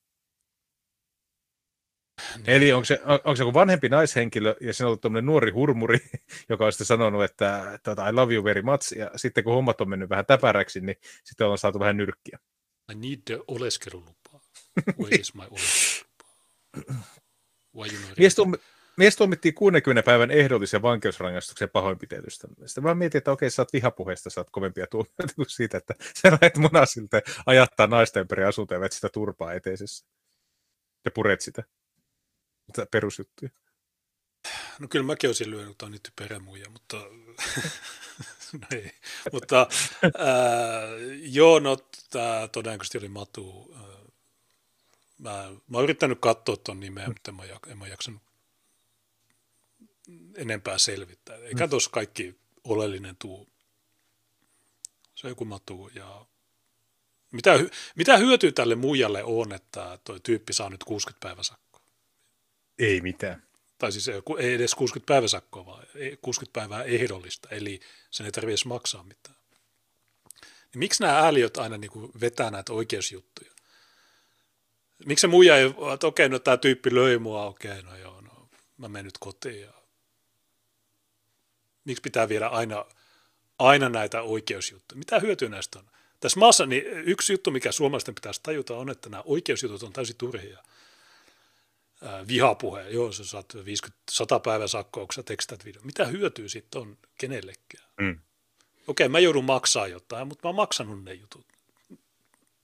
[2.36, 2.50] Niin.
[2.50, 5.50] Eli onko se, on, onko se joku vanhempi naishenkilö ja siinä on ollut tämmöinen nuori
[5.50, 5.98] hurmuri,
[6.48, 9.80] joka on sitten sanonut, että tota, I love you very much, ja sitten kun hommat
[9.80, 12.38] on mennyt vähän täpäräksi, niin sitten on saatu vähän nyrkkiä.
[12.92, 14.40] I need the oleskelulupa.
[15.00, 16.06] Where is my oleskelulupa?
[17.76, 18.58] Why you mies, tuom-
[18.96, 22.48] mies tuomittiin 60 päivän ehdollisen vankeusrangaistuksen pahoinpitelystä.
[22.66, 25.94] Sitten mä mietin, että okei, sä oot vihapuheesta, sä oot kovempia tuomioita kuin siitä, että
[26.22, 30.06] sä lähdet munasilta ajattaa naisten ympäri asuntoja ja sitä turpaa eteisessä.
[31.04, 31.62] Ja puret sitä
[32.90, 33.50] perusjuttuja?
[34.78, 36.96] No kyllä mäkin olisin lyönyt on niitä perämuja, mutta,
[38.60, 38.92] no ei.
[39.32, 39.66] mutta
[40.18, 40.82] ää,
[41.20, 41.76] joo, no
[42.10, 43.74] tämä todennäköisesti oli Matu.
[45.18, 45.30] Mä,
[45.68, 48.22] mä oon yrittänyt katsoa tuon nimeä, mutta en mä, en mä jaksanut
[50.34, 51.36] enempää selvittää.
[51.36, 51.70] Eikä mm.
[51.70, 53.48] tuossa kaikki oleellinen tuu.
[55.14, 56.26] Se on joku Matu ja
[57.32, 57.50] mitä,
[57.94, 61.54] mitä hyötyä tälle muijalle on, että tuo tyyppi saa nyt 60 päivänsä
[62.78, 63.42] ei mitään.
[63.78, 64.08] Tai siis
[64.38, 65.86] ei edes 60 päiväsakkoa, vaan
[66.22, 67.80] 60 päivää ehdollista, eli
[68.10, 69.36] sen ei tarvitse maksaa mitään.
[70.42, 73.50] Niin miksi nämä ääliöt aina niin kuin vetää näitä oikeusjuttuja?
[75.04, 78.48] Miksi se muija ei, että okei, no tämä tyyppi löi mua, okei, no joo, no
[78.78, 79.60] mä menen nyt kotiin.
[79.60, 79.72] Ja...
[81.84, 82.84] Miksi pitää viedä aina,
[83.58, 84.98] aina näitä oikeusjuttuja?
[84.98, 85.90] Mitä hyötyä näistä on?
[86.20, 90.16] Tässä maassa niin yksi juttu, mikä suomalaisten pitäisi tajuta, on, että nämä oikeusjutut on täysin
[90.16, 90.58] turhia.
[92.28, 95.82] Vihapuhe, joo, sä saat 50, 100 päivän sakkoa, kun sä tekstät video.
[95.82, 97.90] Mitä hyötyä sitten on kenellekään?
[98.00, 98.20] Mm.
[98.86, 101.46] Okei, mä joudun maksaa jotain, mutta mä oon maksanut ne jutut.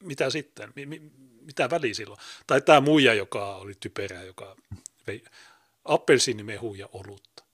[0.03, 0.73] Mitä sitten?
[0.77, 1.11] Mi- mi-
[1.41, 2.21] mitä väliä silloin?
[2.47, 4.57] Tai tämä muija, joka oli typerä, joka
[5.07, 5.25] vei
[5.85, 7.45] appelsiinimehu ja olutta.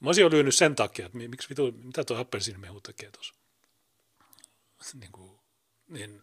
[0.00, 3.34] Mä olisin jo lyönyt sen takia, että miksi vitu, mitä tuo appelsiinimehu tekee tuossa.
[4.94, 5.40] Niin kuin,
[5.88, 6.22] niin,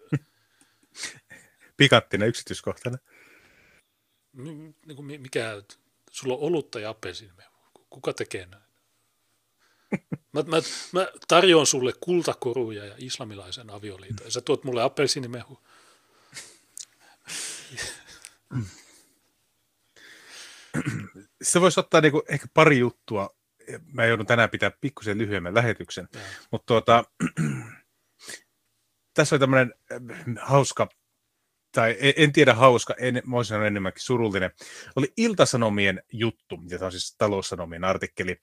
[1.78, 3.00] Pikanttinen yksityiskohtainen.
[4.34, 5.64] Niin kuin mikä,
[6.12, 7.54] sulla on olutta ja appelsiinimehu.
[7.90, 8.64] Kuka tekee näin?
[10.32, 10.58] Mä, mä,
[10.92, 14.26] mä tarjoan sulle kultakoruja ja islamilaisen avioliiton.
[14.26, 15.60] Ja sä tuot mulle appelsiinimehu.
[21.42, 23.30] Se voisi ottaa niinku ehkä pari juttua.
[23.94, 26.10] Mä joudun tänään pitää pikkusen lyhyemmän lähetyksen.
[26.52, 27.04] Mutta tuota,
[29.14, 29.74] tässä oli tämmöinen
[30.42, 30.90] hauska
[31.74, 34.52] tai en tiedä hauska, en, mä olisin enemmänkin surullinen,
[34.96, 38.38] oli Iltasanomien juttu, ja tämä on siis taloussanomien artikkeli.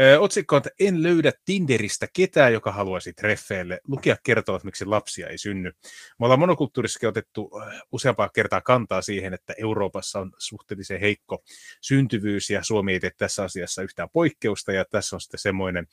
[0.00, 3.80] Ö, otsikko on, että en löydä Tinderistä ketään, joka haluaisi treffeille.
[3.88, 5.72] Lukija kertovat, miksi lapsia ei synny.
[6.18, 7.50] Me ollaan monokulttuurissakin otettu
[7.92, 11.42] useampaa kertaa kantaa siihen, että Euroopassa on suhteellisen heikko
[11.80, 15.86] syntyvyys, ja Suomi ei tee tässä asiassa yhtään poikkeusta, ja tässä on sitten semmoinen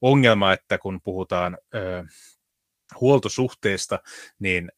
[0.00, 2.04] ongelma, että kun puhutaan ö,
[3.00, 3.98] huoltosuhteesta,
[4.38, 4.72] niin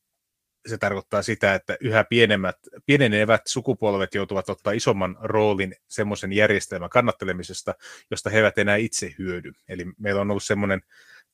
[0.67, 2.57] se tarkoittaa sitä, että yhä pienemmät,
[2.87, 7.75] pienenevät sukupolvet joutuvat ottaa isomman roolin semmoisen järjestelmän kannattelemisesta,
[8.11, 9.53] josta he eivät enää itse hyödy.
[9.69, 10.81] Eli meillä on ollut semmoinen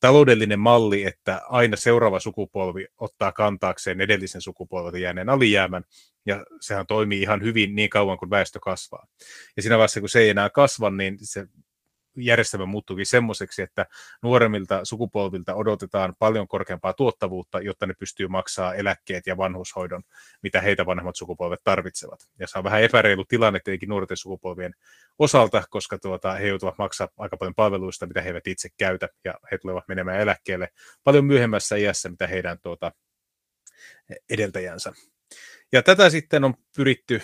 [0.01, 5.85] taloudellinen malli, että aina seuraava sukupolvi ottaa kantaakseen edellisen sukupolven jääneen alijäämän,
[6.27, 9.07] ja sehän toimii ihan hyvin niin kauan kuin väestö kasvaa.
[9.57, 11.47] Ja siinä vaiheessa, kun se ei enää kasva, niin se
[12.17, 13.87] järjestelmä muuttuukin semmoiseksi, että
[14.23, 20.03] nuoremmilta sukupolvilta odotetaan paljon korkeampaa tuottavuutta, jotta ne pystyy maksaa eläkkeet ja vanhushoidon,
[20.43, 22.21] mitä heitä vanhemmat sukupolvet tarvitsevat.
[22.39, 24.75] Ja se on vähän epäreilu tilanne tietenkin nuorten sukupolvien
[25.19, 29.35] osalta, koska tuota, he joutuvat maksaa aika paljon palveluista, mitä he eivät itse käytä, ja
[29.53, 30.69] he tulevat menemään eläkkeelle
[31.05, 32.93] paljon myöhemmässä iässä, mitä heidän tuota,
[34.31, 34.93] edeltäjänsä.
[35.73, 37.23] Ja tätä sitten on pyritty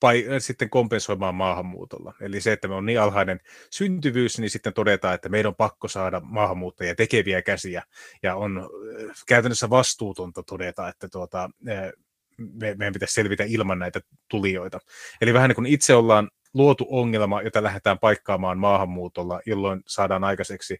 [0.00, 2.14] pai, äh, sitten kompensoimaan maahanmuutolla.
[2.20, 3.40] Eli se, että me on niin alhainen
[3.70, 7.82] syntyvyys, niin sitten todetaan, että meidän on pakko saada maahanmuuttajia tekeviä käsiä,
[8.22, 11.92] ja on äh, käytännössä vastuutonta todeta, että tuota, äh,
[12.38, 14.78] me, meidän pitäisi selvitä ilman näitä tulijoita.
[15.20, 20.76] Eli vähän niin kuin itse ollaan luotu ongelma, jota lähdetään paikkaamaan maahanmuutolla, jolloin saadaan aikaiseksi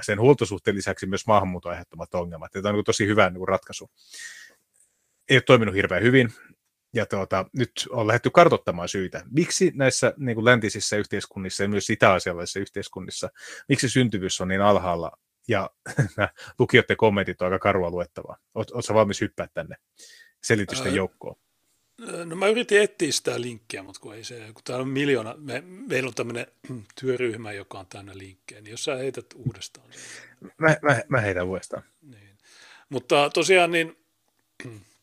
[0.00, 2.52] sen huoltosuhteen lisäksi myös maahanmuuton aiheuttamat ongelmat.
[2.52, 3.90] Tämä on niin tosi hyvä niin ratkaisu.
[5.28, 6.32] Ei ole toiminut hirveän hyvin
[6.94, 9.22] ja tuota, nyt on lähdetty kartottamaan syitä.
[9.30, 13.30] Miksi näissä niin kuin läntisissä yhteiskunnissa ja myös itä-asialaisissa yhteiskunnissa,
[13.68, 15.12] miksi syntyvyys on niin alhaalla?
[15.48, 15.70] Ja
[16.16, 18.36] nämä lukijoiden kommentit on aika karua luettavaa.
[18.54, 19.76] Oletko valmis hyppää tänne
[20.42, 21.36] selitysten Ää, joukkoon?
[22.24, 25.62] No mä yritin etsiä sitä linkkiä, mutta kun ei se, kun täällä on miljoona, me,
[25.66, 26.46] meillä on tämmöinen
[27.00, 29.88] työryhmä, joka on täynnä linkkejä, niin jos sä heität uudestaan.
[30.58, 31.82] Mä, mä, mä heitän uudestaan.
[32.02, 32.38] Niin.
[32.88, 33.96] Mutta tosiaan niin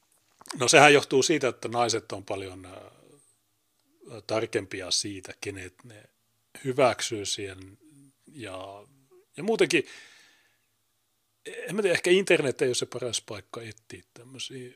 [0.59, 2.73] No sehän johtuu siitä, että naiset on paljon äh,
[4.27, 6.03] tarkempia siitä, kenet ne
[6.63, 7.77] hyväksyy siihen
[8.31, 8.87] ja,
[9.37, 9.85] ja muutenkin,
[11.45, 14.73] en mä tiedä, ehkä internet ei ole se paras paikka etsiä tämmöisiä.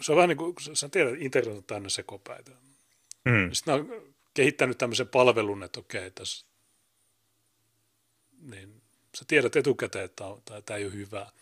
[0.00, 2.50] Se on vähän niin kuin, sä tiedät, internet on täynnä sekopäitä.
[3.24, 3.52] Mm.
[3.52, 6.46] Sitten on kehittänyt tämmöisen palvelun, että okei, tässä,
[8.40, 8.82] niin
[9.16, 10.24] sä tiedät etukäteen, että
[10.64, 11.32] tämä ei ole hyvä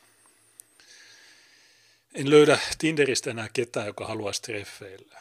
[2.16, 5.16] en löydä Tinderistä enää ketään, joka haluaisi treffeille.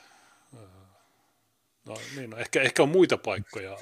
[1.86, 3.78] No, niin, no, ehkä, ehkä on muita paikkoja,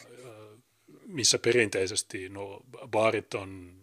[1.06, 3.82] missä perinteisesti no, baarit on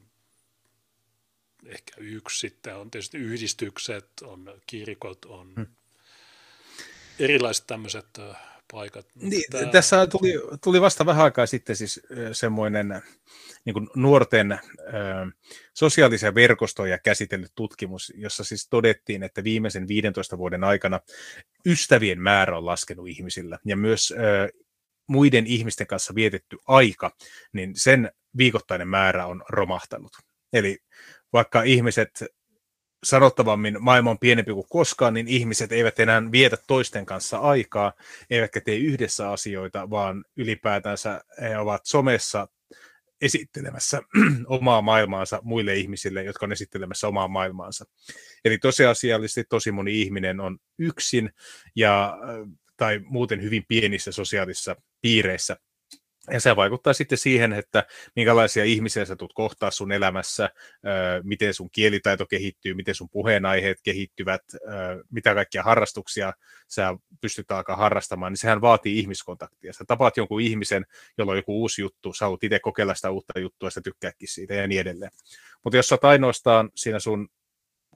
[1.66, 5.66] ehkä yksi, sitten on tietysti yhdistykset, on kirkot, on hmm.
[7.18, 8.06] erilaiset tämmöiset
[8.72, 9.06] paikat.
[9.14, 9.66] Niin, tämä...
[9.66, 10.32] Tässä tuli,
[10.64, 12.00] tuli vasta vähän aikaa sitten siis
[12.32, 13.02] semmoinen
[13.64, 14.58] niin kuin nuorten ö,
[15.74, 21.00] sosiaalisia verkostoja käsitellyt tutkimus, jossa siis todettiin, että viimeisen 15 vuoden aikana
[21.66, 24.48] ystävien määrä on laskenut ihmisillä ja myös ö,
[25.06, 27.10] muiden ihmisten kanssa vietetty aika,
[27.52, 30.12] niin sen viikoittainen määrä on romahtanut.
[30.52, 30.78] Eli
[31.32, 32.24] vaikka ihmiset
[33.04, 37.92] sanottavammin maailma on pienempi kuin koskaan, niin ihmiset eivät enää vietä toisten kanssa aikaa,
[38.30, 42.48] eivätkä tee yhdessä asioita, vaan ylipäätänsä he ovat somessa
[43.20, 44.02] esittelemässä
[44.46, 47.84] omaa maailmaansa muille ihmisille, jotka on esittelemässä omaa maailmaansa.
[48.44, 51.30] Eli tosiasiallisesti tosi moni ihminen on yksin
[51.76, 52.18] ja,
[52.76, 55.56] tai muuten hyvin pienissä sosiaalisissa piireissä.
[56.30, 57.84] Ja se vaikuttaa sitten siihen, että
[58.16, 60.50] minkälaisia ihmisiä sä tulet kohtaa sun elämässä,
[61.22, 64.42] miten sun kielitaito kehittyy, miten sun puheenaiheet kehittyvät,
[65.10, 66.32] mitä kaikkia harrastuksia
[66.68, 69.72] sä pystyt alkaa harrastamaan, niin sehän vaatii ihmiskontaktia.
[69.72, 70.86] Sä tapaat jonkun ihmisen,
[71.18, 74.54] jolla on joku uusi juttu, sä haluat itse kokeilla sitä uutta juttua, sä tykkääkin siitä
[74.54, 75.12] ja niin edelleen.
[75.64, 77.28] Mutta jos sä oot ainoastaan siinä sun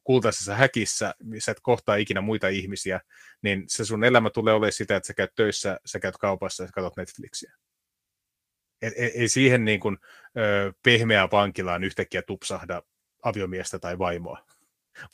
[0.04, 3.00] kultaisessa häkissä, missä et kohtaa ikinä muita ihmisiä,
[3.42, 6.66] niin se sun elämä tulee olemaan sitä, että sä käyt töissä, sä käyt kaupassa ja
[6.66, 7.52] sä katsot Netflixiä.
[8.96, 9.98] Ei, ei siihen niin kuin,
[10.36, 12.82] ö, pehmeään vankilaan yhtäkkiä tupsahda
[13.22, 14.46] aviomiestä tai vaimoa,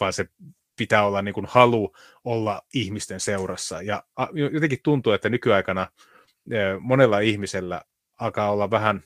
[0.01, 0.27] vaan se
[0.77, 1.93] pitää olla niin kuin halu
[2.25, 3.83] olla ihmisten seurassa.
[3.83, 4.05] Ja
[4.53, 5.87] jotenkin tuntuu, että nykyaikana
[6.81, 7.83] monella ihmisellä
[8.19, 9.03] alkaa olla vähän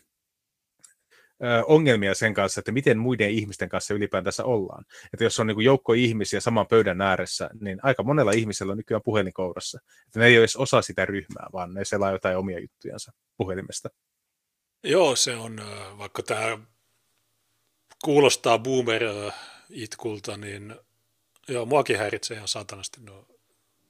[1.66, 4.84] ongelmia sen kanssa, että miten muiden ihmisten kanssa ylipäätänsä ollaan.
[5.12, 8.76] Että jos on niin kuin joukko ihmisiä saman pöydän ääressä, niin aika monella ihmisellä on
[8.76, 9.80] nykyään puhelinkourassa.
[10.06, 13.88] Että ne ei ole edes osa sitä ryhmää, vaan ne selaa jotain omia juttujansa puhelimesta.
[14.86, 15.60] Joo, se on,
[15.98, 16.58] vaikka tämä
[18.04, 20.76] kuulostaa boomer-itkulta, niin
[21.48, 23.28] joo, muakin häiritsee ihan satanasti nuo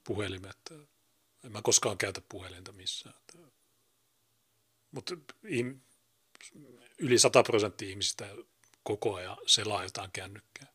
[0.03, 0.57] puhelimet.
[1.43, 3.15] En mä koskaan käytä puhelinta missään.
[4.91, 5.15] Mutta
[6.97, 8.29] yli 100 prosenttia ihmisistä
[8.83, 10.73] koko ajan selaa jotain kännykkää.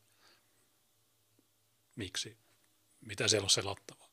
[1.97, 2.37] Miksi?
[3.01, 4.09] Mitä siellä on selattavaa?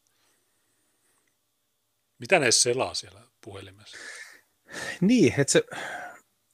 [2.19, 3.97] Mitä ne selaa siellä puhelimessa?
[5.01, 5.63] Niin, että se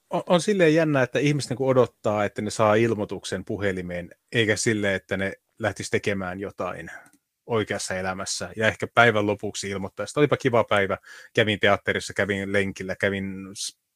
[0.10, 4.96] on, on silleen jännä, että ihmiset niin odottaa, että ne saa ilmoituksen puhelimeen, eikä sille,
[4.96, 6.92] että ne lähtisi tekemään jotain
[7.46, 10.98] oikeassa elämässä ja ehkä päivän lopuksi ilmoittaa, että olipa kiva päivä,
[11.36, 13.34] kävin teatterissa, kävin lenkillä, kävin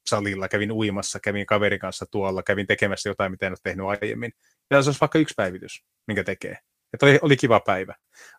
[0.08, 4.32] salilla, kävin uimassa, kävin kaverin kanssa tuolla, kävin tekemässä jotain, mitä en ole tehnyt aiemmin.
[4.70, 6.58] Ja se olisi vaikka yksi päivitys, minkä tekee.
[6.92, 7.94] Että oli, oli kiva päivä.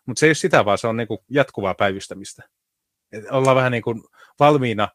[0.06, 2.42] Mutta se ei ole sitä, vaan se on niinku jatkuvaa päivystämistä.
[3.12, 4.02] Et ollaan vähän niin kuin
[4.38, 4.88] valmiina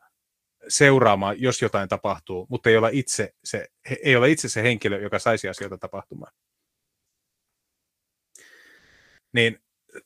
[0.67, 3.67] seuraamaan, jos jotain tapahtuu, mutta ei olla itse se,
[4.03, 6.33] ei olla itse se henkilö, joka saisi asioita tapahtumaan.
[9.33, 9.59] Niin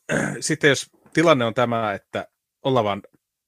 [0.40, 2.28] sitten jos tilanne on tämä, että
[2.62, 3.02] ollaan vaan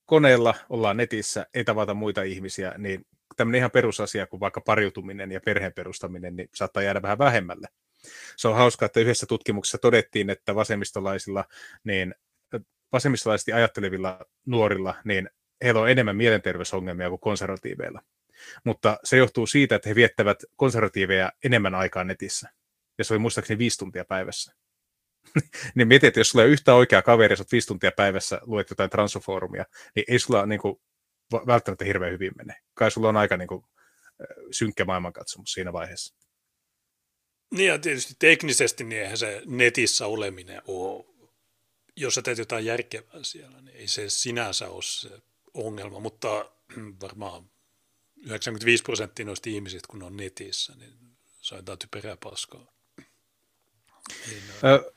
[0.05, 3.05] koneella, ollaan netissä, ei tavata muita ihmisiä, niin
[3.35, 7.67] tämmöinen ihan perusasia kuin vaikka pariutuminen ja perheen perustaminen, niin saattaa jäädä vähän vähemmälle.
[8.37, 11.45] Se on hauskaa, että yhdessä tutkimuksessa todettiin, että vasemmistolaisilla,
[11.83, 12.15] niin
[12.91, 15.29] vasemmistolaisesti ajattelevilla nuorilla, niin
[15.63, 18.01] heillä on enemmän mielenterveysongelmia kuin konservatiiveilla.
[18.63, 22.49] Mutta se johtuu siitä, että he viettävät konservatiiveja enemmän aikaa netissä.
[22.97, 24.53] Ja se oli muistaakseni viisi tuntia päivässä.
[25.75, 28.89] niin mietit, että jos sulla ei yhtä oikea kaveri, jos viisi tuntia päivässä luet jotain
[28.89, 29.65] transofoorumia,
[29.95, 30.81] niin ei sulla niin kuin,
[31.47, 32.55] välttämättä hirveän hyvin mene.
[32.73, 33.65] Kai sulla on aika niin kuin,
[34.51, 36.15] synkkä maailmankatsomus siinä vaiheessa.
[37.51, 41.05] Niin ja tietysti teknisesti niin eihän se netissä oleminen ole,
[41.95, 45.09] jos sä teet jotain järkevää siellä, niin ei se sinänsä ole se
[45.53, 46.51] ongelma, mutta
[47.01, 47.43] varmaan
[48.25, 50.93] 95 prosenttia noista ihmisistä, kun on netissä, niin
[51.41, 52.71] se on jotain typerää paskaa.
[54.27, 54.91] Niin, no.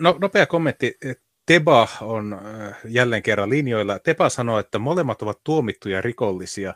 [0.00, 0.98] no, nopea kommentti.
[1.46, 2.40] Teba on
[2.84, 3.98] jälleen kerran linjoilla.
[3.98, 6.74] Teba sanoo, että molemmat ovat tuomittuja rikollisia.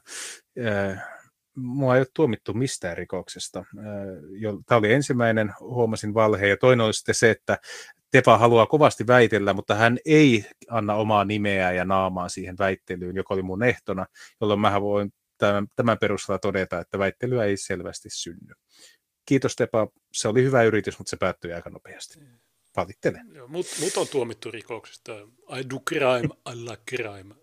[1.54, 3.64] Mua ei ole tuomittu mistään rikoksesta.
[4.66, 7.58] Tämä oli ensimmäinen, huomasin valhe, ja toinen oli sitten se, että
[8.10, 13.34] Tepa haluaa kovasti väitellä, mutta hän ei anna omaa nimeä ja naamaa siihen väittelyyn, joka
[13.34, 14.06] oli mun ehtona,
[14.40, 18.54] jolloin mä voin tämän, tämän perusteella todeta, että väittelyä ei selvästi synny.
[19.26, 22.18] Kiitos Tepa, se oli hyvä yritys, mutta se päättyi aika nopeasti.
[22.76, 23.26] Valittelen.
[23.48, 25.12] Mut, mut on tuomittu rikoksista.
[25.58, 27.34] I do crime, I like crime.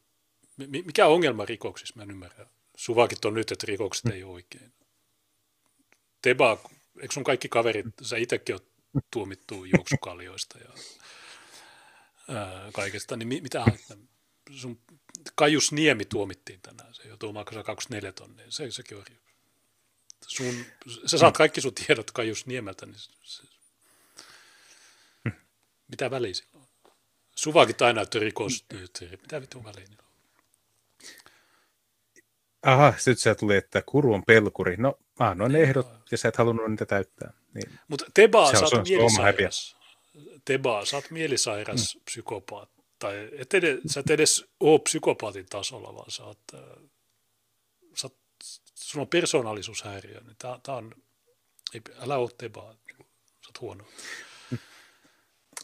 [0.58, 2.48] Mikä ongelma rikoksissa, mä en ymmärrä.
[2.78, 4.74] Suvakit on nyt, että rikokset ei ole oikein.
[6.22, 6.58] Teba,
[7.02, 8.73] eikö sun kaikki kaverit, sä itsekin oot
[9.12, 10.70] tuomittu juoksukaljoista ja
[12.36, 13.66] ää, kaikesta, niin mitä
[14.52, 14.80] sun
[15.36, 19.06] Kajus Niemi tuomittiin tänään, se joutuu maksaa 24 tonnia, se, sekin on
[20.28, 20.66] sun,
[21.06, 23.44] sä saat kaikki sun tiedot Kajus Niemeltä, niin se,
[25.88, 26.68] mitä väliä sillä on?
[27.36, 28.66] Suvakin aina näyttää rikos,
[29.22, 29.88] mitä vittu väliä?
[32.64, 34.78] Aha, sitten se tuli, että kuru on pelkuri.
[34.78, 37.34] No, mä annoin ehdot, ja sä et halunnut niitä täyttää.
[37.54, 37.80] Niin.
[37.88, 39.78] Mutta Teba, sä oot mielisairas.
[40.46, 42.02] Teba, sä oot mielisairas mm.
[42.06, 42.70] psykopaat.
[43.00, 46.60] Tai et edes, sä et edes ole psykopaatin tasolla, vaan sä oot, äh,
[47.96, 48.18] sä oot,
[48.76, 50.22] sulla on persoonallisuushäiriö.
[50.22, 50.96] Niin tää, tää on,
[51.74, 53.08] ei, älä ole Teba, niin
[53.42, 53.86] sä oot huono.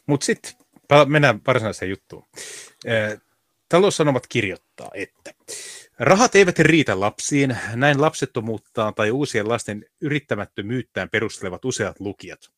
[0.06, 0.52] Mutta sitten
[1.08, 2.26] mennään varsinaiseen juttuun.
[3.70, 5.34] Taloussanomat kirjoittaa, että
[6.00, 12.50] Rahat eivät riitä lapsiin, näin lapsettomuuttaan tai uusien lasten yrittämättömyyttään perustelevat useat lukijat.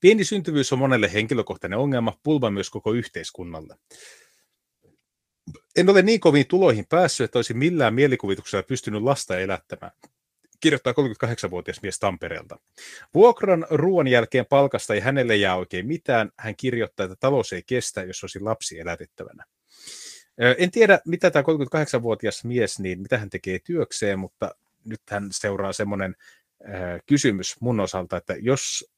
[0.00, 3.76] Pieni syntyvyys on monelle henkilökohtainen ongelma, pulma myös koko yhteiskunnalle.
[5.76, 9.92] en ole niin koviin tuloihin päässyt, että olisin millään mielikuvituksella pystynyt lasta elättämään
[10.60, 12.58] kirjoittaa 38-vuotias mies Tampereelta.
[13.14, 16.30] Vuokran ruoan jälkeen palkasta ei hänelle jää oikein mitään.
[16.38, 19.44] Hän kirjoittaa, että talous ei kestä, jos olisi lapsi elätettävänä.
[20.58, 24.54] En tiedä, mitä tämä 38-vuotias mies, niin mitä hän tekee työkseen, mutta
[24.84, 26.16] nyt hän seuraa semmoinen
[27.06, 28.90] kysymys mun osalta, että jos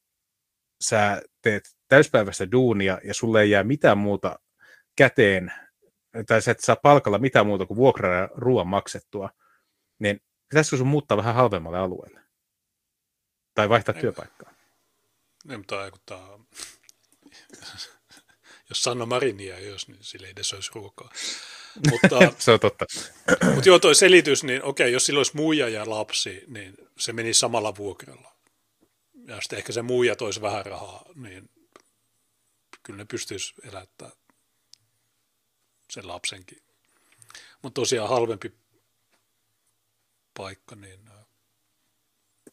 [0.80, 4.38] sä teet täyspäiväistä duunia ja sulle ei jää mitään muuta
[4.96, 5.52] käteen,
[6.26, 9.30] tai sä et saa palkalla mitään muuta kuin vuokra ja ruoan maksettua,
[9.98, 12.20] niin pitäisikö sun muuttaa vähän halvemmalle alueelle?
[13.54, 14.54] Tai vaihtaa ei, työpaikkaa?
[15.50, 15.76] Ei, mutta
[18.72, 21.12] jos Sanna Marinia ei olisi, niin sille ei edes olisi ruokaa.
[21.90, 22.86] Mutta, se on totta.
[23.54, 27.34] mutta joo, toi selitys, niin okei, jos sillä olisi muija ja lapsi, niin se meni
[27.34, 28.32] samalla vuokralla.
[29.26, 31.50] Ja sitten ehkä se muija toisi vähän rahaa, niin
[32.82, 34.16] kyllä ne pystyisi elättämään
[35.90, 36.62] sen lapsenkin.
[37.62, 38.52] Mutta tosiaan halvempi
[40.36, 41.11] paikka, niin...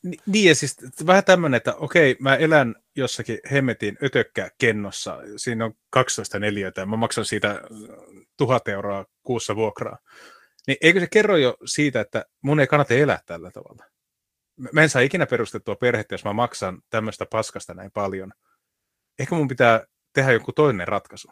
[0.04, 6.40] Niin ja siis vähän tämmöinen, että okei, mä elän jossakin Hemmetin ötökkäkennossa, siinä on 12
[6.40, 7.62] neliötä ja mä maksan siitä
[8.38, 9.98] tuhat euroa kuussa vuokraa.
[10.68, 13.86] Niin eikö se kerro jo siitä, että mun ei kannata elää tällä tavalla?
[14.74, 18.32] Mä en saa ikinä perustettua perhettä, jos mä maksan tämmöistä paskasta näin paljon.
[19.20, 21.32] Ehkä mun pitää tehdä joku toinen ratkaisu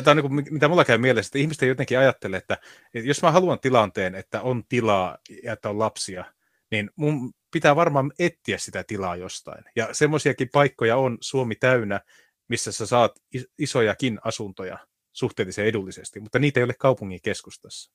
[0.00, 2.58] tämä on niin kuin, mitä mulla käy mielessä, että ihmiset jotenkin ajattelee, että
[2.94, 6.24] jos mä haluan tilanteen, että on tilaa ja että on lapsia,
[6.72, 9.64] niin mun pitää varmaan etsiä sitä tilaa jostain.
[9.76, 12.00] Ja semmoisiakin paikkoja on Suomi täynnä,
[12.48, 13.12] missä sä saat
[13.58, 14.78] isojakin asuntoja
[15.12, 17.92] suhteellisen edullisesti, mutta niitä ei ole kaupungin keskustassa.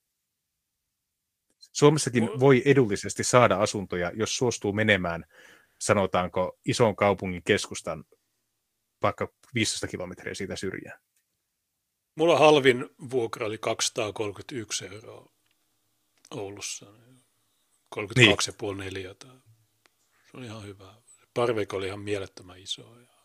[1.60, 5.26] Suomessakin voi edullisesti saada asuntoja, jos suostuu menemään,
[5.80, 8.04] sanotaanko, ison kaupungin keskustan
[9.02, 11.00] vaikka 15 kilometriä siitä syrjään.
[12.16, 15.32] Mulla halvin vuokra oli 231 euroa
[16.32, 16.86] Oulussa.
[17.96, 18.78] 32,5 niin.
[18.78, 19.28] neliötä.
[20.32, 20.94] Se oli ihan hyvä.
[21.34, 23.00] Parveikko oli ihan mielettömän iso.
[23.00, 23.18] Ja...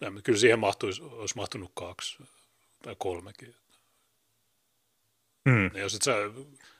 [0.00, 2.18] Ja kyllä siihen mahtuisi, olisi mahtunut kaksi
[2.82, 3.56] tai kolmekin.
[5.50, 5.70] Hmm.
[5.74, 6.12] Ja jos et sä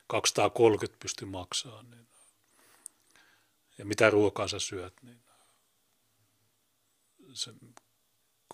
[0.06, 2.08] 230 pysty maksamaan, niin
[3.78, 5.20] ja mitä ruokaa sä syöt, niin
[7.32, 7.52] se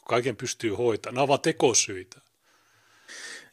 [0.09, 1.15] kaiken pystyy hoitamaan.
[1.15, 2.21] Nämä ovat tekosyitä.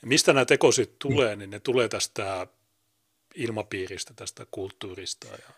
[0.01, 2.47] Ja mistä nämä tekosyyt tulee, niin ne tulee tästä
[3.35, 5.53] ilmapiiristä, tästä kulttuurista ja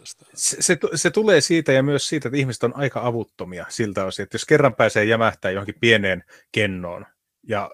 [0.00, 0.26] tästä.
[0.34, 4.22] Se, se, se tulee siitä ja myös siitä, että ihmiset on aika avuttomia siltä osin,
[4.22, 7.06] että jos kerran pääsee jämähtää johonkin pieneen kennoon
[7.48, 7.70] ja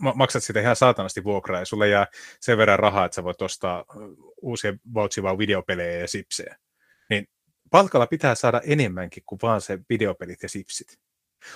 [0.00, 2.06] maksat sitä ihan saatanasti vuokraa ja sulle jää
[2.40, 3.84] sen verran rahaa, että sä voit ostaa
[4.42, 6.56] uusia vouchivaa videopelejä ja sipsejä,
[7.10, 7.28] niin
[7.70, 10.98] palkalla pitää saada enemmänkin kuin vaan se videopelit ja sipsit.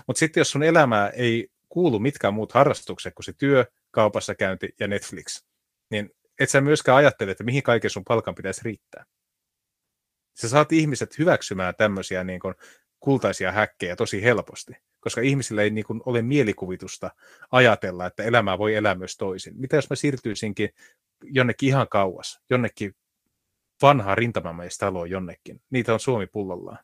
[0.06, 4.74] Mutta sitten jos sun elämää ei kuulu mitkään muut harrastukset kuin se työ, kaupassa käynti
[4.80, 5.44] ja Netflix,
[5.90, 6.10] niin
[6.40, 9.04] et sä myöskään ajattele, että mihin kaiken sun palkan pitäisi riittää.
[10.34, 12.54] Sä saat ihmiset hyväksymään tämmöisiä niin kuin
[13.00, 17.10] kultaisia häkkejä tosi helposti, koska ihmisillä ei niin kuin ole mielikuvitusta
[17.52, 19.54] ajatella, että elämää voi elää myös toisin.
[19.56, 20.70] Mitä jos mä siirtyisinkin
[21.24, 22.94] jonnekin ihan kauas, jonnekin
[23.82, 25.62] vanhaa rintamamiestaloon jonnekin.
[25.70, 26.78] Niitä on Suomi pullollaan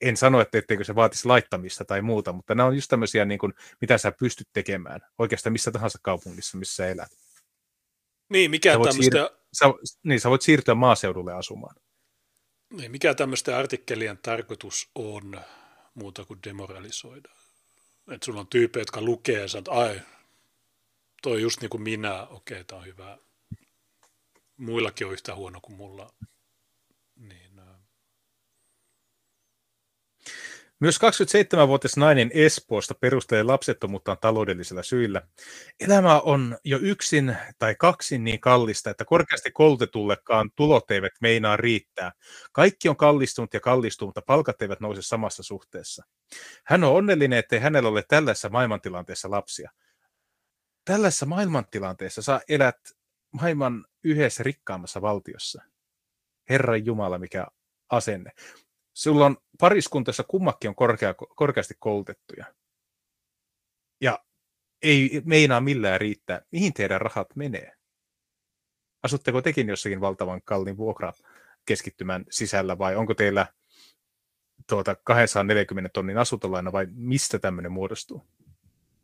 [0.00, 3.38] en sano, että etteikö se vaatisi laittamista tai muuta, mutta nämä on just tämmöisiä, niin
[3.38, 7.23] kuin, mitä sä pystyt tekemään oikeastaan missä tahansa kaupungissa, missä sä elät.
[8.34, 9.18] Niin, mikä sä tämmöistä...
[9.18, 9.44] Siir...
[9.52, 9.64] Sä,
[10.02, 11.76] niin, sä voit siirtyä maaseudulle asumaan.
[12.70, 15.40] Niin, mikä tämmöistä artikkelien tarkoitus on
[15.94, 17.30] muuta kuin demoralisoida?
[18.10, 20.00] Että sulla on tyyppejä, jotka lukee ja sanoo, että ai,
[21.22, 23.18] toi just niin kuin minä, okei, okay, tämä on hyvä.
[24.56, 26.14] Muillakin on yhtä huono kuin mulla.
[27.16, 27.54] Niin
[30.84, 35.22] Myös 27-vuotias nainen Espoosta perustelee lapsettomuuttaan taloudellisilla syillä.
[35.80, 42.12] Elämä on jo yksin tai kaksin niin kallista, että korkeasti koulutetullekaan tulot eivät meinaa riittää.
[42.52, 46.04] Kaikki on kallistunut ja kallistunut, mutta palkat eivät nouse samassa suhteessa.
[46.66, 49.70] Hän on onnellinen, ettei hänellä ole tällaisessa maailmantilanteessa lapsia.
[50.84, 52.80] Tällaisessa maailmantilanteessa saa elät
[53.30, 55.62] maailman yhdessä rikkaammassa valtiossa.
[56.48, 57.46] Herran Jumala, mikä
[57.90, 58.30] asenne
[58.94, 62.44] sulla on pariskuntassa kummakin on korkea, korkeasti koulutettuja.
[64.00, 64.24] Ja
[64.82, 66.42] ei meinaa millään riittää.
[66.52, 67.72] Mihin teidän rahat menee?
[69.02, 71.12] Asutteko tekin jossakin valtavan kalliin vuokra
[71.66, 73.46] keskittymän sisällä vai onko teillä
[74.68, 78.26] tuota 240 tonnin asuntolaina vai mistä tämmöinen muodostuu?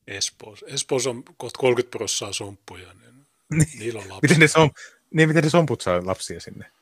[0.07, 0.67] Espoossa.
[0.67, 3.15] Espoossa on kohta 30 prosenttia somppuja, niin,
[3.59, 4.19] niin niillä on lapsia.
[4.23, 4.71] miten, ne som,
[5.15, 6.73] niin, miten ne somput saa lapsia sinne?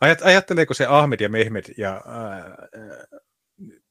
[0.00, 2.56] Ajat, ajatteleeko se Ahmed ja Mehmed ja ää,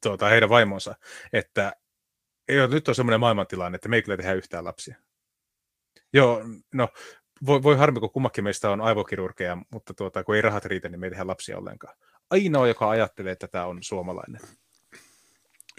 [0.04, 0.96] tuota, heidän vaimonsa,
[1.34, 1.74] että
[2.50, 4.96] Joo, nyt on semmoinen maailmantilanne, että me ei kyllä tehdä yhtään lapsia.
[6.14, 6.90] Joo, no
[7.46, 11.00] voi, voi harmi, kun kummakin meistä on aivokirurgeja, mutta tuota, kun ei rahat riitä, niin
[11.00, 11.98] me ei tehdä lapsia ollenkaan.
[12.30, 14.42] Ainoa, joka ajattelee, että tämä on suomalainen.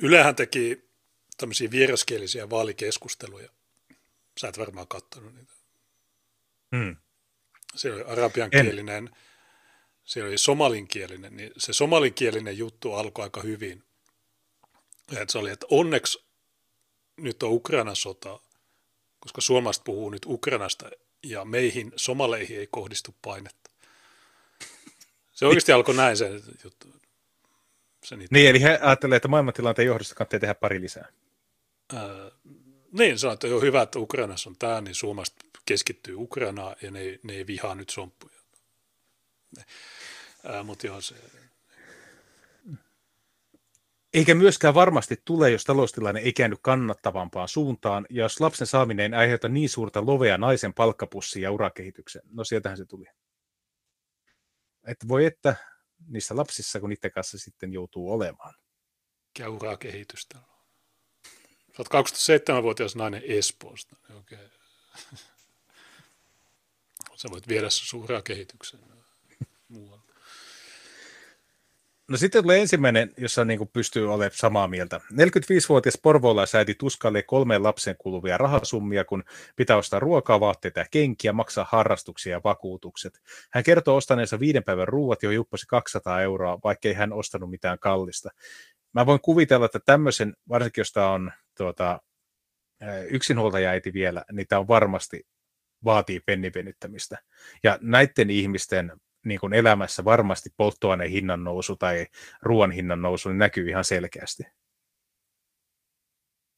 [0.02, 0.90] Ylehän teki
[1.36, 3.48] tämmöisiä vieraskielisiä vaalikeskusteluja.
[4.40, 5.52] Sä et varmaan katsonut niitä.
[6.76, 6.96] Hmm.
[7.74, 9.16] Se oli arabiankielinen, en.
[10.04, 13.84] Se oli somalinkielinen, niin se somalinkielinen juttu alkoi aika hyvin.
[15.16, 16.24] Et se oli, että onneksi
[17.16, 18.40] nyt on Ukrainan sota,
[19.20, 20.90] koska suomalaiset puhuu nyt Ukrainasta
[21.22, 23.70] ja meihin somaleihin ei kohdistu painetta.
[25.32, 26.30] Se oikeasti alkoi näin se
[26.64, 26.88] juttu.
[28.04, 31.12] Se niin, eli he ajattelevat, että maailmantilanteen johdosta kannattaa tehdä pari lisää.
[31.94, 32.30] Ää,
[32.92, 37.18] niin, on, että on hyvä, että Ukrainassa on tämä, niin suomalaiset keskittyy Ukrainaan ja ne,
[37.22, 38.39] ne ei vihaa nyt somppuja.
[40.64, 41.14] Mutta joo, se,
[44.14, 49.20] eikä myöskään varmasti tule, jos taloustilanne ei käänny kannattavampaan suuntaan, ja jos lapsen saaminen ei
[49.20, 52.24] aiheuta niin suurta lovea naisen palkkapussiin ja urakehitykseen.
[52.32, 53.06] No sieltähän se tuli.
[54.86, 55.56] Että voi että
[56.06, 58.54] niissä lapsissa, kun niiden kanssa sitten joutuu olemaan.
[59.26, 60.44] Mikä urakehitystä on?
[61.76, 63.96] Sä oot 27-vuotias nainen Espoosta.
[64.14, 64.48] Okay.
[67.16, 68.80] Sä voit viedä sun urakehityksen
[69.70, 70.10] muualle.
[72.10, 75.00] No sitten tulee ensimmäinen, jossa niin kuin pystyy olemaan samaa mieltä.
[75.12, 79.24] 45-vuotias porvoolaisäiti tuskailee kolmeen lapsen kuluvia rahasummia, kun
[79.56, 83.20] pitää ostaa ruokaa, vaatteita ja kenkiä, maksaa harrastuksia ja vakuutukset.
[83.52, 88.30] Hän kertoo ostaneensa viiden päivän ruuat, jo juppasi 200 euroa, vaikkei hän ostanut mitään kallista.
[88.92, 92.00] Mä voin kuvitella, että tämmöisen, varsinkin jos tämä on tuota,
[93.10, 95.26] yksinhuoltajaäiti vielä, niin tämä on varmasti
[95.84, 97.18] vaatii pennipenyttämistä.
[97.62, 98.92] Ja näiden ihmisten
[99.24, 102.06] niin kuin elämässä varmasti polttoaineen hinnan nousu tai
[102.42, 104.42] ruoan hinnan nousu niin näkyy ihan selkeästi.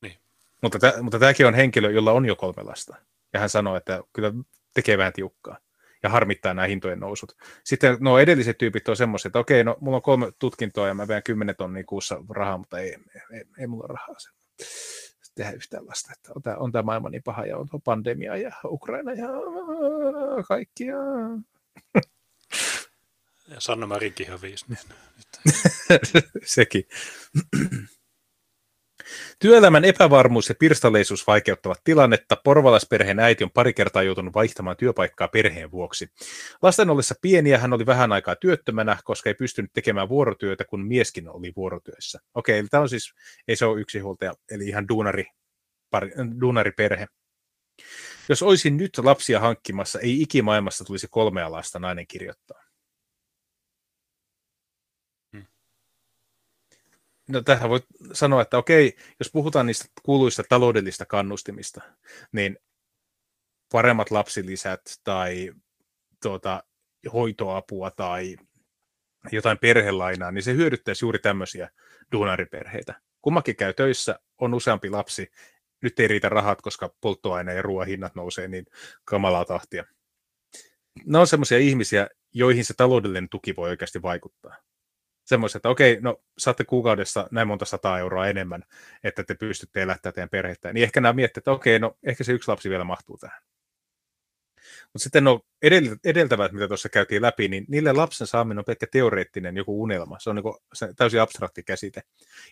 [0.03, 0.19] Niin.
[0.63, 2.97] Mutta, tä, mutta tämäkin on henkilö, jolla on jo kolme lasta.
[3.33, 4.33] Ja hän sanoo, että kyllä
[4.75, 5.59] tekee vähän tiukkaa
[6.03, 7.37] ja harmittaa nämä hintojen nousut.
[7.65, 11.09] Sitten nuo edelliset tyypit on semmoiset, että okei, no mulla on kolme tutkintoa ja mä
[11.09, 14.33] veän 10 tonnia kuussa rahaa, mutta ei, ei, ei, ei mulla rahaa sen
[15.35, 16.13] tehdä yhtään lasta.
[16.13, 19.29] Että on, tämä, on tämä maailma niin paha ja on pandemia ja Ukraina ja
[20.49, 20.97] kaikkia.
[23.48, 24.64] Ja Sanna Marinkin hävisi.
[24.69, 24.78] Niin
[26.44, 26.85] Sekin.
[29.39, 32.36] Työelämän epävarmuus ja pirstaleisuus vaikeuttavat tilannetta.
[32.44, 36.09] Porvalaisperheen äiti on pari kertaa joutunut vaihtamaan työpaikkaa perheen vuoksi.
[36.62, 41.28] Lasten ollessa pieniä hän oli vähän aikaa työttömänä, koska ei pystynyt tekemään vuorotyötä, kun mieskin
[41.28, 42.19] oli vuorotyössä.
[42.35, 43.14] Okei, eli tämä on siis,
[43.48, 45.24] ei se ole yksinhuoltaja, eli ihan duunari,
[45.90, 47.06] pari, duunariperhe.
[48.28, 52.62] Jos olisin nyt lapsia hankkimassa, ei ikimaailmassa tulisi kolmea lasta, nainen kirjoittaa.
[57.28, 57.81] No tähän voi
[58.12, 61.81] sanoa, että okei, jos puhutaan niistä kuuluista taloudellista kannustimista,
[62.32, 62.59] niin
[63.73, 65.53] paremmat lapsilisät tai
[66.23, 66.65] tuota,
[67.12, 68.36] hoitoapua tai
[69.32, 71.70] jotain perhelainaa, niin se hyödyttäisi juuri tämmöisiä
[72.12, 73.01] duunariperheitä.
[73.23, 75.31] Kummakin käy töissä, on useampi lapsi,
[75.82, 78.66] nyt ei riitä rahat, koska polttoaine- ja ruoan hinnat nousee niin
[79.05, 79.85] kamalaa tahtia.
[81.05, 84.57] Ne on semmoisia ihmisiä, joihin se taloudellinen tuki voi oikeasti vaikuttaa
[85.24, 88.65] semmoista, että okei, no saatte kuukaudessa näin monta sataa euroa enemmän,
[89.05, 92.32] että te pystytte elättämään teidän perhettä, niin ehkä nämä miettii, että okei, no ehkä se
[92.32, 93.43] yksi lapsi vielä mahtuu tähän.
[94.93, 95.40] Mutta sitten no
[96.05, 100.19] edeltävät, mitä tuossa käytiin läpi, niin niille lapsen saaminen on pelkkä teoreettinen joku unelma.
[100.19, 102.03] Se on niin se täysin abstrakti käsite.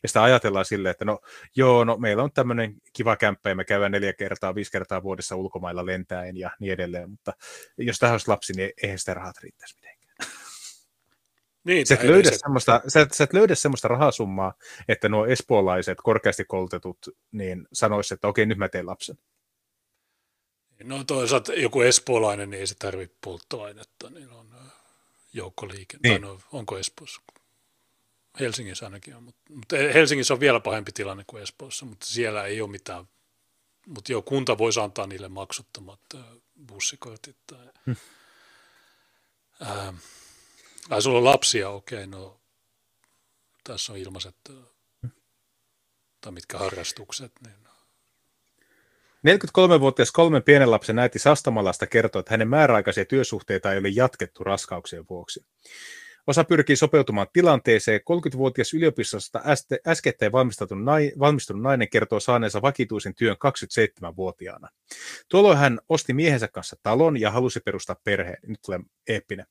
[0.02, 1.20] Ja sitä ajatellaan silleen, että no
[1.56, 5.36] joo, no meillä on tämmöinen kiva kämppä ja me käydään neljä kertaa, viisi kertaa vuodessa
[5.36, 7.10] ulkomailla lentäen ja niin edelleen.
[7.10, 7.32] Mutta
[7.78, 9.99] jos tähän olisi lapsi, niin eihän sitä rahat riittäisi mitenkään.
[11.64, 14.54] Niin, sä, et löydä semmoista, sä, sä et löydä semmoista rahasummaa,
[14.88, 16.98] että nuo espoolaiset, korkeasti koulutetut,
[17.32, 19.18] niin sanoisivat, että okei, nyt mä teen lapsen.
[20.84, 24.72] No toisaalta joku espoolainen, niin ei se tarvitse polttoainetta, niin on äh,
[25.32, 25.96] joukkoliike.
[26.02, 26.22] Niin.
[26.22, 27.22] no, onko Espoossa?
[28.40, 32.60] Helsingissä ainakin on, mutta, mutta Helsingissä on vielä pahempi tilanne kuin Espoossa, mutta siellä ei
[32.60, 33.04] ole mitään.
[33.86, 36.20] Mutta jo kunta voisi antaa niille maksuttomat äh,
[36.66, 37.66] bussikortit tai...
[37.86, 37.96] Hmm.
[39.62, 39.94] Äh,
[40.90, 42.40] Ai sulla on lapsia, okei, no
[43.64, 44.36] tässä on ilmaiset,
[46.20, 47.54] tai mitkä harrastukset, niin
[49.26, 55.04] 43-vuotias kolmen pienen lapsen äiti Sastamalasta kertoo, että hänen määräaikaisia työsuhteita ei ole jatkettu raskauksien
[55.10, 55.46] vuoksi.
[56.26, 58.00] Osa pyrkii sopeutumaan tilanteeseen.
[58.00, 59.42] 30-vuotias yliopistosta
[59.86, 60.32] äskettäin
[61.18, 64.68] valmistunut nainen kertoo saaneensa vakituisen työn 27-vuotiaana.
[65.28, 68.38] Tuolloin hän osti miehensä kanssa talon ja halusi perustaa perheen.
[68.46, 69.46] Nyt tulee eeppinen.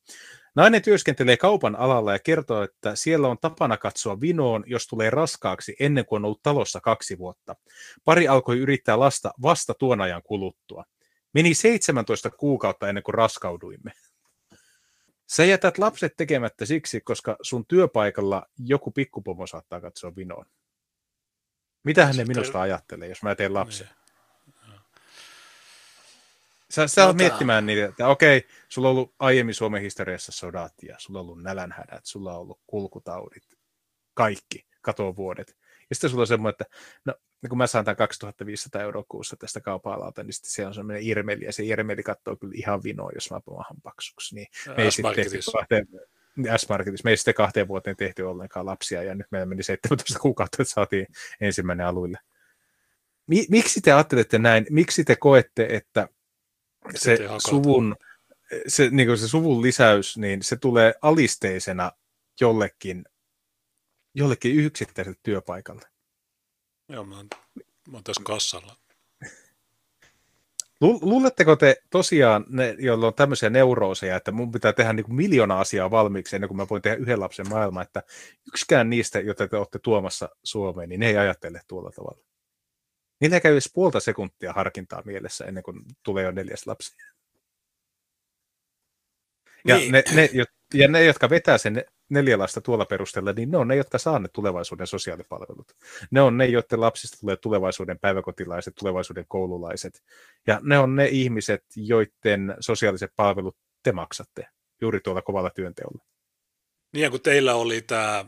[0.55, 5.75] Nainen työskentelee kaupan alalla ja kertoo, että siellä on tapana katsoa vinoon, jos tulee raskaaksi
[5.79, 7.55] ennen kuin on ollut talossa kaksi vuotta.
[8.05, 10.83] Pari alkoi yrittää lasta vasta tuon ajan kuluttua.
[11.33, 13.91] Meni 17 kuukautta ennen kuin raskauduimme.
[15.27, 20.45] Sä jätät lapset tekemättä siksi, koska sun työpaikalla joku pikkupomo saattaa katsoa vinoon.
[21.83, 23.87] Mitä hän minusta ajattelee, jos mä teen lapsen?
[23.87, 24.08] Niin.
[26.71, 30.95] Sä, sä no, miettimään niitä, että okei, sulla on ollut aiemmin Suomen historiassa sodat ja
[30.99, 33.43] sulla on ollut nälänhädät, sulla on ollut kulkutaudit,
[34.13, 35.57] kaikki katovuodet.
[35.89, 37.13] Ja sitten sulla on semmoinen, että no,
[37.49, 41.45] kun mä saan tämän 2500 euroa kuussa tästä kaupan niin sitten se on semmoinen irmeli,
[41.45, 44.35] ja se irmeli katsoo kyllä ihan vinoa, jos mä maahan paksuksi.
[44.35, 44.47] Niin
[44.77, 45.87] me ei sitten tehty kahteen,
[46.57, 47.05] S-Marketissa.
[47.05, 50.73] Me ei sitten kahteen vuoteen tehty ollenkaan lapsia, ja nyt meillä meni 17 kuukautta, että
[50.73, 51.07] saatiin
[51.41, 52.17] ensimmäinen aluille.
[53.49, 54.65] Miksi te ajattelette näin?
[54.69, 56.07] Miksi te koette, että
[56.95, 57.17] se
[57.49, 57.95] suvun,
[58.67, 61.91] se, niin se suvun lisäys, niin se tulee alisteisena
[62.41, 63.05] jollekin,
[64.13, 65.85] jollekin yksittäiselle työpaikalle.
[66.89, 67.27] Joo, mä oon,
[67.87, 68.75] mä oon tässä kassalla.
[70.81, 75.59] Luuletteko te tosiaan, ne, joilla on tämmöisiä neurooseja, että mun pitää tehdä niin kuin miljoona
[75.59, 78.03] asiaa valmiiksi ennen kuin mä voin tehdä yhden lapsen maailma, että
[78.47, 82.23] yksikään niistä, joita te olette tuomassa Suomeen, niin ne ei ajattele tuolla tavalla.
[83.19, 86.95] Niillä käy edes puolta sekuntia harkintaa mielessä ennen kuin tulee jo neljäs lapsi.
[89.67, 89.91] Ja, niin.
[89.91, 90.29] ne, ne,
[90.73, 94.19] ja ne, jotka vetää sen neljä lasta tuolla perusteella, niin ne on ne, jotka saa
[94.19, 95.71] ne tulevaisuuden sosiaalipalvelut.
[96.11, 100.03] Ne on ne, joiden lapsista tulee tulevaisuuden päiväkotilaiset, tulevaisuuden koululaiset.
[100.47, 104.47] Ja ne on ne ihmiset, joiden sosiaaliset palvelut te maksatte
[104.81, 106.03] juuri tuolla kovalla työnteolla.
[106.93, 108.25] Niin ja kun teillä oli tämä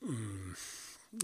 [0.00, 0.54] mm,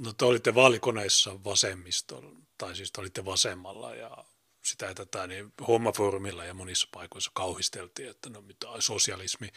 [0.04, 4.24] No te olitte vaalikoneissa vasemmistolla, tai siis te olitte vasemmalla ja
[4.62, 9.48] sitä ja tätä, niin hommafoorumilla ja monissa paikoissa kauhisteltiin, että no mitä sosialismi.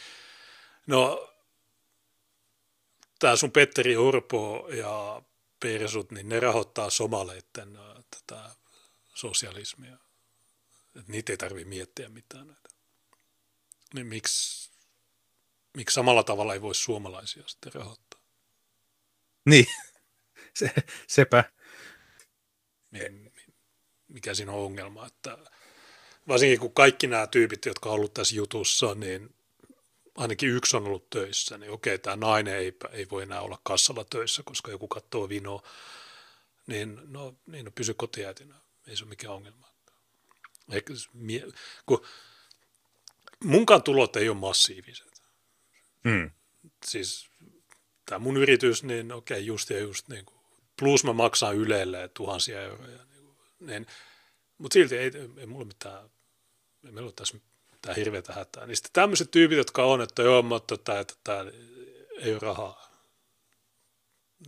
[0.88, 1.30] No
[3.20, 5.22] tämä sun Petteri Urpo ja
[5.60, 8.56] Persut, niin ne rahoittaa somaleitten äh, tätä
[9.14, 9.98] sosialismia.
[10.96, 12.70] Et niitä ei tarvitse miettiä mitään näitä.
[13.94, 14.72] Niin miksi,
[15.78, 18.20] miksi samalla tavalla ei voisi suomalaisia sitten rahoittaa?
[19.46, 19.66] Niin,
[20.60, 20.74] se,
[21.08, 21.44] sepä.
[24.08, 25.38] Mikä siinä on ongelma, että
[26.28, 29.36] varsinkin kun kaikki nämä tyypit, jotka on ollut tässä jutussa, niin
[30.16, 34.04] ainakin yksi on ollut töissä, niin okei, tämä nainen ei, ei voi enää olla kassalla
[34.04, 35.64] töissä, koska joku katsoo vinoa,
[36.68, 38.56] niin no, niin no pysy kotiäitinä,
[38.88, 39.68] ei se ole mikään ongelma.
[40.72, 40.94] Eikä,
[41.86, 42.06] kun
[43.44, 45.22] munkaan tulot ei ole massiiviset.
[46.04, 46.32] Hmm.
[46.86, 47.30] Siis
[48.06, 50.43] tämä mun yritys, niin okei, just ja just niin kuin
[50.84, 53.00] plus mä maksan Ylelle tuhansia euroja.
[53.60, 53.88] Niin,
[54.58, 56.04] mutta silti ei, ei mulla mitään,
[56.86, 57.38] ei meillä ole tässä
[57.72, 58.66] mitään hirveätä hätää.
[58.66, 61.46] Niin sitten tämmöiset tyypit, jotka on, että joo, mutta tämä, että tämä
[62.20, 62.90] ei ole rahaa.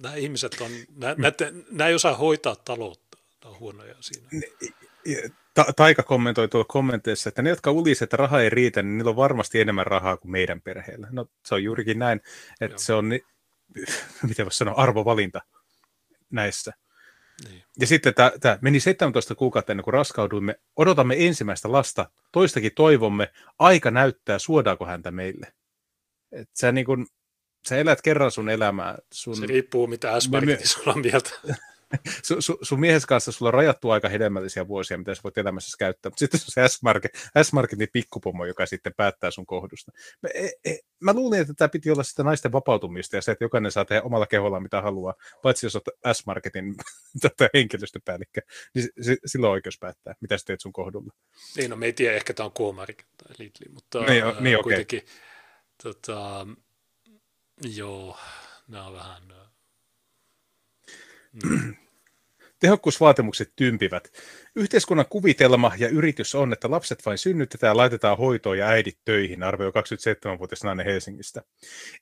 [0.01, 1.15] Nämä ihmiset on, nämä,
[1.71, 3.17] nämä ei osaa hoitaa taloutta.
[3.43, 4.29] Nämä on huonoja siinä.
[5.53, 9.09] Ta- Taika kommentoi tuolla kommenteissa, että ne, jotka ulisi, että raha ei riitä, niin niillä
[9.09, 11.07] on varmasti enemmän rahaa kuin meidän perheellä.
[11.11, 12.21] No se on juurikin näin,
[12.61, 12.79] että Joo.
[12.79, 13.09] se on,
[14.29, 15.41] miten voisi sanoa, arvovalinta
[16.31, 16.71] näissä.
[17.49, 17.63] Niin.
[17.79, 20.55] Ja sitten tämä meni 17 kuukautta ennen kuin raskauduimme.
[20.75, 23.31] Odotamme ensimmäistä lasta, toistakin toivomme.
[23.59, 25.53] Aika näyttää, suodaako häntä meille.
[26.31, 27.07] Et sä, niin kun,
[27.67, 28.97] sä elät kerran sun elämää.
[29.11, 29.35] Sun...
[29.35, 30.29] Se riippuu, mitä s
[30.63, 31.29] sulla on mieltä.
[32.23, 35.77] su, su, sun miehen kanssa sulla on rajattu aika hedelmällisiä vuosia, mitä sä voit elämässä
[35.79, 37.11] käyttää, mutta sitten se S-Market,
[37.43, 39.91] S-Marketin pikkupomo, joka sitten päättää sun kohdusta.
[40.21, 43.43] Mä, e, e, mä luulin, että tämä piti olla sitä naisten vapautumista ja se, että
[43.43, 46.75] jokainen saa tehdä omalla keholla mitä haluaa, paitsi jos olet S-Marketin
[47.21, 48.41] tota, henkilöstöpäällikkö,
[48.75, 51.13] niin s- silloin on oikeus päättää, mitä sä teet sun kohdulla.
[51.57, 54.63] Niin, no me ei tiedä, ehkä tämä on Kuomarik tai Lidli, mutta niin, äh, niin,
[54.63, 55.13] kuitenkin, okay.
[55.83, 56.47] tota,
[57.61, 58.17] joo,
[58.67, 59.35] nämä on vähän
[61.43, 61.75] Mm.
[62.59, 64.11] Tehokkuusvaatimukset tympivät.
[64.55, 69.43] Yhteiskunnan kuvitelma ja yritys on, että lapset vain synnytetään ja laitetaan hoitoon ja äidit töihin,
[69.43, 71.41] arvioi 27-vuotias nainen Helsingistä.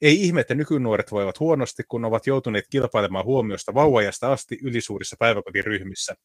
[0.01, 6.15] Ei ihme, että nykynuoret voivat huonosti, kun ovat joutuneet kilpailemaan huomiosta vauvajasta asti ylisuurissa päiväkotiryhmissä.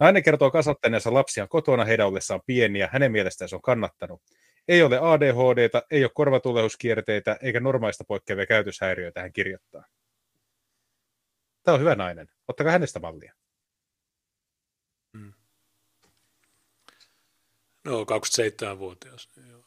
[0.00, 4.22] Nainen kertoo kasvattaneensa lapsiaan kotona heidän ollessaan pieniä, hänen mielestään se on kannattanut.
[4.68, 9.84] Ei ole ADHDta, ei ole korvatuleuskierteitä eikä normaalista poikkeavia käytöshäiriöitä, hän kirjoittaa.
[11.62, 12.28] Tämä on hyvä nainen.
[12.48, 13.34] Ottakaa hänestä mallia.
[17.84, 19.28] No, 27-vuotias.
[19.36, 19.64] Niin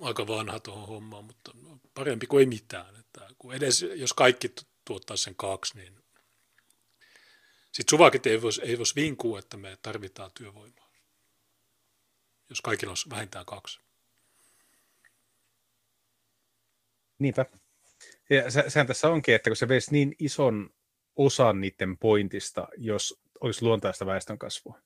[0.00, 1.52] Aika vanha tuohon hommaan, mutta
[1.94, 2.96] parempi kuin ei mitään.
[2.96, 4.54] Että kun edes, jos kaikki
[4.84, 6.04] tuottaa sen kaksi, niin
[7.72, 10.90] sitten suvakit ei voisi ei vois vinkua, että me tarvitaan työvoimaa.
[12.48, 13.80] jos kaikilla olisi vähintään kaksi.
[17.18, 17.46] Niinpä.
[18.30, 20.70] Ja se, sehän tässä onkin, että kun se veisi niin ison
[21.16, 24.78] osan niiden pointista, jos olisi luontaista väestönkasvua.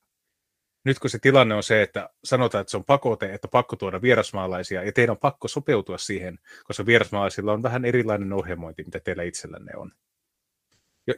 [0.84, 4.02] Nyt kun se tilanne on se, että sanotaan, että se on pakote, että pakko tuoda
[4.02, 9.22] vierasmaalaisia, ja teidän on pakko sopeutua siihen, koska vierasmaalaisilla on vähän erilainen ohjelmointi, mitä teillä
[9.22, 9.92] itsellänne on.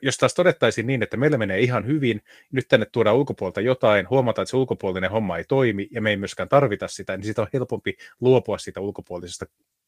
[0.02, 2.22] Jos taas todettaisiin niin, että meillä menee ihan hyvin,
[2.52, 6.16] nyt tänne tuodaan ulkopuolta jotain, huomataan, että se ulkopuolinen homma ei toimi, ja me ei
[6.16, 9.46] myöskään tarvita sitä, niin siitä on helpompi luopua siitä ulkopuolisesta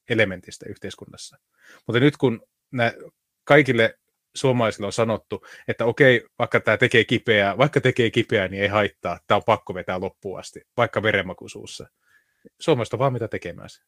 [0.08, 1.38] elementistä yhteiskunnassa.
[1.86, 2.92] Mutta nyt kun nämä
[3.44, 3.98] kaikille
[4.34, 9.20] suomalaisille on sanottu, että okei, vaikka tämä tekee kipeää, vaikka tekee kipeää, niin ei haittaa,
[9.26, 11.86] tämä on pakko vetää loppuun asti, vaikka verenmakuisuussa.
[12.60, 13.82] Suomalaiset on vaan mitä tekemään se.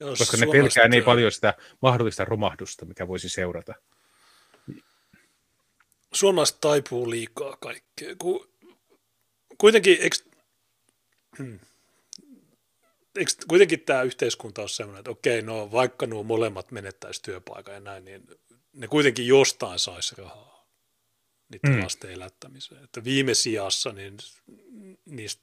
[0.00, 3.74] Jos Koska ne pelkää niin paljon sitä mahdollista romahdusta, mikä voisi seurata.
[6.12, 8.14] Suomalaiset taipuu liikaa kaikkea.
[9.58, 10.16] Kuitenkin, eikö,
[11.38, 11.58] hmm,
[13.18, 17.80] eikö kuitenkin tämä yhteiskunta on sellainen, että okei, no vaikka nuo molemmat menettäisi työpaikan ja
[17.80, 18.22] näin, niin
[18.78, 20.66] ne kuitenkin jostain saisi rahaa
[21.48, 21.82] niiden mm.
[21.82, 22.84] lasten elättämiseen.
[22.84, 24.16] Että viime sijassa niin
[25.04, 25.42] niistä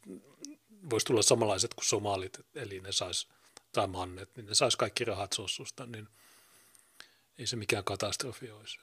[0.90, 3.28] voisi tulla samanlaiset kuin somalit, eli ne sais,
[3.72, 6.08] tai mannet, niin ne sais kaikki rahat sossusta, niin
[7.38, 8.80] ei se mikään katastrofi olisi.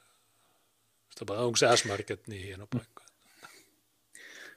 [1.29, 3.03] Onko se S-Market niin hieno paikka?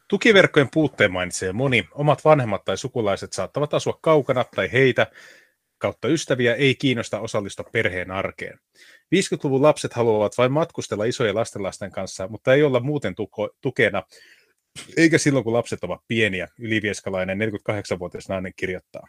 [0.09, 1.89] Tukiverkkojen puutteen mainitsee moni.
[1.93, 5.06] Omat vanhemmat tai sukulaiset saattavat asua kaukana tai heitä
[5.78, 8.59] kautta ystäviä ei kiinnosta osallistua perheen arkeen.
[9.15, 14.03] 50-luvun lapset haluavat vain matkustella isojen lastenlasten kanssa, mutta ei olla muuten tuko, tukena,
[14.97, 19.07] eikä silloin kun lapset ovat pieniä, ylivieskalainen 48-vuotias nainen kirjoittaa.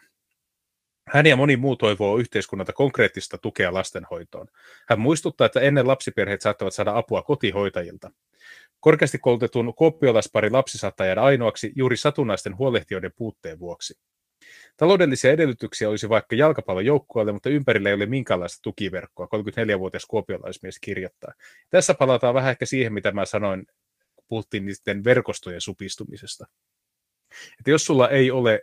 [1.08, 4.46] Hän ja moni muu toivoo yhteiskunnalta konkreettista tukea lastenhoitoon.
[4.88, 8.10] Hän muistuttaa, että ennen lapsiperheet saattavat saada apua kotihoitajilta.
[8.80, 13.94] Korkeasti koulutetun koppiolaspari lapsi saattaa jäädä ainoaksi juuri satunnaisten huolehtijoiden puutteen vuoksi.
[14.78, 21.32] Taloudellisia edellytyksiä olisi vaikka jalkapallojoukkueelle, mutta ympärillä ei ole minkäänlaista tukiverkkoa, 34-vuotias kuopiolaismies kirjoittaa.
[21.70, 23.66] Tässä palataan vähän ehkä siihen, mitä mä sanoin,
[24.14, 26.46] kun puhuttiin niiden verkostojen supistumisesta.
[27.58, 28.62] Että jos sulla ei ole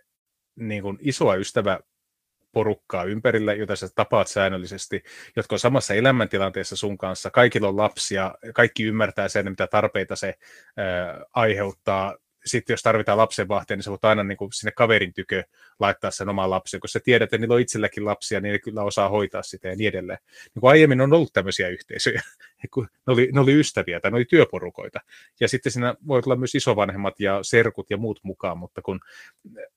[0.55, 1.79] niin kuin isoa ystävä
[2.51, 5.03] porukkaa ympärillä, jota sä tapaat säännöllisesti,
[5.35, 10.33] jotka on samassa elämäntilanteessa sun kanssa, kaikilla on lapsia, kaikki ymmärtää sen, mitä tarpeita se
[10.77, 15.43] ää, aiheuttaa, sitten jos tarvitaan lapsenvahtia, niin sä voit aina niin kuin sinne kaverin tykö
[15.79, 18.83] laittaa sen oman lapsen, kun sä tiedät, että niillä on itselläkin lapsia, niin ne kyllä
[18.83, 20.19] osaa hoitaa sitä ja niin edelleen.
[20.55, 22.21] Niin kuin aiemmin on ollut tämmöisiä yhteisöjä,
[23.07, 24.99] ne oli, ne oli ystäviä tai ne oli työporukoita.
[25.39, 28.99] Ja sitten siinä voi olla myös isovanhemmat ja serkut ja muut mukaan, mutta kun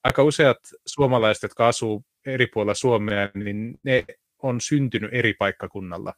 [0.05, 4.05] aika useat suomalaiset, jotka asuu eri puolilla Suomea, niin ne
[4.43, 6.15] on syntynyt eri paikkakunnalla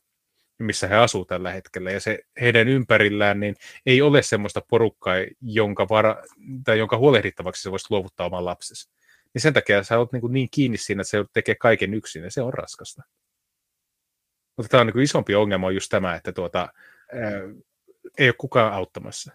[0.61, 3.57] missä he asuu tällä hetkellä, ja se heidän ympärillään niin
[3.87, 6.23] ei ole semmoista porukkaa, jonka, vara,
[6.65, 8.91] tai jonka huolehdittavaksi se voisi luovuttaa oman lapsesi.
[9.35, 12.25] Niin sen takia sä oot niin, kuin niin kiinni siinä, että se tekee kaiken yksin,
[12.25, 13.03] ja se on raskasta.
[14.57, 17.31] Mutta tämä on niin kuin isompi ongelma on just tämä, että tuota, ää,
[18.19, 19.33] ei ole kukaan auttamassa.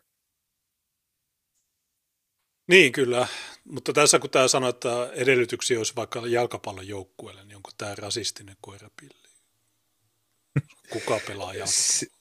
[2.68, 3.28] Niin, kyllä.
[3.64, 8.56] Mutta tässä kun tämä sanoo, että edellytyksiä olisi vaikka jalkapallon joukkueelle, niin onko tämä rasistinen
[8.62, 9.25] koirapilli?
[10.94, 12.16] Kuka pelaa jalkapalloa?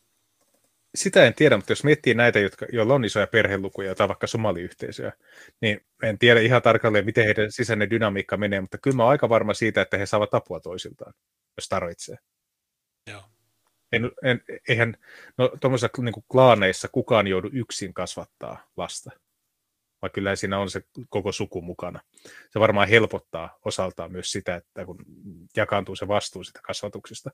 [0.94, 5.12] Sitä en tiedä, mutta jos miettii näitä, jotka, joilla on isoja perhelukuja tai vaikka somaliyhteisöjä,
[5.61, 9.28] niin en tiedä ihan tarkalleen, miten heidän sisäinen dynamiikka menee, mutta kyllä mä oon aika
[9.28, 11.15] varma siitä, että he saavat apua toisiltaan,
[11.56, 12.16] jos tarvitsee.
[13.11, 13.23] Joo.
[13.93, 14.97] En, en, eihän,
[15.39, 19.11] no tuommoisissa niin klaaneissa kukaan joudu yksin kasvattaa lasta,
[20.02, 22.01] vaan kyllä siinä on se koko suku mukana.
[22.51, 24.98] Se varmaan helpottaa osaltaan myös sitä, että kun
[25.56, 27.31] jakaantuu se vastuu sitä kasvatuksesta.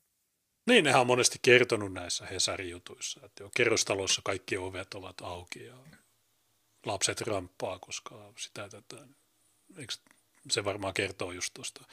[0.71, 5.75] Niin, nehän on monesti kertonut näissä Hesari-jutuissa, että jo kerrostalossa kaikki ovet ovat auki ja
[6.87, 8.97] lapset ramppaa, koska sitä tätä,
[9.79, 9.95] eikö
[10.51, 11.85] se varmaan kertoo just tuosta.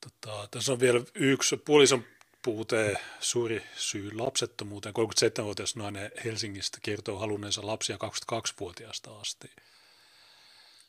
[0.00, 2.04] Tota, tässä on vielä yksi puolison
[2.42, 4.94] puute, suuri syy lapsettomuuteen.
[4.94, 9.50] 37-vuotias nainen Helsingistä kertoo halunneensa lapsia 22-vuotiaasta asti.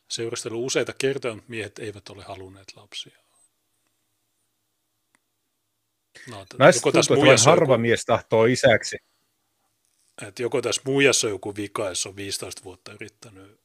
[0.08, 3.27] Seurustelu useita kertoja, mutta miehet eivät ole halunneet lapsia.
[6.30, 8.98] No, Näistä tuntuu, että harva joku, mies tahtoo isäksi.
[10.28, 13.60] Että joko tässä muijassa on joku vika, jos on 15 vuotta yrittänyt,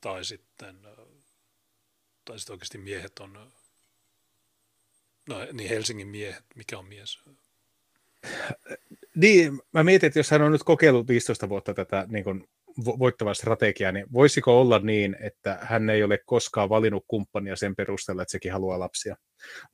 [0.00, 0.78] tai sitten,
[2.24, 3.52] tai sitten oikeasti miehet on,
[5.28, 7.18] no niin Helsingin miehet, mikä on mies?
[9.14, 13.34] Niin, mä mietin, että jos hän on nyt kokeillut 15 vuotta tätä niin kuin voittavaa
[13.34, 18.32] strategiaa, niin voisiko olla niin, että hän ei ole koskaan valinnut kumppania sen perusteella, että
[18.32, 19.16] sekin haluaa lapsia,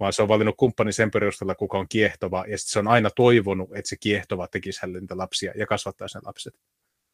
[0.01, 3.10] vaan se on valinnut kumppani sen perusteella, kuka on kiehtova, ja sitten se on aina
[3.10, 6.55] toivonut, että se kiehtova tekisi hänelle niitä lapsia ja kasvattaisi ne lapset.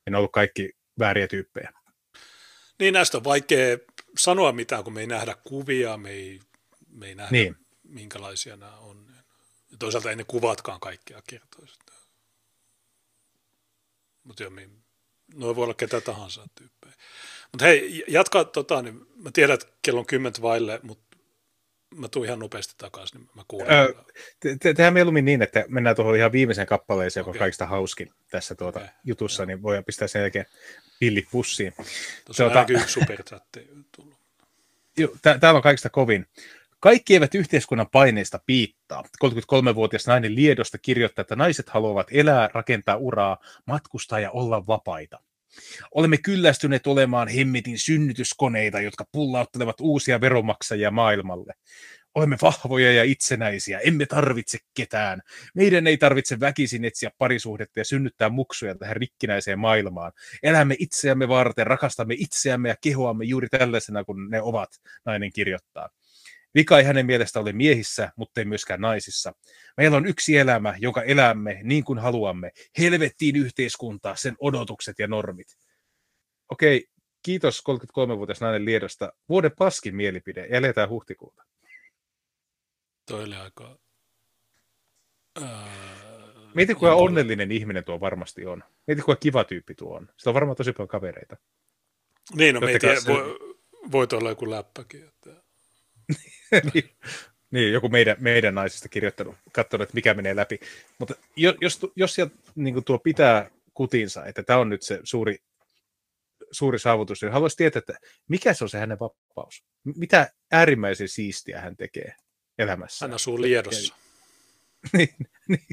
[0.07, 1.73] Ja ne on ollut kaikki vääriä tyyppejä.
[2.79, 3.79] Niin näistä on vaikea
[4.19, 6.41] sanoa mitään, kun me ei nähdä kuvia, me ei,
[6.91, 7.57] me ei nähdä niin.
[7.83, 9.07] minkälaisia nämä on.
[9.71, 11.79] Ja toisaalta ei ne kuvatkaan kaikkea kertoisi.
[14.25, 14.53] Mutta joo,
[15.35, 16.95] noin voi olla ketä tahansa tyyppejä.
[17.53, 21.17] Mutta hei, jatka tota, niin mä tiedän, että kello on kymmentä vaille, mutta
[21.95, 23.73] mä tuun ihan nopeasti takaisin, niin mä kuulen.
[23.73, 23.93] Öö,
[24.41, 27.39] te- te- tehdään mieluummin niin, että mennään tuohon ihan viimeiseen kappaleeseen, joka okay.
[27.39, 28.91] on kaikista hauskin tässä tuota okay.
[29.05, 29.47] jutussa, Joo.
[29.47, 30.47] niin voidaan pistää sen jälkeen
[31.01, 31.73] pillit pussiin.
[32.25, 34.19] Tuossa tuota, on yksi superchatti tullut.
[35.23, 36.27] täällä on kaikista kovin.
[36.83, 39.03] Kaikki eivät yhteiskunnan paineista piittaa.
[39.25, 45.21] 33-vuotias nainen Liedosta kirjoittaa, että naiset haluavat elää, rakentaa uraa, matkustaa ja olla vapaita.
[45.95, 51.55] Olemme kyllästyneet olemaan hemmetin synnytyskoneita, jotka pullauttelevat uusia veronmaksajia maailmalle.
[52.15, 55.23] Olemme vahvoja ja itsenäisiä, emme tarvitse ketään.
[55.55, 60.13] Meidän ei tarvitse väkisin etsiä parisuhdetta ja synnyttää muksuja tähän rikkinäiseen maailmaan.
[60.43, 64.71] Elämme itseämme varten, rakastamme itseämme ja kehoamme juuri tällaisena kuin ne ovat,
[65.05, 65.89] nainen kirjoittaa.
[66.55, 69.33] Vika ei hänen mielestä ole miehissä, mutta ei myöskään naisissa.
[69.77, 72.53] Meillä on yksi elämä, jonka elämme niin kuin haluamme.
[72.79, 75.57] Helvettiin yhteiskuntaa, sen odotukset ja normit.
[76.49, 76.89] Okei,
[77.23, 79.13] kiitos 33-vuotias nainen Liedosta.
[79.29, 80.47] Vuoden paskin mielipide.
[80.51, 81.43] Eletään huhtikuuta.
[83.07, 83.79] Toi oli aika...
[86.55, 88.65] Mieti, kuinka onnellinen ihminen tuo varmasti on.
[88.87, 90.09] Mieti, kuinka kiva tyyppi tuo on.
[90.17, 91.37] Sillä on varmaan tosi paljon kavereita.
[92.35, 93.39] Niin, no tiedä, voi,
[93.93, 95.05] voit olla joku läppäkin.
[95.09, 95.42] Että...
[96.75, 96.91] niin,
[97.51, 100.61] niin, joku meidän, meidän naisista kirjoittanut, katsonut, että mikä menee läpi.
[100.99, 105.39] Mutta jos, jos sieltä niin tuo pitää kutinsa, että tämä on nyt se suuri,
[106.51, 107.99] suuri saavutus, niin haluaisin tietää, että
[108.29, 109.65] mikä se on se hänen vapaus?
[109.85, 112.15] Mitä äärimmäisen siistiä hän tekee
[112.59, 113.05] elämässä?
[113.05, 113.95] Hän asuu Liedossa.
[114.93, 115.15] niin,
[115.49, 115.67] niin.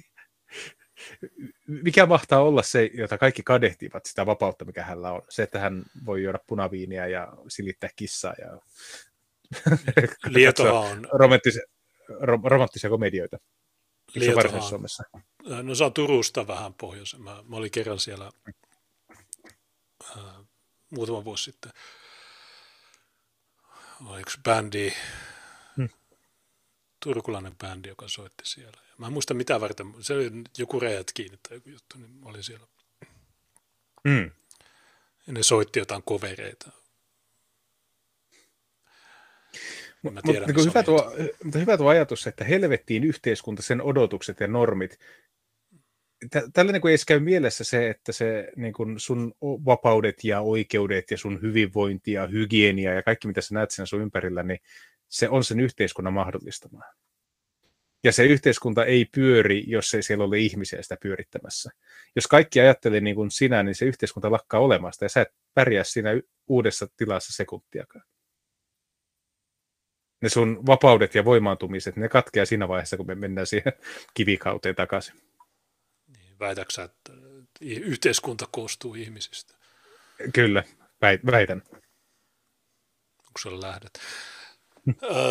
[1.68, 5.22] Mikä mahtaa olla se, jota kaikki kadehtivat, sitä vapautta, mikä hänellä on?
[5.30, 8.62] Se, että hän voi juoda punaviiniä ja silittää kissaa ja
[10.26, 11.08] Lietoa on...
[11.12, 11.62] Romanttisia,
[12.44, 13.38] romanttisia komedioita.
[14.16, 15.04] Lietoa Suomessa?
[15.64, 17.18] No se on Turusta vähän pohjois.
[17.18, 18.32] Mä, mä olin kerran siellä
[20.18, 20.24] äh,
[20.90, 21.72] muutama vuosi sitten.
[24.06, 24.94] Oli yksi bändi,
[25.78, 25.90] hmm.
[27.04, 28.82] turkulainen bändi, joka soitti siellä.
[28.98, 32.30] Mä en muista mitä varten, se oli joku räjät kiinni tai joku juttu, niin mä
[32.30, 32.68] olin siellä.
[34.10, 34.32] Hmm.
[35.28, 36.72] Ja ne soitti jotain kovereita.
[40.04, 41.14] Mä tiedän, mutta, niin hyvä tuo,
[41.44, 45.00] mutta hyvä tuo ajatus, että helvettiin yhteiskunta, sen odotukset ja normit.
[46.54, 51.18] Tällä niin ei käy mielessä se, että se niin kuin sun vapaudet ja oikeudet ja
[51.18, 54.60] sun hyvinvointi ja hygienia ja kaikki, mitä sä näet siinä sun ympärillä, niin
[55.08, 56.94] se on sen yhteiskunnan mahdollistamaa.
[58.04, 61.72] Ja se yhteiskunta ei pyöri, jos ei siellä ole ihmisiä sitä pyörittämässä.
[62.16, 65.84] Jos kaikki ajattelee niin kuin sinä, niin se yhteiskunta lakkaa olemasta ja sä et pärjää
[65.84, 66.10] siinä
[66.48, 68.06] uudessa tilassa sekuntiakaan
[70.22, 73.74] ne sun vapaudet ja voimaantumiset, ne katkeaa siinä vaiheessa, kun me mennään siihen
[74.14, 75.16] kivikauteen takaisin.
[76.08, 77.14] Niin, väitäksä, että
[77.62, 79.54] yhteiskunta koostuu ihmisistä?
[80.34, 80.64] Kyllä,
[81.02, 81.64] väitän.
[83.18, 84.00] Onko se lähdet?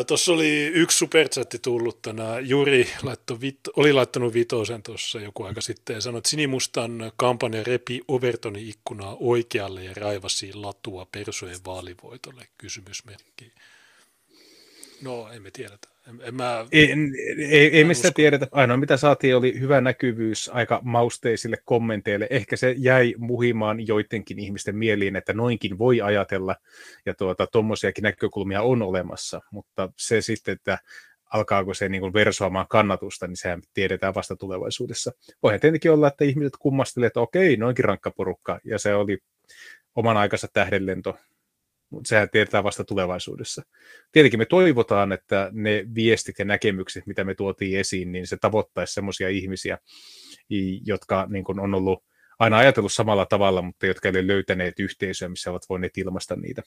[0.06, 2.48] Tuossa oli yksi superchatti tullut tänään.
[2.48, 7.64] Juri laitto vito, oli laittanut vitosen tuossa joku aika sitten ja sanoi, että Sinimustan kampanja
[7.64, 13.52] repi Overtonin ikkunaa oikealle ja raivasi latua persojen vaalivoitolle, kysymysmerkki.
[15.02, 15.88] No, emme tiedetä.
[16.08, 16.94] En, en mä, ei,
[17.50, 18.46] ei, ei me sitä tiedetä.
[18.52, 22.26] Ainoa mitä saatiin oli hyvä näkyvyys aika mausteisille kommenteille.
[22.30, 26.56] Ehkä se jäi muhimaan joidenkin ihmisten mieliin, että noinkin voi ajatella,
[27.06, 27.14] ja
[27.52, 30.78] tuommoisiakin tuota, näkökulmia on olemassa, mutta se sitten, että
[31.32, 35.12] alkaako se niin kuin versoamaan kannatusta, niin sehän tiedetään vasta tulevaisuudessa.
[35.42, 39.18] Voihan tietenkin olla, että ihmiset kummastelevat, että okei, noinkin rankka porukka, ja se oli
[39.94, 41.18] oman aikansa tähdenlento,
[41.90, 43.62] mutta sehän tiedetään vasta tulevaisuudessa.
[44.12, 48.94] Tietenkin me toivotaan, että ne viestit ja näkemykset, mitä me tuotiin esiin, niin se tavoittaisi
[48.94, 49.78] sellaisia ihmisiä,
[50.86, 52.04] jotka niin kuin on ollut
[52.38, 56.62] aina ajatellut samalla tavalla, mutta jotka eivät löytäneet yhteisöä, missä ovat voineet ilmaista niitä.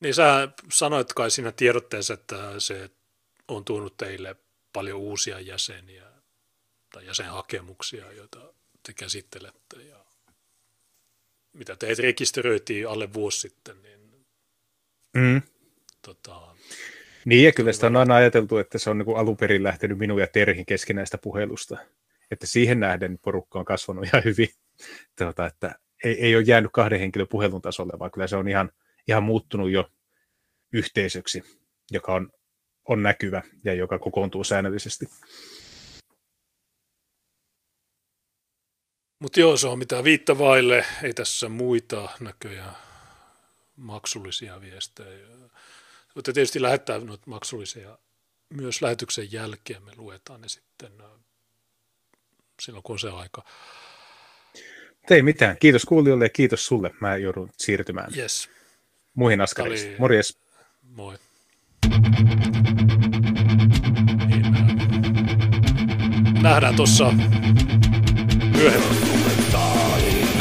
[0.00, 2.90] Niin sä sanoit kai siinä tiedotteessa, että se
[3.48, 4.36] on tuonut teille
[4.72, 6.04] paljon uusia jäseniä
[6.92, 8.54] tai jäsenhakemuksia, joita
[8.86, 10.04] te käsittelette ja
[11.52, 14.00] mitä teet rekisteröitiin alle vuosi sitten, niin
[15.16, 15.42] mm.
[16.02, 16.48] tota,
[17.24, 20.20] niin, ja kyllä sitä on aina ajateltu, että se on niin alun perin lähtenyt minun
[20.20, 21.78] ja Terhin keskinäistä puhelusta.
[22.30, 24.48] Että siihen nähden porukka on kasvanut ihan hyvin.
[25.18, 28.70] Tuota, että ei, ei ole jäänyt kahden henkilön puhelun tasolle, vaan kyllä se on ihan,
[29.08, 29.90] ihan muuttunut jo
[30.72, 31.42] yhteisöksi,
[31.90, 32.30] joka on,
[32.88, 35.06] on näkyvä ja joka kokoontuu säännöllisesti.
[39.18, 40.84] Mutta joo, se on mitä viittä vaille.
[41.02, 42.76] Ei tässä muita näköjään
[43.76, 45.26] maksullisia viestejä.
[46.14, 47.98] Voitte tietysti lähettää noita maksullisia
[48.54, 49.82] myös lähetyksen jälkeen.
[49.82, 50.92] Me luetaan ne sitten
[52.62, 53.44] silloin, kun on se aika.
[55.10, 55.56] Ei mitään.
[55.60, 56.90] Kiitos kuulijoille ja kiitos sulle.
[57.00, 58.48] Mä joudun siirtymään yes.
[59.14, 59.96] muihin askariin.
[59.98, 60.38] Morjes.
[60.82, 61.18] Moi.
[64.26, 64.42] Niin,
[66.42, 67.12] nähdään tuossa
[68.56, 69.07] myöhemmin.